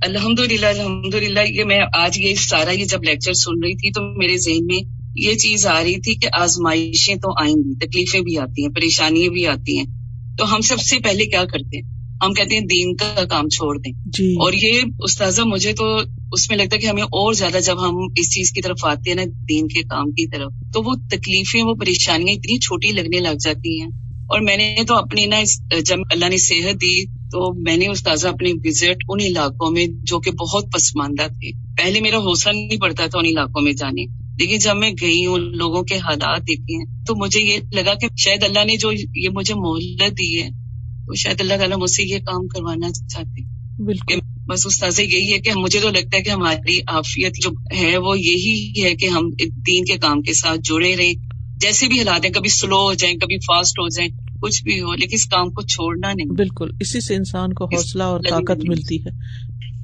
الحمد 0.01 0.39
للہ 0.39 0.65
الحمد 0.65 1.15
للہ 1.15 1.39
یہ 1.39 1.63
میں 1.63 1.79
آج 1.97 2.17
یہ 2.17 2.35
سارا 2.35 2.71
یہ 2.71 2.85
جب 2.85 3.03
لیکچر 3.03 3.33
سن 3.33 3.63
رہی 3.63 3.75
تھی 3.75 3.89
تو 3.91 4.01
میرے 4.17 4.37
ذہن 4.37 4.65
میں 4.65 5.00
یہ 5.15 5.33
چیز 5.33 5.67
آ 5.67 5.83
رہی 5.83 5.99
تھی 5.99 6.15
کہ 6.15 6.27
آزمائشیں 6.39 7.15
تو 7.15 7.43
آئیں 7.43 7.55
گی 7.55 7.75
تکلیفیں 7.75 8.21
بھی 8.21 8.37
آتی 8.37 8.61
ہیں 8.61 8.69
پریشانیاں 8.69 9.29
بھی 9.29 9.47
آتی 9.47 9.77
ہیں۔ 9.77 9.85
تو 10.37 10.55
ہم 10.55 10.61
سب 10.61 10.79
سے 10.79 10.99
پہلے 10.99 11.25
کیا 11.25 11.45
کرتے 11.45 11.77
ہیں؟ 11.77 12.01
ہم 12.25 12.33
کہتے 12.33 12.55
ہیں 12.55 12.61
دین 12.61 12.95
کا 12.95 13.25
کام 13.29 13.49
چھوڑ 13.49 13.77
دیں۔ 13.77 13.93
جی۔ 14.05 14.33
اور 14.33 14.53
یہ 14.53 14.81
استاذہ 14.99 15.41
مجھے 15.45 15.73
تو 15.73 15.97
اس 16.31 16.49
میں 16.49 16.57
لگتا 16.57 16.75
ہے 16.75 16.81
کہ 16.81 16.87
ہمیں 16.87 17.03
اور 17.03 17.33
زیادہ 17.33 17.57
جب 17.65 17.89
ہم 17.89 17.95
اس 18.15 18.35
چیز 18.35 18.51
کی 18.51 18.61
طرف 18.61 18.85
آتے 18.85 19.09
ہیں 19.09 19.15
نا 19.15 19.23
دین 19.49 19.67
کے 19.67 19.81
کام 19.81 20.11
کی 20.11 20.27
طرف 20.27 20.51
تو 20.73 20.81
وہ 20.81 20.93
تکلیفیں 21.09 21.63
وہ 21.63 21.73
پریشانیاں 21.73 22.33
اتنی 22.33 22.59
چھوٹی 22.59 22.91
لگنے 22.91 23.19
لگ 23.19 23.37
جاتی 23.43 23.81
ہیں۔ 23.81 23.89
اور 24.21 24.41
میں 24.41 24.57
نے 24.57 24.75
تو 24.87 24.95
اپنی 24.95 25.25
نا 25.25 25.43
جب 25.85 25.97
اللہ 26.11 26.25
نے 26.29 26.37
صحت 26.37 26.73
دی 26.73 27.05
تو 27.05 27.53
میں 27.53 27.77
نے 27.77 27.87
استاذہ 27.87 28.27
اپنی 28.27 28.53
وزٹ 28.53 29.03
ان 29.09 29.21
علاقوں 29.21 29.71
میں 29.71 29.85
جو 29.89 30.19
کہ 30.19 30.31
بہت 30.31 30.65
پسماندہ 30.73 31.27
تھے۔ 31.27 31.51
پہلے 31.77 32.01
میرا 32.01 32.17
حوصلہ 32.17 32.51
نہیں 32.55 32.81
پڑتا 32.81 33.07
تھا 33.07 33.19
ان 33.19 33.25
علاقوں 33.25 33.61
میں 33.61 33.73
جانے۔ 33.73 34.20
لیکن 34.41 34.57
جب 34.57 34.77
میں 34.77 34.91
گئی 35.01 35.25
ہوں 35.25 35.37
لوگوں 35.37 35.83
کے 35.83 35.97
حالات 35.97 36.41
دیکھے 36.41 36.77
ہیں 36.77 37.05
تو 37.05 37.15
مجھے 37.15 37.39
یہ 37.39 37.57
لگا 37.73 37.93
کہ 37.93 38.07
شاید 38.17 38.43
اللہ 38.43 38.65
نے 38.65 38.77
جو 38.77 38.91
یہ 39.15 39.29
مجھے 39.29 39.53
مہلت 39.55 40.11
دی 40.11 40.41
ہے 40.41 40.49
تو 41.05 41.15
شاید 41.15 41.41
اللہ 41.41 41.53
تعالیٰ 41.53 41.77
مجھ 41.77 41.91
سے 41.91 42.03
یہ 42.03 42.17
کام 42.17 42.47
کروانا 42.47 42.89
چاہتے 42.89 43.41
بالکل۔ 43.83 44.19
بس 44.47 44.67
استاذ 44.67 44.99
یہی 44.99 45.33
ہے 45.33 45.39
کہ 45.39 45.51
مجھے 45.55 45.79
تو 45.79 45.89
لگتا 45.89 46.17
ہے 46.17 46.21
کہ 46.21 46.29
ہماری 46.29 46.79
عافیت 46.87 47.33
جو 47.43 47.49
ہے 47.77 47.97
وہ 47.97 48.19
یہی 48.19 48.83
ہے 48.83 48.95
کہ 48.95 49.05
ہم 49.05 49.29
دین 49.67 49.85
کے 49.85 49.97
کام 49.97 50.21
کے 50.21 50.33
ساتھ 50.33 50.59
جڑے 50.63 50.95
رہیں۔ 50.95 51.13
جیسے 51.57 51.87
بھی 51.87 51.99
حالات 51.99 52.25
ہیں 52.25 52.33
کبھی 52.33 52.49
سلو 52.49 52.77
ہو 52.77 52.93
جائیں 52.93 53.17
کبھی 53.17 53.35
فاسٹ 53.35 53.79
ہو 53.79 53.87
جائیں 53.87 54.11
کچھ 54.41 54.63
بھی 54.63 54.81
ہو 54.81 54.93
لیکن 54.93 55.13
اس 55.13 55.25
کام 55.25 55.49
کو 55.49 55.61
چھوڑنا 55.61 56.13
نہیں۔ 56.13 56.33
بالکل۔ 56.33 56.69
اسی 56.79 56.99
سے 57.01 57.15
انسان 57.15 57.53
کو 57.53 57.65
حوصلہ 57.65 58.03
اور 58.03 58.19
طاقت 58.29 58.65
ملتی 58.67 59.05
ہے۔ 59.05 59.09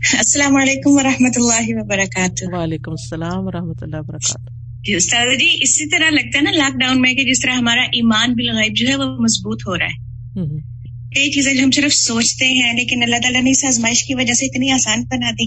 السلام 0.01 0.55
علیکم 0.55 0.91
و 0.91 1.03
رحمۃ 1.03 1.35
اللہ 1.35 1.81
وبرکاتہ 1.81 2.55
وعلیکم 2.55 2.91
السلام 2.91 3.47
و 3.47 3.51
رحمۃ 3.51 3.79
اللہ 3.81 3.95
وبرکاتہ۔ 3.95 4.49
جی 4.83 4.95
استاد 4.95 5.39
جی 5.39 5.57
اسی 5.61 5.89
طرح 5.89 6.09
لگتا 6.09 6.37
ہے 6.37 6.43
نا 6.43 6.51
لاک 6.51 6.79
ڈاؤن 6.79 7.01
میں 7.01 7.13
کہ 7.13 7.23
جس 7.23 7.39
طرح 7.39 7.51
ہمارا 7.51 7.81
ایمان 7.81 8.33
بالغیب 8.33 8.75
جو 8.75 8.87
ہے 8.87 8.95
وہ 8.95 9.03
مضبوط 9.03 9.61
ہو 9.67 9.77
رہا 9.77 9.85
ہے۔ 9.85 10.07
کئی 11.15 11.31
چیزیں 11.31 11.53
جو 11.53 11.63
ہم 11.63 11.71
صرف 11.71 11.93
سوچتے 11.93 12.45
ہیں 12.45 12.73
لیکن 12.73 13.03
اللہ 13.03 13.15
تعالیٰ 13.15 13.43
نے 13.43 13.49
اس 13.51 13.65
آزمائش 13.65 14.03
کی 14.03 14.15
وجہ 14.15 14.33
سے 14.33 14.45
اتنی 14.45 14.71
آسان 14.71 15.03
بنا 15.03 15.31
دی 15.31 15.45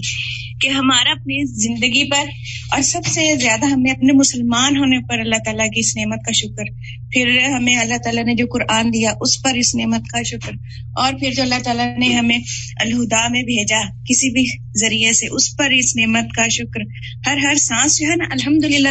کہ 0.61 0.67
ہمارا 0.67 1.11
اپنی 1.11 1.45
زندگی 1.45 2.09
پر 2.09 2.23
اور 2.71 2.81
سب 2.81 2.99
سے 3.05 3.35
زیادہ 3.41 3.65
ہمیں 3.65 3.91
اپنے 3.91 4.13
مسلمان 4.13 4.77
ہونے 4.77 5.07
پر 5.07 5.19
اللہ 5.19 5.35
تعالیٰ 5.45 5.65
کی 5.65 5.79
اس 5.79 5.97
نعمت 5.97 6.19
کا 6.25 6.31
شکر۔ 6.31 6.63
پھر 7.11 7.39
ہمیں 7.55 7.75
اللہ 7.75 7.97
تعالیٰ 8.03 8.25
نے 8.25 8.35
جو 8.35 8.45
قرآن 8.53 8.89
دیا 8.89 9.11
اس 9.21 9.41
پر 9.41 9.53
اس 9.53 9.75
نعمت 9.75 10.01
کا 10.07 10.21
شکر۔ 10.21 10.51
اور 10.97 11.13
پھر 11.19 11.31
جو 11.35 11.41
اللہ 11.41 11.63
تعالیٰ 11.63 11.97
نے 11.97 12.13
ہمیں 12.13 12.39
الہدا 12.79 13.27
میں 13.27 13.43
بھیجا 13.43 13.81
کسی 13.81 14.29
بھی 14.33 14.45
ذریعے 14.79 15.13
سے 15.13 15.27
اس 15.31 15.57
پر 15.57 15.69
اس 15.69 15.95
نعمت 15.95 16.31
کا 16.35 16.47
شکر۔ 16.47 16.81
ہر 17.27 17.37
ہر 17.37 17.55
سانس 17.55 17.99
جو 17.99 18.07
ہے 18.07 18.15
نا 18.15 18.25
الحمد 18.31 18.63
للہ 18.63 18.89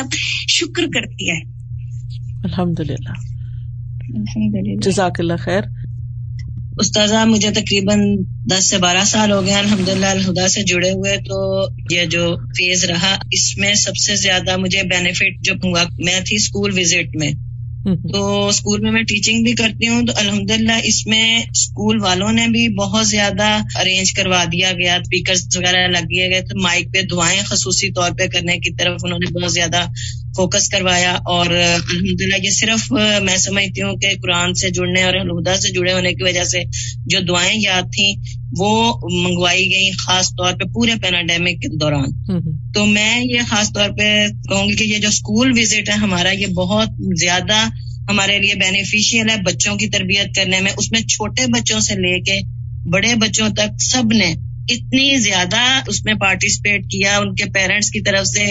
شکر 0.49 0.83
کرتی 0.83 1.31
ہے۔ 1.31 1.41
الحمد 2.45 2.81
للہ 2.81 3.13
الحمد 4.15 4.55
للہ 4.55 4.81
جزاک 4.81 5.21
اللہ 5.21 5.37
خیر۔ 5.39 5.61
استاذہ، 6.81 7.25
مجھے 7.27 7.51
تقریباً 7.51 8.17
دس 8.51 8.69
سے 8.69 8.79
بارہ 8.79 9.05
سال 9.05 9.33
ہو 9.33 9.47
گئے 9.47 9.55
الحمد 9.55 9.89
للہ 9.89 10.07
الہدا 10.07 10.49
سے 10.49 10.63
جڑے 10.63 10.91
ہوئے، 10.91 11.17
تو 11.17 11.67
یہ 11.91 12.05
جو 12.05 12.37
فیز 12.37 12.85
رہا، 12.85 13.17
اس 13.33 13.59
میں 13.59 13.75
سب 13.75 13.97
سے 13.97 14.17
زیادہ 14.17 14.57
مجھے 14.57 14.83
بینیفٹ 14.83 15.41
جو 15.41 15.55
ہوا، 15.65 15.83
میں 15.99 16.21
تھی 16.21 16.37
اسکول 16.37 16.79
وزٹ 16.79 17.17
میں۔ 17.17 17.33
تو 17.83 18.47
اسکول 18.47 18.81
میں 18.81 18.91
میں 18.91 19.03
ٹیچنگ 19.03 19.43
بھی 19.43 19.53
کرتی 19.53 19.89
ہوں 19.89 20.07
تو 20.07 20.13
الحمدللہ 20.17 20.73
اس 20.85 21.07
میں 21.07 21.37
اسکول 21.37 22.01
والوں 22.03 22.33
نے 22.33 22.47
بھی 22.49 22.67
بہت 22.75 23.07
زیادہ 23.07 23.49
ارینج 23.81 24.13
کروا 24.13 24.43
دیا 24.53 24.73
گیا 24.73 24.95
اسپیکر 24.95 25.35
وغیرہ 25.57 25.87
لگ 25.89 26.07
دیے 26.07 26.29
گئے 26.31 26.41
تو 26.41 26.61
مائک 26.63 26.93
پہ 26.93 27.03
دعائیں 27.11 27.41
خصوصی 27.43 27.93
طور 27.93 28.11
پہ 28.19 28.27
کرنے 28.27 28.57
کی 28.59 28.75
طرف 28.75 29.05
انہوں 29.05 29.19
نے 29.19 29.33
بہت 29.33 29.53
زیادہ 29.53 29.85
فوکس 30.37 30.69
کروایا 30.69 31.13
اور 31.27 31.47
الحمدللہ 31.47 32.45
یہ 32.45 32.51
صرف 32.51 32.91
میں 33.23 33.37
سمجھتی 33.39 33.83
ہوں 33.83 33.97
کہ 33.97 34.15
قرآن 34.23 34.55
سے 34.55 34.71
جڑنے 34.71 35.03
اور 35.03 35.15
الہدا 35.15 35.57
سے 35.57 35.73
جڑے 35.73 35.93
ہونے 35.93 36.13
کی 36.13 36.23
وجہ 36.23 36.45
سے 36.45 36.63
جو 37.07 37.21
دعائیں 37.29 37.59
یاد 37.61 37.91
تھیں 37.93 38.13
وہ 38.59 39.01
منگوائی 39.23 39.65
گئی 39.65 39.91
خاص 39.91 40.31
طور 40.31 40.53
پہ 40.53 40.65
پورے 40.65 40.93
پیناڈیمک 41.03 41.63
کے 41.63 41.77
دوران۔ 41.77 42.41
تو 42.73 42.87
میں 42.87 43.21
یہ 43.25 43.39
خاص 43.49 43.73
طور 43.73 43.91
پہ 43.91 44.27
کہوں 44.49 44.69
گی 44.69 44.75
کہ 44.75 44.85
یہ 44.85 44.99
جو 44.99 45.09
اسکول 45.09 45.53
وزٹ 45.57 45.89
ہے 45.89 45.95
ہمارا 45.95 46.31
یہ 46.31 46.47
بہت 46.47 46.89
زیادہ 47.21 47.69
ہمارے 48.11 48.39
لیے 48.39 48.55
بینیفیشیل 48.55 49.31
ہے 49.31 49.37
بچوں 49.47 49.77
کی 49.77 49.87
تربیت 49.87 50.35
کرنے 50.35 50.61
میں۔ 50.61 50.73
اس 50.79 50.93
میں 50.93 51.01
چھوٹے 51.01 51.47
بچوں 51.47 51.81
سے 51.81 51.95
لے 51.95 52.21
کے 52.21 52.41
بڑے 52.91 53.15
بچوں 53.15 53.49
تک 53.49 53.83
سب 53.83 54.13
نے 54.13 54.35
اتنی 54.71 55.17
زیادہ 55.17 55.81
اس 55.87 56.05
میں 56.05 56.15
پارٹیسپیٹ 56.15 56.83
کیا 56.83 57.19
ان 57.19 57.35
کے 57.35 57.45
پیرنٹس 57.55 57.91
کی 57.91 58.01
طرف 58.01 58.27
سے 58.27 58.47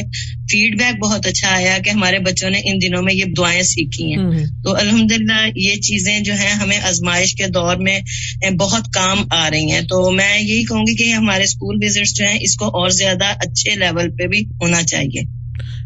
فیڈ 0.51 0.79
بیک 0.79 0.99
بہت 1.03 1.27
اچھا 1.27 1.55
آیا 1.55 1.77
کہ 1.85 1.89
ہمارے 1.89 2.19
بچوں 2.19 2.49
نے 2.49 2.59
ان 2.63 2.77
دنوں 2.81 3.03
میں 3.03 3.13
یہ 3.13 3.23
دعائیں 3.37 3.61
سیکھی 3.61 4.05
ہیں۔ 4.05 4.17
تو 4.63 4.75
الحمد 4.75 5.11
یہ 5.55 5.75
چیزیں 5.75 6.19
جو 6.19 6.33
ہیں 6.33 6.51
ہمیں 6.51 6.77
آزمائش 6.77 7.35
کے 7.35 7.47
دور 7.47 7.75
میں 7.75 7.99
بہت 8.59 8.93
کام 8.93 9.25
آ 9.31 9.49
رہی 9.49 9.71
ہیں۔ 9.71 9.81
تو 9.81 10.11
میں 10.11 10.39
یہی 10.41 10.63
کہوں 10.63 10.81
گی 10.81 10.95
کہ 10.95 11.11
ہمارے 11.13 11.43
اسکول 11.43 11.77
وزٹس 11.81 12.15
جو 12.15 12.25
ہیں 12.25 12.39
اس 12.41 12.55
کو 12.55 12.65
اور 12.65 12.89
زیادہ 12.89 13.25
اچھے 13.25 13.75
لیول 13.75 14.09
پہ 14.09 14.27
بھی 14.27 14.39
ہونا 14.61 14.83
چاہیے۔ 14.83 15.38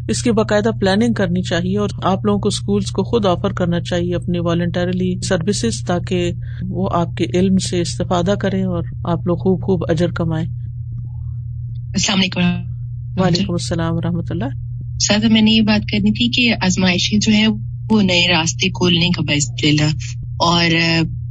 اس 0.08 0.22
کی 0.22 0.30
باقاعدہ 0.32 0.68
پلاننگ 0.80 1.12
کرنی 1.12 1.42
چاہیے 1.42 1.78
اور 1.78 1.88
آپ 2.02 2.24
لوگوں 2.24 2.40
کو 2.40 2.48
اسکولس 2.48 2.90
کو 2.90 3.02
خود 3.02 3.26
آفر 3.26 3.52
کرنا 3.52 3.80
چاہیے 3.80 4.14
اپنی 4.14 4.38
والنٹریلی 4.38 5.20
سروسز 5.20 5.84
تاکہ 5.86 6.32
وہ 6.68 6.88
آپ 6.92 7.08
کے 7.16 7.26
علم 7.34 7.58
سے 7.58 7.80
استفادہ 7.80 8.34
کریں 8.40 8.64
اور 8.64 8.82
آپ 9.04 9.26
لوگ 9.26 9.36
خوب 9.36 9.62
خوب 9.62 9.82
اجر 9.88 10.10
کمائیں۔ 10.10 10.46
السلام 11.88 12.18
علیکم 12.18 12.40
وعلیکم 13.16 13.52
السلام 13.52 13.94
و 13.94 14.00
رحمۃ 14.00 14.26
اللہ۔ 14.30 14.44
سر 15.00 15.28
میں 15.28 15.42
نے 15.42 15.50
یہ 15.50 15.60
بات 15.60 15.82
کرنی 15.92 16.10
تھی 16.10 16.28
کہ 16.28 16.64
آزمائشیں 16.64 17.18
جو 17.18 17.32
ہے 17.32 17.46
وہ 17.90 18.02
نئے 18.02 18.28
راستے 18.28 18.68
کھولنے 18.68 19.10
کا 19.10 19.22
باعث 19.22 19.60
چلا 19.60 19.88
اور 20.38 20.70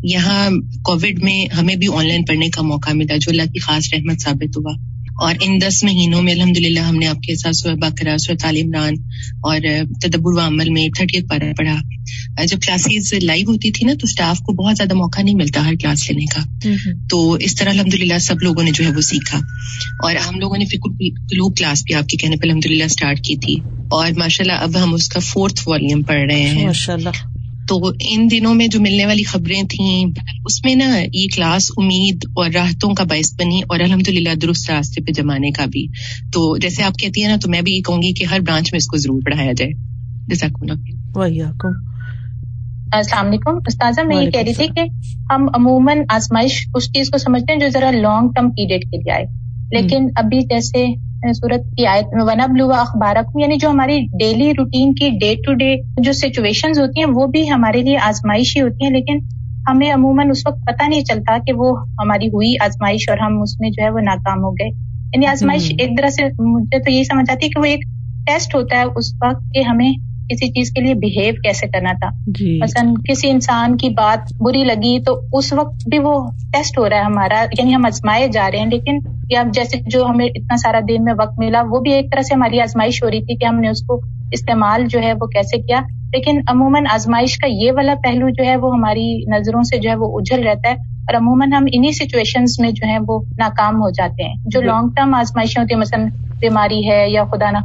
یہاں 0.04 0.50
کووڈ 0.84 1.24
میں 1.24 1.56
ہمیں 1.56 1.76
بھی 1.76 1.88
آن 1.88 2.08
لائن 2.08 2.26
پڑھنے 2.26 2.50
کا 2.50 2.62
موقع 2.62 2.90
ملا 2.94 3.16
جو 3.16 3.32
اللہ 3.32 3.42
کی 3.42 3.60
خاص 3.60 3.94
رحمت 3.94 4.22
ثابت 4.22 4.58
ہوا۔ 4.58 4.93
اور 5.22 5.36
ان 5.42 5.60
دس 5.62 5.84
مہینوں 5.84 6.22
میں 6.22 6.34
الحمد 6.34 6.58
للہ 6.58 6.80
ہم 6.80 6.96
نے 6.96 7.08
آپ 7.08 7.16
کے 7.16 7.36
ساتھ 7.36 7.56
سورہ 7.56 7.74
بکرا 7.74 8.18
سورہ 8.18 8.38
تعلیم 8.38 8.72
ران 8.74 8.94
اور 9.34 9.58
تدبر 10.02 10.34
و 10.34 10.40
عمل 10.40 10.70
میں 10.70 10.88
تھرٹی 10.98 11.22
پارا 11.22 11.46
پڑھا 11.58 11.76
جب 12.48 12.58
کلاسز 12.66 13.14
لائیو 13.24 13.50
ہوتی 13.50 13.72
تھی 13.72 13.86
نا 13.86 13.94
تو 13.94 14.00
اسٹاف 14.04 14.40
کو 14.40 14.54
بہت 14.54 14.78
زیادہ 14.78 14.94
موقع 14.94 15.22
نہیں 15.22 15.36
ملتا 15.36 15.66
ہر 15.66 15.74
کلاس 15.82 16.12
لینے 16.12 16.26
کا۔ 16.26 16.42
تو 17.10 17.34
اس 17.34 17.56
طرح 17.56 17.70
الحمد 17.70 17.94
للہ 17.94 18.18
سب 18.18 18.36
لوگوں 18.42 18.64
نے 18.64 18.72
جو 18.72 18.86
ہے 18.86 18.92
وہ 18.96 19.02
سیکھا۔ 19.02 19.38
اور 20.04 20.16
ہم 20.16 20.40
لوگوں 20.40 20.58
نے 20.58 20.66
فکر 20.66 20.90
کلاس 21.58 21.84
بھی 21.86 21.94
آپ 21.94 22.08
کے 22.08 22.18
کہنے 22.18 22.36
پہ 22.36 22.48
الحمد 22.48 22.66
للہ 22.66 22.84
اسٹارٹ 22.84 23.18
کی 23.18 23.36
تھی۔ 23.36 23.56
اور 23.92 24.12
ماشاء 24.18 24.44
اللہ 24.44 24.54
اب 24.54 24.84
ہم 24.84 24.94
اس 24.94 25.10
کا 25.10 25.20
فورتھ 25.20 25.68
والیوم 25.68 26.02
پڑھ 26.02 26.22
رہے 26.32 26.42
ہیں۔ 26.42 26.66
تو 27.68 27.92
ان 28.10 28.28
دنوں 28.32 28.54
میں 28.54 28.68
جو 28.68 28.80
ملنے 28.82 29.06
والی 29.06 29.24
خبریں 29.24 29.64
تھیں 29.64 30.06
اس 30.46 30.66
میں 30.66 30.76
نا 30.76 31.04
یہ 31.14 31.28
کلاس 31.36 31.72
امید 31.78 32.26
اور 32.36 32.50
راحتوں 32.50 32.94
کا 32.94 33.04
باعث 33.04 33.34
بنی 33.40 33.62
اور 33.70 33.80
الحمد 33.80 34.10
للہ 34.10 34.36
درست 34.42 34.72
راستے 34.72 35.02
پہ 35.02 35.12
جمانے 35.12 35.52
کا 35.52 35.66
بھی۔ 35.66 35.88
تو 36.34 36.58
جیسے 36.58 36.84
آپ 36.84 37.00
کہتی 37.00 37.22
ہیں 37.22 37.30
نا 37.30 37.36
تو 37.42 37.50
میں 37.50 37.62
بھی 37.62 37.74
یہ 37.74 37.82
کہوں 37.82 38.02
گی 38.02 38.14
کہ 38.14 38.26
ہر 38.26 38.40
برانچ 38.40 38.74
میں 38.74 38.78
اس 38.78 38.88
کو 38.88 38.98
ضرور 38.98 39.22
پڑھایا 39.26 39.52
جائے۔ 39.52 39.72
جیسا 40.28 40.48
السلام 42.98 43.28
علیکم۔ 43.28 43.56
استاذہ 43.56 44.02
میں 44.02 44.16
یہ 44.26 44.30
کہہ 44.30 44.42
رہی 44.42 44.54
تھی 44.54 44.68
کہ 44.68 44.82
ہم 45.34 45.48
عموماً 45.56 45.98
آزمائش 46.10 46.68
اس 46.76 46.86
چیز 46.86 47.10
کو 47.10 47.18
سمجھتے 47.18 47.54
ہیں 47.54 47.60
جو 47.60 47.68
ذرا 47.70 47.92
لانگ 47.92 48.30
ٹرم 48.36 48.50
پیریڈ 48.50 48.82
کے 48.82 48.98
لیے 48.98 49.12
آئے۔ 49.12 49.43
لیکن 49.72 50.08
ابھی 50.16 50.40
جیسے 50.50 50.86
صورت 51.34 51.66
کی 51.78 51.86
آیت 51.88 52.06
ونب 52.22 52.56
لوا 52.58 52.80
اخبارک 52.80 53.30
یعنی 53.36 53.56
جو 53.56 53.70
ہماری 53.70 54.00
ڈیلی 54.20 54.52
روٹین 54.52 54.94
کی 54.94 55.10
ڈے 55.20 55.34
ٹو 55.36 55.54
ڈے 55.54 55.74
جو 55.98 56.14
سچویشن 56.14 56.80
ہوتی 56.80 57.00
ہیں 57.00 57.10
وہ 57.14 57.28
بھی 57.28 57.50
ہمارے 57.50 57.82
لیے 57.82 57.98
آزمائش 58.04 58.58
ہی 58.58 58.62
ہوتی 58.62 58.86
ہیں 58.86 58.92
لیکن 58.92 59.20
ہمیں 59.66 59.92
عموماً 59.92 60.30
اس 60.30 60.42
وقت 60.46 60.66
پتہ 60.66 60.90
نہیں 60.90 61.04
چلتا 61.04 61.38
کہ 61.46 61.54
وہ 61.54 61.70
ہماری 62.02 62.28
ہوئی 62.28 62.54
آزمائش 62.60 63.10
اور 63.10 63.18
ہم 63.18 63.42
اس 63.42 63.60
میں 63.60 63.70
جو 63.70 63.84
ہے 63.84 63.90
وہ 63.90 64.00
ناکام 64.00 64.44
ہو 64.44 64.52
گئے۔ 64.52 64.70
یعنی 65.14 65.26
آزمائش 65.26 65.72
ایک 65.80 65.98
طرح 65.98 66.10
سے 66.10 66.24
مجھے 66.40 66.80
تو 66.80 66.92
یہی 66.92 67.04
سمجھ 67.04 67.30
آتی 67.32 67.46
ہے 67.46 67.50
کہ 67.50 67.60
وہ 67.60 67.66
ایک 67.66 67.84
ٹیسٹ 68.28 68.56
ہوتا 68.56 68.78
ہے 68.78 68.84
اس 68.96 69.14
وقت 69.26 69.54
کہ 69.54 69.64
ہمیں 69.64 69.92
کسی 70.34 70.48
چیز 70.48 70.72
کے 70.72 70.82
لیے 70.82 70.94
بہیو 70.94 71.34
کیسے 71.44 71.68
کرنا 71.68 71.92
تھا؟ 71.92 72.10
جی۔ 72.28 72.60
مثلاً 72.62 72.94
کسی 73.10 73.30
انسان 73.30 73.78
کی 73.78 73.90
بات 73.90 74.20
بری 74.40 74.64
لگی 74.64 75.04
تو 75.04 75.22
اس 75.34 75.54
وقت 75.54 75.90
بھی 75.90 76.00
وہ 76.00 76.28
ٹیسٹ 76.54 76.80
ہو 76.80 76.90
رہا 76.90 76.98
ہے 76.98 77.02
ہمارا 77.02 77.46
یعنی 77.60 77.76
ہم 77.76 77.86
آزمائے 77.86 78.28
جا 78.28 78.52
رہے 78.52 78.60
ہیں 78.60 78.66
لیکن 78.66 79.00
یا 79.30 79.44
جیسے 79.54 79.78
جو 79.86 80.06
ہمیں 80.06 80.26
اتنا 80.26 80.58
سارا 80.58 80.80
دن 80.80 81.04
میں 81.04 81.14
وقت 81.20 81.40
ملا 81.40 81.62
وہ 81.70 81.80
بھی 81.80 81.94
ایک 81.94 82.12
طرح 82.12 82.22
سے 82.22 82.34
ہماری 82.34 82.60
آزمائش 82.60 83.04
ہو 83.04 83.10
رہی 83.10 83.22
تھی 83.22 83.36
کہ 83.36 83.46
ہم 83.46 83.60
نے 83.60 83.70
اس 83.70 83.86
کو 83.86 84.02
استعمال 84.32 84.86
جو 84.90 85.00
ہے 85.02 85.14
وہ 85.14 85.28
کیسے 85.28 85.62
کیا۔ 85.62 85.82
لیکن 86.14 86.42
عموماً 86.48 86.84
آزمائش 86.94 87.38
کا 87.38 87.48
یہ 87.50 87.72
والا 87.72 87.94
پہلو 88.04 88.30
جو 88.30 88.44
ہے 88.44 88.56
وہ 88.56 88.74
ہماری 88.74 89.38
نظروں 89.38 89.64
سے 89.64 89.78
جو 89.78 89.90
ہے 89.90 89.96
وہ 89.96 90.20
اجھل 90.20 90.48
رہتا 90.48 90.70
ہے 90.70 90.74
اور 90.74 91.16
عموماً 91.16 91.54
ہم 91.54 91.66
انہیں 91.72 91.92
سچویشن 91.92 92.44
میں 92.60 92.72
جو 92.72 92.88
ہے 92.88 92.98
وہ 93.08 93.20
ناکام 93.38 93.76
ہو 93.76 93.90
جاتے 93.90 94.24
ہیں۔ 94.24 94.34
جو 94.46 94.62
لانگ 94.62 94.90
ٹرم 94.96 95.14
آزمائشیں 95.14 95.62
ہوتی 95.62 95.74
ہیں 95.74 95.80
مثلاً 95.82 96.08
بیماری 96.44 96.90
ہے 96.90 97.10
یا 97.10 97.24
خدا 97.24 97.52
نہ 97.52 97.58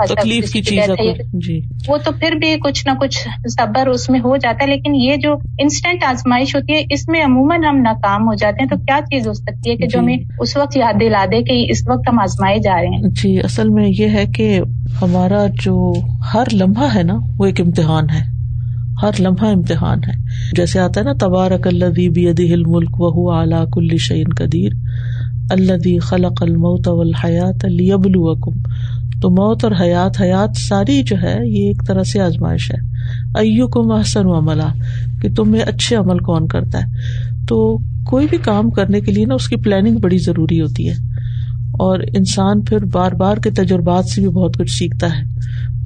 جی۔ 1.47 1.61
وہ 1.89 1.97
تو 1.97 2.13
پھر 2.21 2.33
بھی 2.33 2.55
کچھ 2.65 2.87
نہ 2.87 2.93
کچھ 3.01 3.19
صبر 3.49 3.87
اس 3.87 4.09
میں 4.11 4.21
ہو 4.21 4.37
جاتا 4.37 4.65
ہے 4.65 4.71
لیکن 4.71 4.95
یہ 4.95 5.17
جو 5.17 5.35
انسٹنٹ 5.59 6.05
آزمائش 6.05 6.55
ہوتی 6.57 6.73
ہے 6.73 6.83
اس 6.91 7.09
میں 7.09 7.25
عموماً 7.25 7.65
ہم 7.65 7.81
ناکام 7.81 8.29
ہو 8.29 8.35
جاتے 8.35 8.63
ہیں 8.63 8.69
تو 8.69 8.77
کیا 8.77 9.01
چیز 9.05 9.29
ہو 9.29 9.33
سکتی 9.33 9.71
ہے 9.71 9.77
کہ 9.77 9.87
جو 9.87 9.99
جی۔ 9.99 9.99
ہمیں 9.99 10.17
اس 10.41 10.57
وقت 10.57 10.77
یاد 10.77 11.01
دلا 11.01 11.25
دے 11.33 11.43
کہ 11.43 11.65
اس 11.71 11.89
وقت 11.89 12.09
ہم 12.09 12.19
آزمائے 12.19 12.59
جا 12.59 12.77
رہے 12.77 12.87
ہیں؟ 12.87 13.11
جی 13.23 13.39
اصل 13.41 13.69
میں 13.69 13.89
یہ 13.99 14.09
ہے 14.09 14.25
کہ 14.27 14.61
ہمارا 15.03 15.47
جو 15.63 15.93
ہر 16.35 16.45
لمحہ 16.53 16.95
ہے 16.95 17.03
نا 17.03 17.19
وہ 17.39 17.45
ایک 17.45 17.61
امتحان 17.61 18.11
ہے۔ 18.11 18.23
ہر 19.03 19.11
لمحہ 19.19 19.49
امتحان 19.49 19.99
ہے۔ 19.99 20.13
جیسے 20.57 20.81
آتا 20.81 21.01
ہے 21.01 21.05
نا 21.05 21.13
تبارک 21.21 21.67
اللہ 21.67 22.01
ملک 22.67 23.01
وہ 23.01 23.33
اعلیٰ 23.33 23.65
کل 23.73 23.97
شعین 23.99 24.35
قدیر۔ 24.39 24.73
اللہ 25.51 25.99
خلق 25.99 26.43
الموت 26.43 26.89
والحیات 26.89 27.65
لیبلوکم۔ 27.65 28.61
تو 29.23 29.31
موت 29.31 29.65
اور 29.65 29.73
حیات 29.81 30.23
حیات 30.23 30.57
ساری 30.57 31.03
جو 31.03 31.17
ہے، 31.23 31.37
یہ 31.45 31.67
ایک 31.67 31.83
طرح 31.87 32.03
سے 32.03 32.21
آزمائش 32.21 32.71
ہے۔ 32.71 32.79
ایو 33.39 33.69
کو 33.69 33.83
محسن 33.83 34.27
و 34.27 34.39
عملہ 34.39 34.73
کہ 35.23 35.35
تمہیں 35.35 35.63
اچھے 35.63 35.97
عمل 35.97 36.19
کون 36.19 36.47
کرتا 36.47 36.79
ہے۔ 36.79 36.85
تو 37.49 37.79
کوئی 38.07 38.27
بھی 38.31 38.39
کام 38.39 38.71
کرنے 38.71 39.01
کے 39.01 39.13
لیے 39.13 39.25
نا، 39.25 39.35
اس 39.35 39.49
کی 39.49 39.57
پلاننگ 39.57 39.97
بڑی 39.97 40.19
ضروری 40.19 40.61
ہوتی 40.61 40.89
ہے۔ 40.89 40.95
اور 41.73 41.99
انسان 42.15 42.63
پھر 42.63 42.85
بار 42.85 43.13
بار 43.13 43.37
کے 43.37 43.51
تجربات 43.51 44.05
سے 44.05 44.21
بھی 44.21 44.29
بہت 44.29 44.57
کچھ 44.59 44.71
سیکھتا 44.71 45.07
ہے۔ 45.07 45.23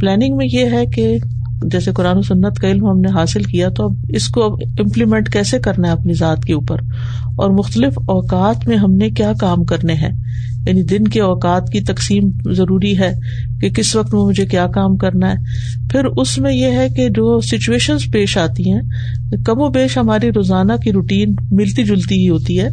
پلاننگ 0.01 0.37
میں 0.37 0.47
یہ 0.53 0.65
ہے 0.65 0.87
کہ 0.87 1.19
جیسے 1.65 1.93
قرآن 1.93 2.19
و 2.19 2.23
سنت 2.23 2.59
کا 2.59 2.69
علم 2.69 2.87
ہم 2.87 3.01
نے 3.01 3.09
حاصل 3.09 3.43
کیا، 3.43 3.69
تو 3.69 3.85
اب 3.85 3.93
اس 4.09 4.29
کو 4.29 4.45
اب 4.45 4.53
امپلیمنٹ 4.79 5.33
کیسے 5.33 5.59
کرنا 5.59 5.89
ہے 5.89 5.93
اپنی 5.93 6.15
ذات 6.15 6.45
کے 6.45 6.53
اوپر؟ 6.53 6.77
اور 7.37 7.51
مختلف 7.51 7.99
اوقات 8.07 8.69
میں 8.69 8.77
ہم 8.77 8.95
نے 8.95 9.11
کیا 9.11 9.33
کام 9.41 9.65
کرنے 9.65 9.93
ہیں؟ 9.93 10.23
یعنی 10.67 10.83
دن 10.83 11.05
کے 11.05 11.21
اوقات 11.21 11.71
کی 11.73 11.81
تقسیم 11.81 12.31
ضروری 12.53 12.99
ہے 12.99 13.13
کہ 13.61 13.71
کس 13.71 13.97
وقت 13.97 14.15
میں 14.15 14.23
مجھے 14.23 14.47
کیا 14.47 14.67
کام 14.67 14.97
کرنا 14.97 15.31
ہے۔ 15.31 15.37
پھر 15.93 16.05
اس 16.05 16.39
میں 16.39 16.53
یہ 16.53 16.67
ہے 16.67 16.89
کہ 16.89 17.09
جو 17.09 17.41
سچویشن 17.41 17.97
پیش 18.13 18.39
آتی 18.39 18.73
ہیں، 18.73 18.81
کم 19.45 19.61
و 19.61 19.69
بیش 19.69 19.97
ہماری 19.97 20.33
روزانہ 20.33 20.73
کی 20.85 20.93
روٹین 20.93 21.35
ملتی 21.51 21.85
جلتی 21.85 22.25
ہی 22.25 22.29
ہوتی 22.29 22.61
ہے۔ 22.61 22.69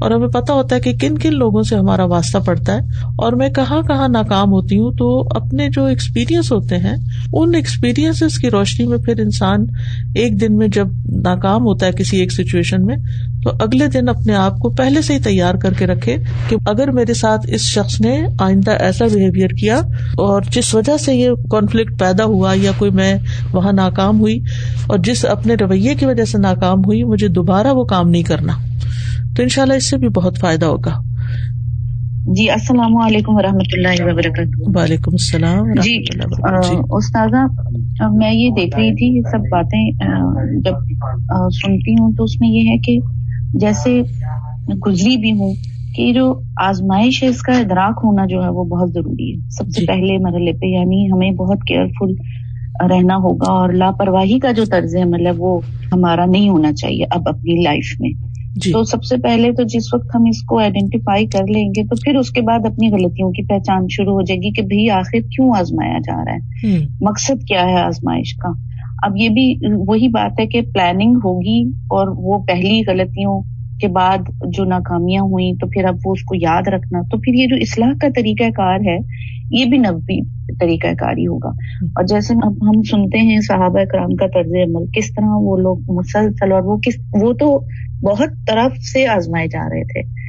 اور 0.00 0.10
ہمیں 0.10 0.28
پتا 0.28 0.52
ہوتا 0.52 0.76
ہے 0.76 0.80
کہ 0.80 0.92
کن 0.92 1.18
کن 1.18 1.34
لوگوں 1.34 1.62
سے 1.62 1.76
ہمارا 1.76 2.04
واسطہ 2.04 2.38
پڑتا 2.38 2.72
ہے۔ 2.72 2.78
اور 3.02 3.32
میں 3.32 3.48
کہاں 3.48 3.82
کہاں 3.82 4.08
ناکام 4.08 4.48
ہوتی 4.48 4.78
ہوں 4.78 4.92
تو 4.92 5.28
اپنے 5.36 5.68
جو 5.68 5.84
ایکسپیرئنس 5.84 6.52
ہوتے 6.52 6.78
ہیں، 6.78 6.94
ان 7.32 7.54
ایکسپیرئنس 7.54 8.38
کی 8.38 8.50
روشنی 8.50 8.86
میں 8.86 8.98
پھر 8.98 9.20
انسان 9.20 9.66
ایک 10.14 10.40
دن 10.40 10.56
میں 10.56 10.68
جب 10.68 10.86
ناکام 11.06 11.62
ہوتا 11.62 11.86
ہے 11.86 11.92
کسی 11.92 12.16
ایک 12.16 12.32
سچویشن 12.32 12.86
میں، 12.86 12.96
تو 13.42 13.50
اگلے 13.60 13.86
دن 13.86 14.08
اپنے 14.08 14.34
آپ 14.34 14.58
کو 14.58 14.68
پہلے 14.68 15.02
سے 15.02 15.14
ہی 15.14 15.18
تیار 15.18 15.54
کر 15.54 15.72
کے 15.72 15.86
رکھے 15.86 16.16
کہ 16.48 16.56
اگر 16.66 16.90
میرے 16.90 17.14
ساتھ 17.14 17.31
اس 17.48 17.60
شخص 17.60 18.00
نے 18.00 18.22
آئندہ 18.38 18.70
ایسا 18.70 19.04
بہیویئر 19.04 19.48
کیا 19.48 19.76
اور 20.18 20.42
جس 20.50 20.74
وجہ 20.74 20.96
سے 20.96 21.14
یہ 21.14 21.30
کانفلکٹ 21.50 21.98
پیدا 21.98 22.24
ہوا 22.24 22.54
یا 22.62 22.70
کوئی 22.78 22.90
میں 22.90 23.14
وہاں 23.52 23.72
ناکام 23.72 24.20
ہوئی 24.20 24.38
اور 24.86 24.98
جس 24.98 25.24
اپنے 25.24 25.54
رویے 25.54 25.94
کی 25.94 26.06
وجہ 26.06 26.24
سے 26.24 26.38
ناکام 26.38 26.78
ہوئی 26.78 27.04
مجھے 27.04 27.28
دوبارہ 27.28 27.66
وہ 27.66 27.84
کام 27.84 28.10
نہیں 28.10 28.22
کرنا۔ 28.22 28.52
تو 29.36 29.42
ان 29.42 29.48
شاء 29.48 29.62
اللہ 29.62 29.74
اس 29.74 29.90
سے 29.90 29.98
بھی 29.98 30.08
بہت 30.08 30.38
فائدہ 30.38 30.66
ہوگا۔ 30.66 30.90
جی 32.26 32.50
السلام 32.50 32.96
علیکم 32.96 33.34
و 33.34 33.42
رحمۃ 33.42 33.72
اللہ 33.72 34.12
وبرکاتہ۔ 34.12 34.78
وعلیکم 34.78 35.10
السلام 35.12 35.72
جی, 35.72 36.02
جی۔ 36.02 36.76
استاذہ 36.90 37.46
میں 38.12 38.34
یہ 38.34 38.50
دیکھ 38.50 38.76
رہی 38.76 38.94
تھی 38.94 39.16
یہ 39.16 39.22
سب 39.30 39.38
باتیں 39.38 39.90
جب 40.60 40.72
سنتی 41.54 41.92
ہوں 41.92 42.12
تو 42.12 42.24
اس 42.24 42.40
میں 42.40 42.48
یہ 42.48 42.70
ہے 42.70 42.78
کہ 42.78 42.98
جیسے 43.54 44.02
گزری 44.86 45.16
بھی 45.16 45.32
ہوں 45.32 45.54
کہ 45.96 46.12
جو 46.12 46.40
آزمائش 46.56 47.22
ہے 47.22 47.28
اس 47.28 47.42
کا 47.42 47.52
ادراک 47.52 48.00
ہونا 48.04 48.26
جو 48.26 48.42
ہے 48.44 48.48
وہ 48.48 48.64
بہت 48.64 48.92
ضروری 48.92 49.34
ہے۔ 49.34 49.48
سب 49.50 49.64
سے 49.64 49.80
جی۔ 49.80 49.86
پہلے 49.86 50.18
مرحلے 50.18 50.52
پہ 50.52 50.66
یعنی 50.66 51.12
ہمیں 51.12 51.30
بہت 51.30 51.58
کیئرفل 51.68 52.14
رہنا 52.90 53.16
ہوگا 53.16 53.52
اور 53.52 53.68
لاپرواہی 53.68 54.38
کا 54.38 54.52
جو 54.52 54.64
طرز 54.64 54.96
ہے 54.96 55.02
وہ 55.38 55.60
ہمارا 55.92 56.24
نہیں 56.26 56.48
ہونا 56.48 56.72
چاہیے 56.72 57.04
اب 57.10 57.22
اپنی 57.26 57.62
لائف 57.62 57.96
میں۔ 58.00 58.10
جی. 58.56 58.72
تو 58.72 58.84
سب 58.84 59.04
سے 59.04 59.16
پہلے 59.16 59.52
تو 59.52 59.62
جس 59.62 59.94
وقت 59.94 60.06
ہم 60.14 60.22
اس 60.28 60.42
کو 60.42 60.58
آئیڈینٹیفائی 60.58 61.26
کر 61.26 61.46
لیں 61.54 61.68
گے 61.68 61.84
تو 61.84 61.96
پھر 61.96 62.16
اس 62.16 62.30
کے 62.30 62.40
بعد 62.40 62.58
اپنی 62.66 62.88
غلطیوں 62.88 63.30
کی 63.30 63.46
پہچان 63.46 63.86
شروع 63.90 64.12
ہو 64.12 64.22
جائے 64.22 64.38
گی 64.38 64.52
کہ 64.52 64.62
بھائی 64.62 64.90
آخر 64.90 65.20
کیوں 65.20 65.52
آزمایا 65.58 65.98
جا 65.98 66.24
رہا 66.24 66.32
ہے۔ 66.32 66.78
مقصد 67.00 67.44
کیا 67.48 67.68
ہے 67.68 67.80
آزمائش 67.80 68.34
کا؟ 68.34 68.48
اب 69.02 69.12
یہ 69.16 69.28
بھی 69.28 69.54
وہی 69.88 70.08
بات 70.08 70.40
ہے 70.40 70.46
کہ 70.46 70.60
پلاننگ 70.60 71.16
ہوگی 71.16 71.62
اور 71.68 72.14
وہ 72.16 72.38
پہلی 72.38 72.82
غلطیوں 72.88 73.42
کے 73.82 73.88
بعد 73.88 74.18
جو 74.48 74.64
ناکامیاں 74.64 75.22
ہوئی 75.22 75.56
تو 75.60 75.66
پھر 75.66 75.84
اب 75.84 75.94
وہ 76.04 76.12
اس 76.12 76.22
کو 76.22 76.34
یاد 76.34 76.68
رکھنا۔ 76.68 77.00
تو 77.00 77.18
پھر 77.18 77.34
یہ 77.34 77.46
جو 77.46 77.56
اصلاح 77.56 77.92
کا 78.00 78.08
طریقہ 78.08 78.50
کار 78.50 78.80
ہے 78.80 78.98
یہ 79.50 79.64
بھی 79.64 79.78
نبی 79.78 80.24
طریقہ 80.60 80.86
کار 80.86 81.16
ہی 81.18 81.26
ہوگا۔ 81.26 81.48
اور 81.86 82.04
جیسے 82.04 82.34
اب 82.42 82.52
ہم 82.52 82.82
سنتے 82.82 83.18
ہیں 83.18 83.40
صحابہ 83.40 83.84
کرام 83.84 84.14
کا 84.14 84.26
طرز 84.26 84.52
عمل 84.54 84.86
کس 84.96 85.14
طرح 85.14 85.26
وہ 85.26 85.56
لوگ 85.56 85.78
مسلسل 85.88 86.52
اور 86.52 86.62
وہ 86.62 86.76
کس 86.76 86.94
وہ 87.22 87.32
تو 87.32 87.58
بہت 88.02 88.28
طرف 88.48 88.72
سے 88.92 89.06
آزمائے 89.06 89.46
جا 89.46 89.64
رہے 89.64 89.84
تھے۔ 89.84 90.22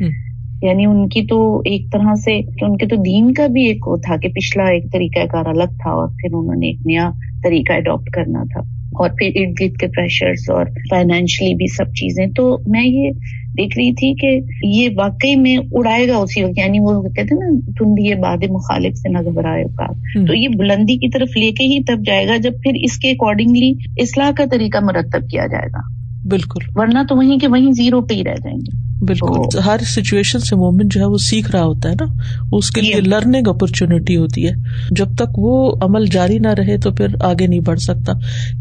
یعنی 0.68 0.86
ان 0.86 1.10
کی 1.10 1.26
تو 1.26 1.60
ایک 1.60 1.94
طرح 1.94 2.14
سے 2.14 2.38
ان 2.66 2.78
کے 2.78 2.86
تو 2.86 2.96
دین 2.96 3.34
کا 3.34 3.48
بھی 3.48 3.68
ایک 3.68 3.88
وہ 3.88 3.98
تھا 3.98 4.18
کہ 4.18 4.30
پچھلا 4.30 4.64
ایک 4.64 4.84
طریقہ 4.94 5.26
کار 5.26 5.46
الگ 5.46 5.74
تھا 5.82 5.90
اور 5.90 6.08
پھر 6.08 6.30
انہوں 6.34 6.56
نے 6.56 6.68
ایک 6.68 6.80
نیا 6.86 7.10
طریقہ 7.44 7.74
اڈاپٹ 7.74 8.10
کرنا 8.10 8.44
تھا۔ 8.44 8.73
اور 9.00 9.10
پھر 9.10 9.28
ارد 9.36 9.62
گرد 9.62 9.78
کے 9.80 9.88
پریشرس 9.88 10.50
اور 10.50 10.66
فائنینشلی 10.90 11.56
بھی 11.56 11.68
سب 11.68 11.86
چیزیں۔ 11.86 12.28
تو 12.28 12.58
میں 12.68 12.86
یہ 12.86 13.10
دیکھ 13.58 13.78
رہی 13.78 13.92
تھی 13.94 14.14
کہ 14.14 14.40
یہ 14.64 14.90
واقعی 14.96 15.36
میں 15.36 15.58
اڑائے 15.72 16.08
گا 16.08 16.18
اسی 16.18 16.44
وقت 16.44 16.58
یعنی 16.58 16.80
وہ 16.80 17.02
کہتے 17.02 17.36
نا 17.36 17.60
تم 17.80 17.94
بھی 17.94 18.04
یہ 18.04 18.16
باد 18.16 18.44
مخالف 18.50 18.98
سے 18.98 19.10
نہ 19.10 19.18
گھبرائے 19.18 19.64
کا 19.64 19.86
تو 20.28 20.34
یہ 20.34 20.48
بلندی 20.58 20.98
کی 20.98 21.10
طرف 21.10 21.38
لے 21.38 21.52
کے 21.52 21.64
ہی 21.64 21.84
تب 21.84 22.06
جائے 22.06 22.28
گا 22.28 22.38
جب 22.38 22.52
پھر 22.64 22.72
اس 22.84 22.98
کے 22.98 23.12
اکارڈنگلی 23.12 23.74
اصلاح 24.02 24.32
کا 24.32 24.44
طریقہ 24.52 24.78
مرتب 24.84 25.30
کیا 25.32 25.48
جائے 25.48 25.68
گا۔ 25.68 26.03
بالکل۔ 26.30 26.66
ورنہ 26.76 27.00
تو 27.10 27.16
وہیں 27.16 27.40
کے 27.40 27.48
وہیں 27.48 27.72
زیرو 27.72 28.02
پہ 28.02 28.14
ہی 28.14 28.24
رہ 28.24 28.36
جائیں 28.36 28.58
گے۔ 28.58 28.84
بالکل۔ 29.06 29.60
ہر 29.60 29.78
سچویشن 29.80 30.40
سے 30.40 30.56
مومنٹ 30.56 30.94
جو 30.94 31.02
ہے 31.02 31.06
وہ 31.06 31.18
سیکھ 31.18 31.52
رہا 31.52 31.64
ہوتا 31.64 31.90
ہے 31.90 31.94
نا۔ 31.94 32.06
اس 32.52 32.70
کے 32.70 32.82
لیے 32.82 33.02
لرننگ 33.02 33.48
اپرچونیٹی 33.48 34.18
ہوتی 34.18 34.48
ہے۔ 34.48 34.52
جب 34.92 35.16
تک 35.16 35.40
وہ 35.40 35.74
عمل 35.82 36.06
جاری 36.06 36.40
نہ 36.40 36.48
رہے 36.48 36.78
تو 36.78 36.92
پھر 36.92 37.08
آگے 37.22 37.48
نہیں 37.48 37.60
بڑھ 37.60 37.80
سکتا۔ 37.80 38.14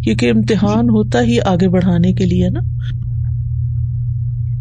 کیونکہ 0.04 0.30
امتحان 0.30 0.88
ہوتا 0.88 1.22
ہی 1.22 1.40
آگے 1.40 1.68
بڑھانے 1.68 2.12
کے 2.12 2.24
لیے 2.24 2.48
نا۔ 2.48 2.60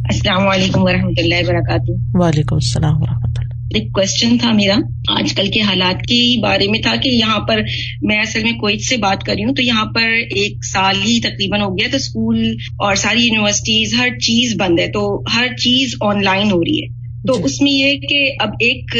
السلام 0.03 0.47
علیکم 0.47 0.81
و 0.81 0.87
رحمۃ 0.87 1.13
اللہ 1.17 1.35
وبرکاتہ۔ 1.47 1.91
وعلیکم 2.13 2.55
السلام 2.55 3.01
و 3.01 3.05
رحمۃ 3.05 3.33
اللہ۔ 3.37 3.50
ایک 3.73 3.91
کوشچن 3.93 4.37
تھا 4.37 4.51
میرا۔ 4.51 4.75
آج 5.07 5.33
کل 5.33 5.47
کے 5.47 5.61
حالات 5.61 6.01
کے 6.01 6.41
بارے 6.41 6.67
میں 6.67 6.79
تھا 6.79 6.95
کہ 6.95 7.09
یہاں 7.09 7.39
پر 7.39 7.61
میں 8.01 8.17
اصل 8.17 8.43
میں 8.43 8.51
کوئٹ 8.51 8.81
سے 8.81 8.97
بات 8.97 9.23
کر 9.23 9.33
رہی 9.33 9.43
ہوں 9.43 9.55
تو 9.55 9.61
یہاں 9.61 9.85
پر 9.85 10.09
ایک 10.35 10.65
سال 10.65 10.95
ہی 11.05 11.19
تقریباً 11.21 11.61
ہو 11.61 11.77
گیا 11.77 11.87
تو 11.91 11.97
اسکول 11.97 12.55
اور 12.77 12.95
ساری 12.95 13.21
یونیورسٹیز 13.23 13.93
ہر 13.99 14.09
چیز 14.09 14.55
بند 14.59 14.79
ہے 14.79 14.87
تو 14.87 15.23
ہر 15.35 15.47
چیز 15.47 15.95
آن 16.01 16.23
لائن 16.23 16.51
ہو 16.51 16.63
رہی 16.63 16.81
ہے۔ 16.81 17.01
تو 17.27 17.37
جی۔ 17.37 17.43
اس 17.43 17.61
میں 17.61 17.71
یہ 17.71 17.95
کہ 17.95 18.31
اب 18.39 18.49
ایک 18.59 18.97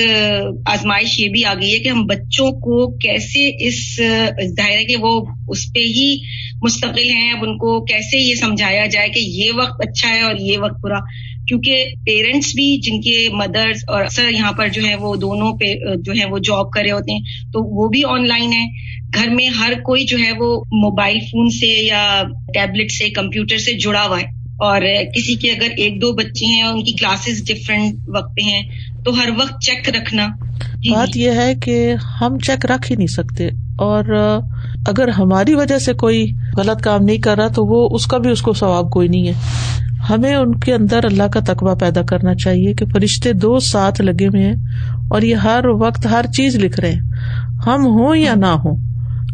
آزمائش 0.65 1.19
یہ 1.19 1.30
بھی 1.30 1.45
آ 1.45 1.53
گئی 1.53 1.74
ہے 1.74 1.80
کہ 1.80 1.88
ہم 1.88 2.05
بچوں 2.05 2.51
کو 2.51 2.97
کیسے 2.97 3.67
اس 3.67 3.97
ظاہر 4.57 4.78
ہے 4.78 4.86
کہ 4.86 4.95
وہ 4.99 5.26
اس 5.47 5.74
پہ 5.74 5.80
ہی 5.80 6.17
مستقل 6.61 7.09
ہیں۔ 7.09 7.32
اب 7.32 7.38
ان 7.41 7.57
کو 7.57 7.84
کیسے 7.84 8.19
یہ 8.19 8.36
سمجھایا 8.36 8.86
جائے 8.86 9.09
کہ 9.09 9.19
یہ 9.19 9.51
وقت 9.55 9.82
اچھا 9.88 10.09
ہے 10.15 10.22
اور 10.22 10.36
یہ 10.39 10.57
وقت 10.57 10.80
برا۔ 10.84 10.99
کیونکہ 11.51 11.85
پیرنٹس 12.05 12.47
بھی 12.55 12.79
جن 12.81 13.01
کے 13.01 13.29
مدرس 13.31 13.83
اور 13.87 14.01
اکثر 14.01 14.29
یہاں 14.29 14.51
پر 14.51 14.67
جو 14.67 14.81
ہے 14.85 14.95
وہ 14.95 15.15
دونوں 15.15 15.53
پہ، 15.53 15.73
جو 16.01 16.13
ہے 16.13 16.25
وہ 16.25 16.37
جاب 16.37 16.71
کر 16.71 16.81
رہے 16.81 16.91
ہوتے 16.91 17.11
ہیں، 17.13 17.19
تو 17.19 17.83
وہ 17.83 17.87
بھی 17.87 18.03
آن 18.03 18.27
لائن 18.27 18.53
ہے 18.53 18.65
گھر 19.13 19.29
میں 19.29 19.47
ہر 19.47 19.73
کوئی 19.83 20.05
جو 20.05 20.17
ہے 20.17 20.31
وہ 20.31 20.63
موبائل 20.71 21.19
فون 21.19 21.49
سے 21.49 21.67
یا 21.67 22.23
ٹیبلٹ 22.53 22.91
سے 22.91 23.09
کمپیوٹر 23.09 23.57
سے 23.57 23.73
جڑا 23.73 24.05
ہوا 24.07 24.19
ہے۔ 24.19 24.25
اور 24.59 24.81
کسی 25.15 25.35
کے 25.35 25.51
اگر 25.51 25.67
ایک 25.77 26.01
دو 26.01 26.13
بچے 26.13 26.45
ہیں 26.45 26.61
ان 26.61 26.83
کی 26.83 26.91
کلاسز 26.91 27.43
ڈفرینٹ 27.47 27.95
وقت 28.07 28.35
پہ 28.35 28.41
ہیں، 28.41 28.61
تو 29.05 29.19
ہر 29.19 29.29
وقت 29.37 29.61
چیک 29.61 29.89
رکھنا۔ 29.89 30.27
جی، 30.66 30.89
جی۔ 30.89 30.95
بات 30.95 31.18
یہ 31.18 31.32
ہے 31.32 31.55
کہ 31.55 31.95
ہم 32.22 32.38
چیک 32.38 32.66
رکھ 32.66 32.91
ہی 32.91 32.95
نہیں 32.95 33.07
سکتے 33.07 33.47
اور 33.78 34.03
اگر 34.88 35.07
ہماری 35.07 35.55
وجہ 35.55 35.78
سے 35.78 35.93
کوئی 35.93 36.32
غلط 36.57 36.82
کام 36.82 37.03
نہیں 37.03 37.18
کر 37.18 37.38
رہا 37.38 37.47
تو 37.47 37.66
وہ 37.66 37.89
اس 37.91 38.05
کا 38.05 38.18
بھی 38.18 38.32
اس 38.32 38.41
کو 38.41 38.53
ثواب 38.53 38.89
کوئی 38.89 39.07
نہیں 39.07 39.28
ہے۔ 39.28 39.34
ہمیں 40.09 40.36
ان 40.36 40.55
کے 40.55 40.74
اندر 40.74 41.05
اللہ 41.05 41.24
کا 41.24 41.39
تقبہ 41.39 41.76
پیدا 41.76 42.01
کرنا 42.01 42.36
چاہیے 42.36 42.74
کہ 42.74 42.86
فرشتے 42.86 43.34
دو 43.34 43.59
ساتھ 43.59 44.01
لگے 44.01 44.28
ہوئے 44.28 44.43
ہیں 44.43 44.55
اور 45.09 45.22
یہ 45.22 45.36
ہر 45.36 45.66
وقت 45.66 46.05
ہر 46.05 46.26
چیز 46.36 46.55
لکھ 46.55 46.80
رہے 46.80 46.91
ہیں۔ 46.91 47.01
ہم 47.66 47.86
ہوں 47.86 48.16
یا 48.16 48.34
نہ 48.36 48.45
ہوں 48.45 48.78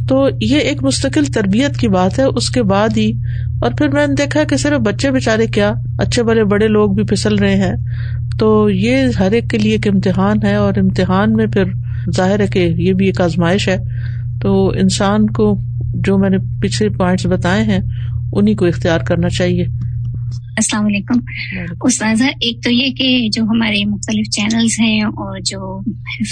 تو 0.08 0.28
یہ 0.41 0.58
ایک 0.58 0.84
مستقل 0.84 1.26
تربیت 1.26 1.78
کی 1.78 1.88
بات 1.88 2.20
ہے، 2.20 2.24
اس 2.24 2.49
کے 2.49 2.64
بعد 2.64 2.89
ہی۔ 2.97 3.12
اور 3.62 3.72
پھر 3.78 3.88
میں 3.88 4.08
نے 4.08 4.14
دیکھا 4.14 4.43
کہ 4.43 4.58
صرف 4.58 4.80
بچے 4.80 5.12
بےچارے 5.12 5.47
کیا، 5.47 5.74
اچھے 5.99 6.24
بڑے 6.24 6.43
بڑے 6.43 6.68
لوگ 6.68 6.91
بھی 6.91 7.03
پھسل 7.03 7.36
رہے 7.36 7.55
ہیں۔ 7.55 7.76
تو 8.39 8.70
یہ 8.70 9.08
ہر 9.20 9.32
ایک 9.32 9.49
کے 9.49 9.58
لیے 9.58 9.72
ایک 9.72 9.88
امتحان 9.88 10.38
ہے، 10.43 10.55
اور 10.55 10.74
امتحان 10.78 11.34
میں 11.34 11.47
پھر 11.47 11.64
ظاہر 12.16 12.39
ہے 12.39 12.47
کہ 12.47 12.60
یہ 12.60 12.93
بھی 12.93 13.05
ایک 13.05 13.22
آزمائش 13.22 13.68
ہے۔ 13.68 13.78
تو 14.41 14.70
انسان 14.70 15.28
کو 15.28 15.60
جو 15.93 16.18
میں 16.18 16.30
نے 16.30 16.38
پچھلے 16.62 16.89
پوائنٹس 16.89 17.26
بتائے 17.26 17.64
ہیں 17.64 17.80
انہیں 18.34 18.55
کو 18.55 18.66
اختیار 18.66 18.99
کرنا 18.99 19.30
چاہیے۔ 19.30 19.66
السلام 20.58 20.86
علیکم۔ 20.86 21.20
استاذہ 21.82 22.24
ایک 22.24 22.64
تو 22.64 22.72
یہ 22.72 22.93
کہ 22.93 23.30
جو 23.34 23.43
ہمارے 23.43 23.86
مختلف 23.86 24.30
چینلز 24.30 24.80
ہیں 24.80 25.01
اور 25.03 25.39
جو 25.39 25.82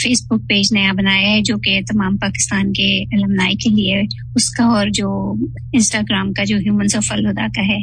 فیس 0.03 0.25
بک 0.25 0.47
پیج 0.49 0.73
نیا 0.73 0.91
بنایا 0.91 1.31
ہے 1.31 1.41
جو 1.41 1.57
کہ 1.57 1.79
تمام 1.81 2.17
پاکستان 2.17 2.73
کے 2.73 3.03
علمائی 3.15 3.55
کے 3.55 3.69
لیے 3.69 4.01
اس 4.35 4.49
کا 4.49 4.63
اور 4.63 4.87
جو 4.93 5.33
انسٹاگرام 5.73 6.33
کا 6.33 6.43
جو 6.43 6.57
ہیومن 6.57 6.85
آف 6.97 7.11
الدا 7.11 7.47
کا 7.55 7.67
ہے 7.67 7.77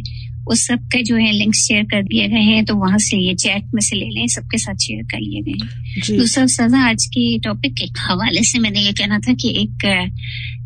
اس 0.47 0.67
سب 0.67 0.89
کے 0.91 1.03
جو 1.03 1.17
ہے 1.17 1.31
لنک 1.35 1.55
شیئر 1.57 1.83
کر 1.91 2.03
دیے 2.03 2.27
گئے 2.27 2.43
ہیں 2.45 2.63
تو 2.63 2.77
وہاں 2.77 2.99
سے 3.01 3.17
یہ 3.19 3.35
چیٹ 3.37 3.75
میں 3.75 3.81
سے 3.81 3.97
لے 3.97 4.09
لیں 4.11 4.27
سب 4.27 4.49
کے 4.51 4.59
ساتھ 4.59 4.83
شیئر 4.83 5.03
کر 5.11 5.21
لیے 5.21 5.41
گئے 5.41 5.53
ہیں 5.55 6.01
جی۔ 6.01 6.17
دوسرا 6.17 6.47
سزا 6.49 6.87
آج 6.89 7.07
کی 7.09 7.27
ٹاپک 7.43 7.77
کے 7.77 7.87
حوالے 8.01 8.43
سے 8.43 8.59
میں 8.59 8.71
نے 8.71 8.81
یہ 8.81 8.93
کہنا 8.93 9.19
تھا 9.25 9.33
کہ 9.39 9.49
ایک 9.59 9.87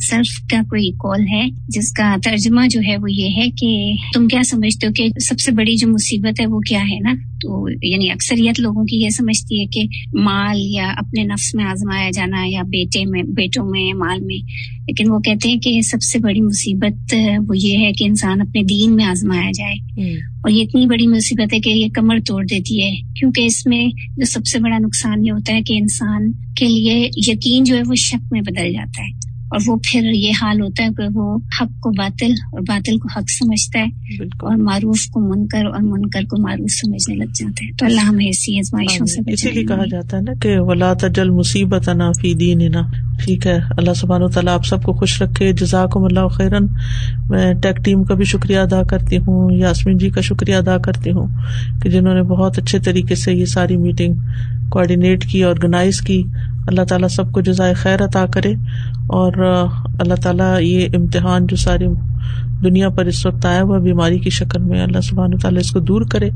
سیلف 0.01 0.39
کا 0.51 0.61
کوئی 0.69 0.91
کال 0.99 1.27
ہے 1.29 1.43
جس 1.69 1.93
کا 1.93 2.15
ترجمہ 2.25 2.67
جو 2.71 2.81
ہے 2.87 2.97
وہ 2.97 3.11
یہ 3.11 3.37
ہے 3.37 3.49
کہ 3.53 3.71
تم 4.15 4.27
کیا 4.29 4.43
سمجھتے 4.43 4.87
ہو 4.87 4.93
کہ 4.93 5.09
سب 5.21 5.41
سے 5.41 5.53
بڑی 5.53 5.77
جو 5.77 5.89
مصیبت 5.89 6.41
ہے 6.41 6.47
وہ 6.47 6.61
کیا 6.61 6.81
ہے 6.83 6.99
نا 7.01 7.15
تو 7.41 7.67
یعنی 7.83 8.11
اکثریت 8.11 8.61
لوگوں 8.61 8.85
کی 8.85 8.97
یہ 8.97 9.09
سمجھتی 9.09 9.61
ہے 9.61 9.67
کہ 9.67 9.83
مال 10.13 10.57
یا 10.59 10.89
اپنے 10.97 11.23
نفس 11.23 11.55
میں 11.55 11.65
آزمایا 11.65 12.11
جانا 12.11 12.45
یا 12.47 12.63
بیٹے 12.63 13.05
میں 13.05 13.23
بیٹوں 13.23 13.65
میں 13.71 13.93
مال 13.93 14.21
میں۔ 14.21 14.37
لیکن 14.89 15.11
وہ 15.11 15.19
کہتے 15.19 15.49
ہیں 15.49 15.57
کہ 15.57 15.81
سب 15.81 16.03
سے 16.03 16.19
بڑی 16.19 16.41
مصیبت 16.41 17.15
وہ 17.49 17.59
یہ 17.59 17.79
ہے 17.79 17.93
کہ 17.93 18.05
انسان 18.05 18.41
اپنے 18.41 18.63
دین 18.63 18.97
میں 18.97 19.05
آزمایا 19.05 19.51
جائے۔ 19.59 19.75
اور 20.13 20.51
یہ 20.51 20.63
اتنی 20.63 20.87
بڑی 20.87 21.07
مصیبت 21.07 21.55
ہے 21.55 21.59
کہ 21.59 21.71
یہ 21.71 21.89
کمر 21.95 22.19
توڑ 22.27 22.45
دیتی 22.45 22.83
ہے۔ 22.83 22.91
کیونکہ 23.19 23.41
اس 23.41 23.67
میں 23.67 23.87
جو 24.17 24.25
سب 24.25 24.47
سے 24.47 24.59
بڑا 24.59 24.79
نقصان 24.79 25.27
یہ 25.27 25.33
ہوتا 25.33 25.55
ہے 25.55 25.63
کہ 25.63 25.73
انسان 25.79 26.33
کے 26.57 26.67
لیے 26.67 27.09
یقین 27.27 27.65
جو 27.65 27.77
ہے 27.77 27.83
وہ 27.87 27.95
شک 27.95 28.27
میں 28.31 28.41
بدل 28.41 28.73
جاتا 28.73 29.03
ہے۔ 29.03 29.26
اور 29.49 29.61
وہ 29.67 29.77
پھر 29.77 30.03
یہ 30.15 30.33
حال 30.43 30.61
ہوتا 30.61 30.85
ہے 30.85 30.89
کہ 30.97 31.09
وہ 31.15 31.39
حق 31.61 31.81
کو 31.81 31.91
باطل 31.91 32.31
اور 32.31 32.61
باطل 32.69 32.99
کو 32.99 33.09
حق 33.17 33.31
سمجھتا 33.31 33.79
ہے 33.79 33.85
اور 34.25 34.57
معروف 34.57 35.07
کو 35.07 35.21
منکر 35.21 35.67
اور 35.67 35.83
منکر 35.83 36.21
کو 36.21 36.43
معروف 36.43 36.71
سمجھنے 36.71 37.25
لگ 37.25 37.31
جاتا 37.35 37.67
ہے۔ 37.67 37.73
تو 37.73 37.87
اللہ 37.87 38.01
ہمیں 38.01 38.27
ایسی 38.27 38.59
آزمائشوں 38.59 39.07
سے 39.07 39.33
اسی 39.33 39.51
لیے 39.51 39.65
کہا 39.65 39.85
جاتا 39.91 40.17
ہے 40.17 40.23
نا 40.23 40.33
کہ 40.43 40.59
ولا 40.59 40.93
تجل 40.93 41.31
مصیبت 41.31 41.89
نا 41.89 42.13
فی 42.21 42.35
دین 42.35 42.59
ٹھیک 43.25 43.47
ہے۔ 43.47 43.59
اللہ 43.71 43.95
سبحان 43.95 44.23
و 44.23 44.29
تعالیٰ 44.29 44.55
آپ 44.55 44.67
سب 44.67 44.83
کو 44.83 44.93
خوش 44.93 45.23
رکھے۔ 45.23 45.53
جزاک 45.53 45.97
اللہ 45.97 46.29
خیرن۔ 46.29 46.67
میں 47.31 47.55
ٹیک 47.55 47.77
ٹیم 47.85 48.05
کا 48.05 48.15
بھی 48.15 48.25
شکریہ 48.25 48.59
ادا 48.59 48.83
کرتی 48.83 49.17
ہوں۔ 49.17 49.51
یاسمین 49.53 49.99
جی 49.99 50.11
کا 50.11 50.21
شکریہ 50.21 50.55
ادا 50.55 50.79
کرتی 50.79 51.11
ہوں 51.11 51.27
کہ 51.83 51.91
جنہوں 51.91 52.15
نے 52.15 52.23
بہت 52.23 52.59
اچھے 52.59 52.79
طریقے 52.79 53.15
سے 53.15 53.33
یہ 53.33 53.45
ساری 53.45 53.77
میٹنگ 53.77 54.15
کوآڈینیٹ 54.71 55.25
کی 55.27 55.45
آرگنائز 55.45 56.01
کی۔ 56.01 56.23
اللہ 56.69 56.85
تعالیٰ 56.89 57.09
سب 57.09 57.33
کو 57.33 57.41
جزائے 57.41 57.75
خیر 57.75 58.05
عطا 58.05 58.25
کرے 58.27 58.53
اور 59.09 59.33
اللہ 59.43 60.15
تعالیٰ 60.23 60.61
یہ 60.61 60.97
امتحان 60.97 61.47
جو 61.47 61.57
ساری 61.57 61.87
دنیا 62.63 62.89
پر 62.89 63.07
اس 63.07 63.25
وقت 63.27 63.47
آیا 63.47 63.63
ہوا 63.63 63.79
بیماری 63.79 64.19
کی 64.19 64.31
شکل 64.31 64.63
میں 64.63 64.83
اللہ 64.83 65.01
سبحان 65.01 65.37
تعالیٰ 65.39 65.61
اس 65.61 65.71
کو 65.71 65.81
دور 65.81 66.03
کرے 66.11 66.31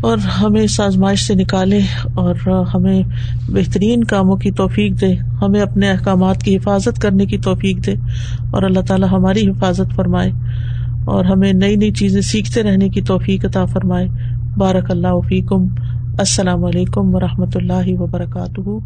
اور 0.00 0.18
ہمیں 0.18 0.60
اس 0.62 0.78
آزمائش 0.80 1.26
سے 1.26 1.34
نکالے 1.34 1.78
اور 2.14 2.48
ہمیں 2.74 3.02
بہترین 3.48 4.04
کاموں 4.04 4.36
کی 4.36 4.50
توفیق 4.50 5.00
دے 5.00 5.12
ہمیں 5.42 5.60
اپنے 5.60 5.90
احکامات 5.90 6.42
کی 6.42 6.56
حفاظت 6.56 7.00
کرنے 7.02 7.26
کی 7.26 7.38
توفیق 7.38 7.86
دے 7.86 7.94
اور 8.50 8.62
اللہ 8.62 8.80
تعالیٰ 8.80 9.08
ہماری 9.12 9.48
حفاظت 9.48 9.94
فرمائے 9.96 10.30
اور 11.04 11.24
ہمیں 11.24 11.52
نئی 11.52 11.76
نئی 11.76 11.90
چیزیں 11.92 12.20
سیکھتے 12.20 12.62
رہنے 12.62 12.88
کی 12.88 13.02
توفیق 13.02 13.44
عطا 13.44 13.64
فرمائے 13.64 14.08
بارک 14.56 14.90
اللہ 14.90 15.20
فیکم 15.28 15.66
السلام 16.18 16.64
علیکم 16.64 17.14
و 17.14 17.20
رحمۃ 17.20 17.54
اللہ 17.54 17.92
وبرکاتہ 17.92 18.78